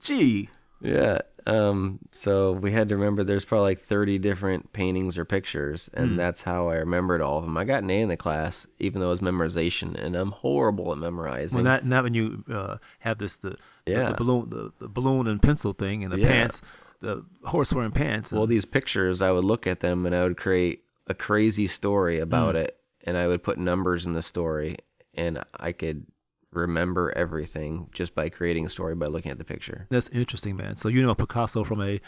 gee. 0.00 0.48
Yeah. 0.80 1.18
Um. 1.46 2.00
So 2.10 2.52
we 2.52 2.72
had 2.72 2.88
to 2.90 2.96
remember 2.96 3.24
there's 3.24 3.44
probably 3.46 3.70
like 3.70 3.78
30 3.78 4.18
different 4.18 4.72
paintings 4.74 5.16
or 5.16 5.24
pictures, 5.24 5.88
and 5.94 6.10
Hmm. 6.12 6.16
that's 6.16 6.42
how 6.42 6.68
I 6.68 6.76
remembered 6.76 7.20
all 7.22 7.38
of 7.38 7.44
them. 7.44 7.56
I 7.56 7.64
got 7.64 7.82
an 7.82 7.90
A 7.90 8.00
in 8.02 8.08
the 8.08 8.16
class, 8.16 8.66
even 8.78 9.00
though 9.00 9.06
it 9.06 9.10
was 9.10 9.20
memorization, 9.20 9.94
and 9.94 10.14
I'm 10.16 10.32
horrible 10.32 10.92
at 10.92 10.98
memorizing. 10.98 11.54
Well, 11.56 11.64
not 11.64 11.86
not 11.86 12.04
when 12.04 12.12
you 12.14 12.44
uh, 12.50 12.76
have 13.00 13.18
this 13.18 13.38
the, 13.38 13.50
the, 13.50 13.92
Yeah. 13.92 14.08
the 14.10 14.14
balloon 14.16 14.50
the, 14.50 14.72
the 14.80 14.88
balloon 14.88 15.26
and 15.26 15.40
pencil 15.42 15.72
thing 15.72 16.04
and 16.04 16.12
the 16.12 16.20
Yeah. 16.20 16.28
pants, 16.28 16.60
the 17.00 17.24
horse 17.44 17.72
wearing 17.72 17.92
pants. 17.92 18.30
well, 18.32 18.46
these 18.46 18.64
pictures, 18.64 19.20
I 19.22 19.30
would 19.32 19.44
look 19.44 19.66
at 19.66 19.80
them 19.80 20.04
and 20.06 20.14
I 20.14 20.22
would 20.24 20.36
create 20.36 20.84
a 21.06 21.14
crazy 21.14 21.66
story 21.66 22.18
about 22.18 22.54
Hmm. 22.54 22.60
it, 22.62 22.76
and 23.04 23.16
I 23.16 23.26
would 23.26 23.42
put 23.42 23.58
numbers 23.58 24.04
in 24.06 24.12
the 24.12 24.22
story, 24.22 24.76
and 25.14 25.42
I 25.58 25.72
could 25.72 26.06
remember 26.52 27.12
everything 27.16 27.88
just 27.92 28.14
by 28.14 28.28
creating 28.28 28.66
a 28.66 28.70
story 28.70 28.94
by 28.94 29.06
looking 29.06 29.30
at 29.30 29.38
the 29.38 29.44
picture. 29.44 29.86
that's 29.88 30.08
interesting, 30.10 30.56
man. 30.56 30.76
So 30.76 30.88
you 30.88 31.00
know 31.02 31.14
Picasso 31.14 31.64
from 31.64 31.80
a 31.80 32.00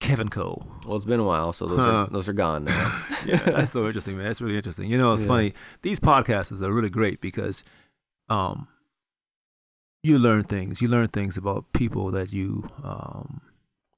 Kevin 0.00 0.28
Cole. 0.28 0.66
Well, 0.86 0.96
it's 0.96 1.04
been 1.06 1.20
a 1.20 1.24
while, 1.24 1.52
so 1.52 1.66
those 1.66 1.78
Huh. 1.78 2.06
are 2.06 2.06
those 2.10 2.28
are 2.28 2.32
gone 2.34 2.64
now. 2.64 3.04
yeah, 3.26 3.36
that's 3.44 3.70
so 3.72 3.86
interesting, 3.86 4.16
man. 4.16 4.26
That's 4.26 4.40
really 4.40 4.56
interesting. 4.56 4.90
You 4.90 4.98
know, 4.98 5.12
it's 5.14 5.22
Yeah. 5.22 5.28
funny. 5.28 5.54
These 5.82 6.00
podcasts 6.00 6.60
are 6.60 6.72
really 6.72 6.90
great 6.90 7.20
because, 7.20 7.62
um, 8.28 8.68
you 10.02 10.18
learn 10.18 10.42
things. 10.44 10.80
You 10.82 10.88
learn 10.88 11.08
things 11.08 11.36
about 11.36 11.72
people 11.72 12.10
that 12.12 12.32
you, 12.32 12.68
um, 12.84 13.40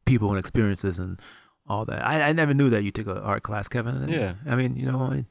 people 0.09 0.31
and 0.31 0.39
experiences 0.39 0.99
and 0.99 1.21
all 1.67 1.85
that. 1.85 2.05
I, 2.05 2.23
I 2.23 2.33
never 2.33 2.55
knew 2.55 2.71
that 2.71 2.83
you 2.83 2.91
took 2.91 3.07
an 3.07 3.19
art 3.19 3.43
class, 3.43 3.69
Kevin. 3.69 4.09
Yeah. 4.09 4.35
I 4.47 4.57
mean, 4.57 4.77
you 4.77 4.87
know, 4.91 5.01
I 5.01 5.27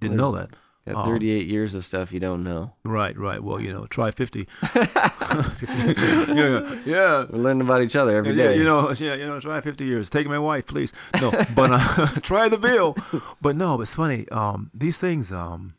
didn't 0.00 0.16
know 0.16 0.32
that. 0.32 0.50
Got 0.86 0.96
Oh. 0.96 1.06
38 1.06 1.46
years 1.46 1.74
of 1.74 1.82
stuff 1.84 2.12
you 2.12 2.20
don't 2.20 2.44
know. 2.44 2.74
Right, 2.84 3.16
right. 3.18 3.42
Well, 3.42 3.58
you 3.58 3.72
know, 3.72 3.86
try 3.86 4.10
fifty. 4.10 4.46
yeah, 4.74 6.80
yeah. 6.84 7.24
We're 7.30 7.38
learning 7.38 7.62
about 7.62 7.82
each 7.82 7.96
other 7.96 8.14
every 8.16 8.32
Yeah, 8.32 8.48
day. 8.48 8.58
You 8.58 8.64
know, 8.64 8.90
yeah, 8.92 9.14
you 9.14 9.26
know, 9.26 9.40
try 9.40 9.60
50 9.62 9.84
years. 9.84 10.10
Take 10.10 10.26
my 10.26 10.38
wife, 10.38 10.66
please. 10.66 10.92
No, 11.20 11.30
but 11.54 11.70
uh, 11.72 12.06
try 12.22 12.48
the 12.48 12.58
bill. 12.58 12.96
But 13.40 13.56
no, 13.56 13.80
it's 13.80 13.94
funny. 13.94 14.28
Um, 14.30 14.70
these 14.74 14.98
things, 14.98 15.32
um, 15.32 15.74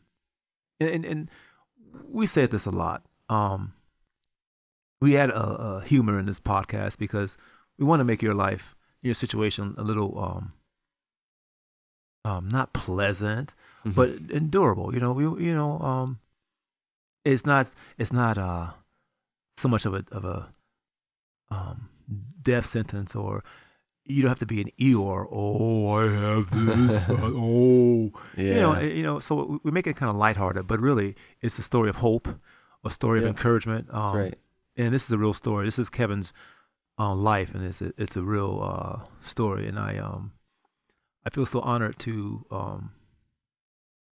and, 0.80 0.90
and, 0.90 1.04
and 1.04 1.30
we 2.10 2.26
said 2.26 2.50
this 2.50 2.66
a 2.66 2.70
lot. 2.70 3.02
Um, 3.28 3.74
we 5.00 5.16
add 5.16 5.30
a, 5.30 5.40
a 5.40 5.80
humor 5.82 6.18
in 6.18 6.26
this 6.26 6.40
podcast 6.40 6.98
because 6.98 7.36
we 7.78 7.84
want 7.84 8.00
to 8.00 8.04
make 8.04 8.22
your 8.22 8.34
life, 8.34 8.74
your 9.02 9.14
situation, 9.14 9.74
a 9.76 9.82
little, 9.82 10.18
um, 10.18 10.52
um, 12.24 12.48
not 12.48 12.72
pleasant, 12.72 13.54
Mhm. 13.84 13.94
but 13.94 14.10
endurable. 14.30 14.92
You 14.94 15.00
know, 15.00 15.12
we, 15.12 15.24
you 15.46 15.54
know, 15.54 15.78
um, 15.80 16.18
it's 17.24 17.46
not, 17.46 17.72
it's 17.98 18.12
not, 18.12 18.38
uh, 18.38 18.70
so 19.56 19.68
much 19.68 19.86
of 19.86 19.94
a, 19.94 20.04
of 20.12 20.24
a, 20.24 20.52
um, 21.50 21.88
death 22.42 22.66
sentence 22.66 23.14
or 23.14 23.42
you 24.04 24.22
don't 24.22 24.28
have 24.28 24.38
to 24.38 24.46
be 24.46 24.60
an 24.60 24.70
Eeyore. 24.78 25.26
Oh, 25.32 25.90
I 25.90 26.04
have 26.12 26.50
this. 26.66 27.02
oh, 27.08 28.12
yeah. 28.36 28.44
you 28.44 28.54
know, 28.60 28.78
you 28.80 29.02
know. 29.02 29.18
So 29.18 29.58
we- 29.64 29.70
make 29.72 29.88
it 29.88 29.96
kind 29.96 30.08
of 30.10 30.14
lighthearted, 30.16 30.68
but 30.68 30.78
really, 30.78 31.16
it's 31.42 31.58
a 31.58 31.62
story 31.62 31.88
of 31.90 31.96
hope, 31.96 32.28
a 32.84 32.90
story 32.90 33.18
Yeah. 33.20 33.24
of 33.26 33.30
encouragement. 33.36 33.92
Um, 33.92 34.16
right. 34.16 34.38
And 34.76 34.94
this 34.94 35.04
is 35.04 35.10
a 35.10 35.18
real 35.18 35.34
story. 35.34 35.64
This 35.64 35.78
is 35.80 35.88
Kevin's 35.90 36.32
uh, 36.98 37.14
life, 37.14 37.54
and 37.54 37.64
it's 37.64 37.82
a, 37.82 37.92
it's 37.98 38.16
a 38.16 38.22
real 38.22 38.60
uh, 38.62 39.06
story. 39.20 39.66
And 39.68 39.78
I 39.78 39.98
um, 39.98 40.32
I 41.24 41.30
feel 41.30 41.46
so 41.46 41.60
honored 41.60 41.98
to 42.00 42.44
um, 42.50 42.92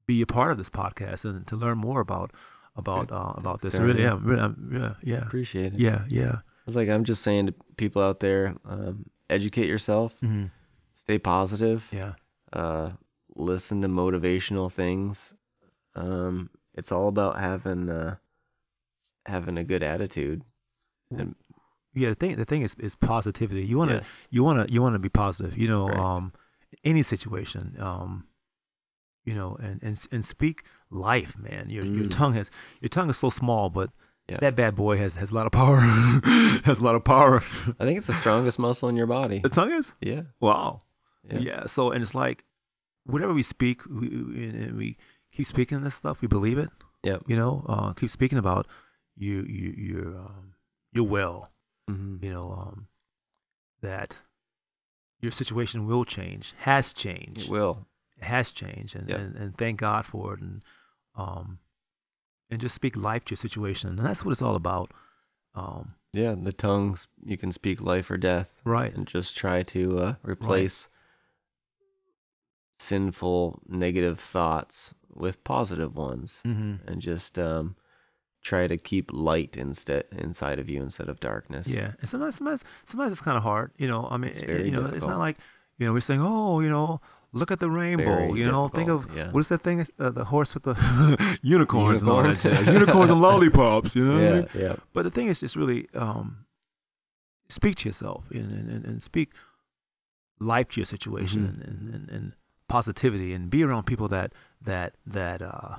be 0.06 0.22
a 0.22 0.26
part 0.26 0.50
of 0.52 0.58
this 0.58 0.70
podcast 0.70 1.24
and 1.24 1.46
to 1.46 1.56
learn 1.56 1.78
more 1.78 2.00
about 2.00 2.32
about 2.76 3.10
uh, 3.12 3.32
about 3.36 3.60
this. 3.60 3.74
I 3.78 3.82
really 3.82 4.04
am. 4.04 4.24
Really, 4.24 4.42
I'm, 4.42 4.70
yeah, 4.72 4.94
yeah, 5.02 5.26
Appreciate 5.26 5.74
it. 5.74 5.80
yeah, 5.80 6.04
yeah. 6.08 6.38
It's 6.66 6.76
like 6.76 6.88
I'm 6.88 7.04
just 7.04 7.22
saying 7.22 7.46
to 7.46 7.54
people 7.76 8.02
out 8.02 8.20
there, 8.20 8.54
um, 8.64 9.06
educate 9.28 9.66
yourself, 9.68 10.16
hmm 10.20 10.46
stay 10.94 11.18
positive, 11.18 11.88
Yeah. 11.92 12.12
uh, 12.52 12.90
listen 13.34 13.82
to 13.82 13.88
motivational 13.88 14.70
things. 14.70 15.34
Um, 15.96 16.48
it's 16.74 16.92
all 16.92 17.08
about 17.08 17.38
having 17.40 17.90
uh, 17.90 18.16
having 19.26 19.58
a 19.58 19.64
good 19.64 19.82
attitude. 19.82 20.42
And 21.10 21.34
Yeah, 21.94 22.08
the 22.10 22.14
thing 22.14 22.36
the 22.36 22.44
thing 22.44 22.62
is 22.62 22.74
is 22.78 22.94
positivity. 22.94 23.64
You 23.64 23.76
want 23.78 23.90
to 23.90 23.96
yes, 23.96 24.10
you 24.30 24.42
want 24.44 24.66
to 24.66 24.72
you 24.72 24.80
want 24.82 24.94
to 24.94 24.98
be 24.98 25.08
positive. 25.10 25.56
You 25.58 25.68
know, 25.68 25.88
Right. 25.88 25.98
um, 25.98 26.32
any 26.84 27.02
situation. 27.02 27.76
Um, 27.78 28.26
you 29.24 29.34
know, 29.34 29.56
and 29.60 29.80
and 29.82 30.06
and 30.10 30.24
speak 30.24 30.64
life, 30.90 31.36
man. 31.38 31.68
Your 31.68 31.84
your 31.84 32.06
Mm. 32.06 32.10
tongue 32.10 32.34
has 32.34 32.50
your 32.80 32.88
tongue 32.88 33.10
is 33.10 33.18
so 33.18 33.30
small, 33.30 33.70
but 33.70 33.90
Yeah. 34.28 34.38
that 34.40 34.56
bad 34.56 34.74
boy 34.74 34.96
has 34.98 35.14
has 35.16 35.30
a 35.30 35.34
lot 35.34 35.46
of 35.46 35.52
power. 35.52 35.76
has 36.64 36.80
a 36.80 36.84
lot 36.84 36.94
of 36.94 37.04
power. 37.04 37.36
I 37.78 37.84
think 37.84 37.98
it's 37.98 38.06
the 38.08 38.14
strongest 38.14 38.58
muscle 38.58 38.88
in 38.88 38.96
your 38.96 39.06
body. 39.06 39.38
the 39.40 39.48
tongue 39.48 39.72
is 39.72 39.94
Yeah, 40.00 40.22
wow. 40.40 40.80
yeah, 41.30 41.38
Yeah. 41.38 41.66
So 41.66 41.90
and 41.92 42.02
it's 42.02 42.14
like 42.14 42.44
whatever 43.04 43.32
we 43.34 43.42
speak, 43.42 43.84
we, 43.86 44.08
we, 44.08 44.44
and 44.48 44.76
we 44.76 44.96
keep 45.30 45.46
speaking 45.46 45.82
this 45.82 45.94
stuff. 45.94 46.20
We 46.22 46.28
believe 46.28 46.56
it. 46.58 46.70
Yep. 47.04 47.22
You 47.28 47.36
know, 47.36 47.64
uh, 47.68 47.92
keep 47.92 48.10
speaking 48.10 48.38
about 48.38 48.66
you. 49.16 49.42
You 49.42 49.74
you're 49.76 50.16
um, 50.18 50.54
you're 50.92 51.08
well. 51.08 51.48
Hmm 51.88 52.16
you 52.22 52.30
know, 52.30 52.52
um, 52.52 52.86
that 53.80 54.18
your 55.20 55.32
situation 55.32 55.86
will 55.86 56.04
change, 56.04 56.54
has 56.58 56.92
changed, 56.92 57.42
It 57.42 57.48
will. 57.48 57.86
It 58.16 58.24
has 58.24 58.50
changed, 58.52 58.94
and, 58.96 59.08
Yep. 59.08 59.18
and, 59.18 59.36
and 59.36 59.56
thank 59.58 59.80
God 59.80 60.04
for 60.06 60.34
it, 60.34 60.40
and 60.40 60.64
um, 61.14 61.58
and 62.50 62.60
just 62.60 62.74
speak 62.74 62.96
life 62.96 63.24
to 63.26 63.30
your 63.32 63.36
situation, 63.36 63.90
and 63.90 63.98
that's 63.98 64.24
what 64.24 64.30
it's 64.32 64.42
all 64.42 64.56
about. 64.56 64.90
Um, 65.54 65.94
Yeah, 66.12 66.34
the 66.40 66.52
tongues 66.52 67.06
you 67.24 67.36
can 67.36 67.52
speak 67.52 67.80
life 67.80 68.10
or 68.10 68.16
death, 68.16 68.60
right, 68.64 68.92
and 68.94 69.06
just 69.06 69.36
try 69.36 69.62
to 69.64 69.98
uh, 69.98 70.14
replace 70.22 70.88
sinful, 72.78 73.60
negative 73.68 74.18
thoughts 74.18 74.94
with 75.14 75.44
positive 75.44 75.96
ones, 75.96 76.40
hmm 76.44 76.76
and 76.86 77.00
just 77.00 77.38
um, 77.38 77.76
try 78.42 78.66
to 78.66 78.76
keep 78.76 79.10
light 79.12 79.56
instead 79.56 80.04
inside 80.10 80.58
of 80.58 80.68
you 80.68 80.82
instead 80.82 81.08
of 81.08 81.20
darkness. 81.20 81.68
yeah. 81.68 81.92
And 82.00 82.08
sometimes, 82.08 82.36
sometimes, 82.36 82.64
sometimes 82.84 83.12
it's 83.12 83.20
kind 83.20 83.36
of 83.36 83.42
hard, 83.42 83.70
you 83.78 83.86
know. 83.88 84.08
I 84.10 84.16
mean, 84.16 84.32
you 84.36 84.70
know, 84.72 84.86
it's 84.86 85.06
not 85.06 85.18
like 85.18 85.36
you 85.78 85.86
know 85.86 85.92
we're 85.92 86.00
saying, 86.00 86.20
oh, 86.22 86.60
you 86.60 86.68
know, 86.68 87.00
look 87.32 87.50
at 87.50 87.60
the 87.60 87.70
rainbow. 87.70 88.04
Very 88.04 88.40
you 88.40 88.44
know, 88.44 88.68
think 88.68 88.88
of 88.90 89.06
yeah. 89.16 89.30
what 89.30 89.40
is 89.40 89.48
that 89.48 89.62
thing? 89.62 89.86
Uh, 89.98 90.10
the 90.10 90.24
horse 90.26 90.54
with 90.54 90.64
the 90.64 91.38
unicorns 91.42 92.02
and 92.02 92.10
all 92.10 92.22
that 92.22 92.42
Unicorn. 92.44 92.64
jazz. 92.64 92.74
Unicorns 92.74 93.10
and 93.10 93.20
lollipops. 93.20 93.94
You 93.96 94.04
know. 94.06 94.14
what 94.14 94.22
I 94.22 94.26
yeah, 94.28 94.34
mean? 94.40 94.48
yeah, 94.54 94.76
But 94.92 95.02
the 95.04 95.10
thing 95.10 95.28
is, 95.28 95.40
just 95.40 95.54
really 95.56 95.86
um, 95.94 96.44
speak 97.48 97.76
to 97.76 97.88
yourself 97.88 98.30
and, 98.30 98.50
and, 98.52 98.68
and, 98.70 98.84
and 98.84 99.02
speak 99.02 99.30
life 100.40 100.68
to 100.70 100.80
your 100.80 100.84
situation 100.86 101.42
Mhm. 101.46 101.68
and, 101.68 101.94
and, 101.94 102.10
and 102.10 102.32
positivity 102.68 103.32
and 103.34 103.50
be 103.50 103.62
around 103.62 103.84
people 103.84 104.08
that 104.08 104.32
that 104.60 104.94
that 105.06 105.40
uh, 105.42 105.76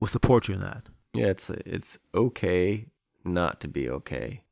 will 0.00 0.08
support 0.08 0.48
you 0.48 0.54
in 0.54 0.60
that. 0.60 0.88
Yeah. 1.18 1.26
It's 1.26 1.50
it's 1.50 1.98
okay 2.14 2.86
not 3.24 3.60
to 3.60 3.68
be 3.68 3.88
okay. 3.90 4.42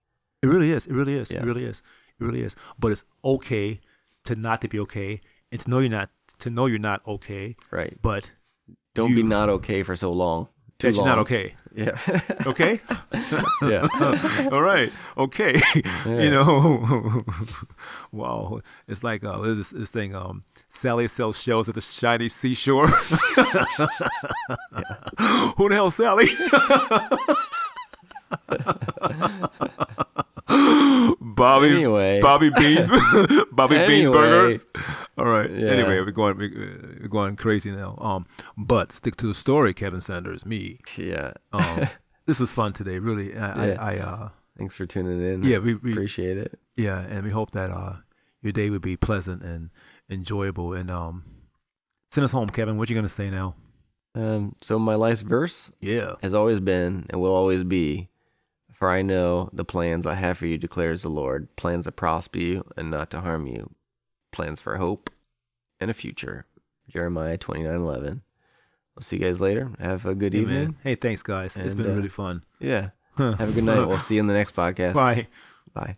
It 0.43 0.47
really 0.49 0.71
is. 0.71 0.87
It 0.87 0.93
really 0.93 1.17
is. 1.17 1.31
Yeah. 1.31 1.39
It 1.43 1.45
really 1.47 1.65
is. 1.65 1.83
It 2.21 2.25
really 2.25 2.43
is. 2.43 2.57
But 2.79 2.93
it's 2.93 3.05
okay 3.25 3.81
to 4.25 4.35
not 4.37 4.61
to 4.63 4.69
be 4.69 4.79
okay 4.81 5.21
and 5.51 5.61
to 5.61 5.71
know 5.71 5.79
you're 5.79 5.91
not 5.91 6.11
to 6.39 6.51
know 6.51 6.67
you're 6.67 6.79
not 6.79 7.01
okay. 7.07 7.57
Right. 7.71 7.97
But 8.03 8.31
Don't 8.95 9.11
You- 9.11 9.17
be 9.17 9.23
not 9.23 9.49
okay 9.49 9.83
for 9.83 9.97
so 9.97 10.13
long. 10.13 10.49
Too 10.79 10.89
that 10.89 10.97
you're 10.97 11.07
not 11.07 11.19
okay. 11.21 11.55
Yeah. 11.75 11.97
Okay. 12.47 12.81
Yeah. 13.63 13.87
All 14.53 14.61
right. 14.63 14.93
Okay. 15.17 15.55
Yeah. 16.05 16.21
You 16.21 16.31
know. 16.31 17.23
wow. 18.13 18.61
It's 18.89 19.03
like 19.05 19.25
uh, 19.25 19.39
this 19.55 19.71
this 19.71 19.91
thing. 19.91 20.15
Um, 20.15 20.43
Sally 20.75 21.09
sells 21.09 21.41
shells 21.41 21.69
at 21.69 21.75
the 21.77 21.81
shiny 21.81 22.29
seashore. 22.29 22.87
Who 25.57 25.69
the 25.69 25.75
hell, 25.75 25.91
Sally? 25.91 26.27
Bobby. 31.21 31.69
Anyway. 31.71 32.21
Bobby 32.21 32.51
Beans. 32.51 32.91
Bobby 33.53 33.79
Beans 33.87 34.11
burgers. 34.11 34.67
All 35.17 35.25
right. 35.27 35.51
Yeah. 35.51 35.69
Anyway, 35.71 36.01
we're 36.01 36.11
going 36.11 36.39
we're 36.39 37.09
going 37.09 37.37
crazy 37.37 37.71
now. 37.71 37.97
Um, 38.01 38.27
but 38.57 38.93
stick 38.93 39.17
to 39.17 39.27
the 39.27 39.35
story, 39.35 39.73
Kevin 39.75 40.01
Sanders. 40.01 40.45
Me. 40.45 40.81
yeah. 40.97 41.33
Um, 41.53 41.89
this 42.27 42.41
was 42.41 42.53
fun 42.53 42.73
today. 42.73 42.99
Really. 42.99 43.37
I, 43.37 43.67
Yeah. 43.67 43.77
I, 43.81 43.95
I 43.95 43.99
uh, 43.99 44.29
Thanks 44.59 44.77
for 44.77 44.87
tuning 44.87 45.21
in. 45.21 45.43
yeah, 45.43 45.59
we, 45.59 45.75
we 45.75 45.93
appreciate 45.93 46.37
it. 46.37 46.59
yeah, 46.77 47.01
and 47.01 47.25
we 47.25 47.31
hope 47.31 47.51
that 47.53 47.71
uh 47.71 47.97
your 48.41 48.53
day 48.53 48.71
would 48.71 48.83
be 48.83 48.97
pleasant 48.97 49.43
and 49.43 49.71
enjoyable. 50.11 50.73
And 50.75 50.91
um, 50.91 51.25
send 52.11 52.25
us 52.25 52.33
home, 52.33 52.49
Kevin. 52.49 52.77
What 52.79 52.89
you 52.91 52.97
gonna 52.97 53.09
say 53.09 53.31
now? 53.31 53.55
Um, 54.15 54.55
so 54.63 54.79
my 54.79 54.95
life's 54.95 55.23
verse 55.23 55.73
Yeah. 55.81 56.15
has 56.23 56.35
always 56.35 56.61
been 56.61 57.07
and 57.11 57.21
will 57.21 57.35
always 57.35 57.65
be. 57.65 58.09
For 58.73 58.91
I 58.91 59.03
know 59.03 59.51
the 59.53 59.65
plans 59.65 60.05
I 60.05 60.15
have 60.15 60.39
for 60.39 60.47
you, 60.47 60.59
declares 60.59 61.03
the 61.03 61.09
Lord 61.09 61.55
plans 61.57 61.85
to 61.85 61.93
prosper 61.93 62.39
you 62.39 62.65
and 62.77 62.91
not 62.91 63.09
to 63.13 63.21
harm 63.21 63.47
you, 63.47 63.71
plans 64.33 64.59
for 64.61 64.77
hope 64.77 65.11
and 65.81 65.91
a 65.91 65.95
future. 65.95 66.45
Jeremiah 66.89 67.39
twenty 67.39 67.63
nine 67.63 67.77
eleven. 67.81 68.23
We'll 68.95 69.03
see 69.03 69.17
you 69.17 69.23
guys 69.25 69.41
later. 69.41 69.71
Have 69.81 70.07
a 70.07 70.15
good 70.15 70.35
Hey, 70.35 70.41
evening. 70.41 70.57
man. 70.65 70.77
Hey, 70.83 70.95
thanks, 70.97 71.23
guys. 71.23 71.57
It's 71.57 71.75
been 71.75 71.91
uh, 71.91 71.95
really 71.95 72.09
fun. 72.09 72.45
Yeah. 72.61 72.91
Have 73.17 73.41
a 73.49 73.53
good 73.53 73.65
night. 73.65 73.87
We'll 73.87 73.99
see 73.99 74.15
you 74.15 74.21
in 74.21 74.27
the 74.27 74.35
next 74.35 74.55
podcast. 74.57 74.95
Bye. 74.95 75.29
Bye. 75.73 75.97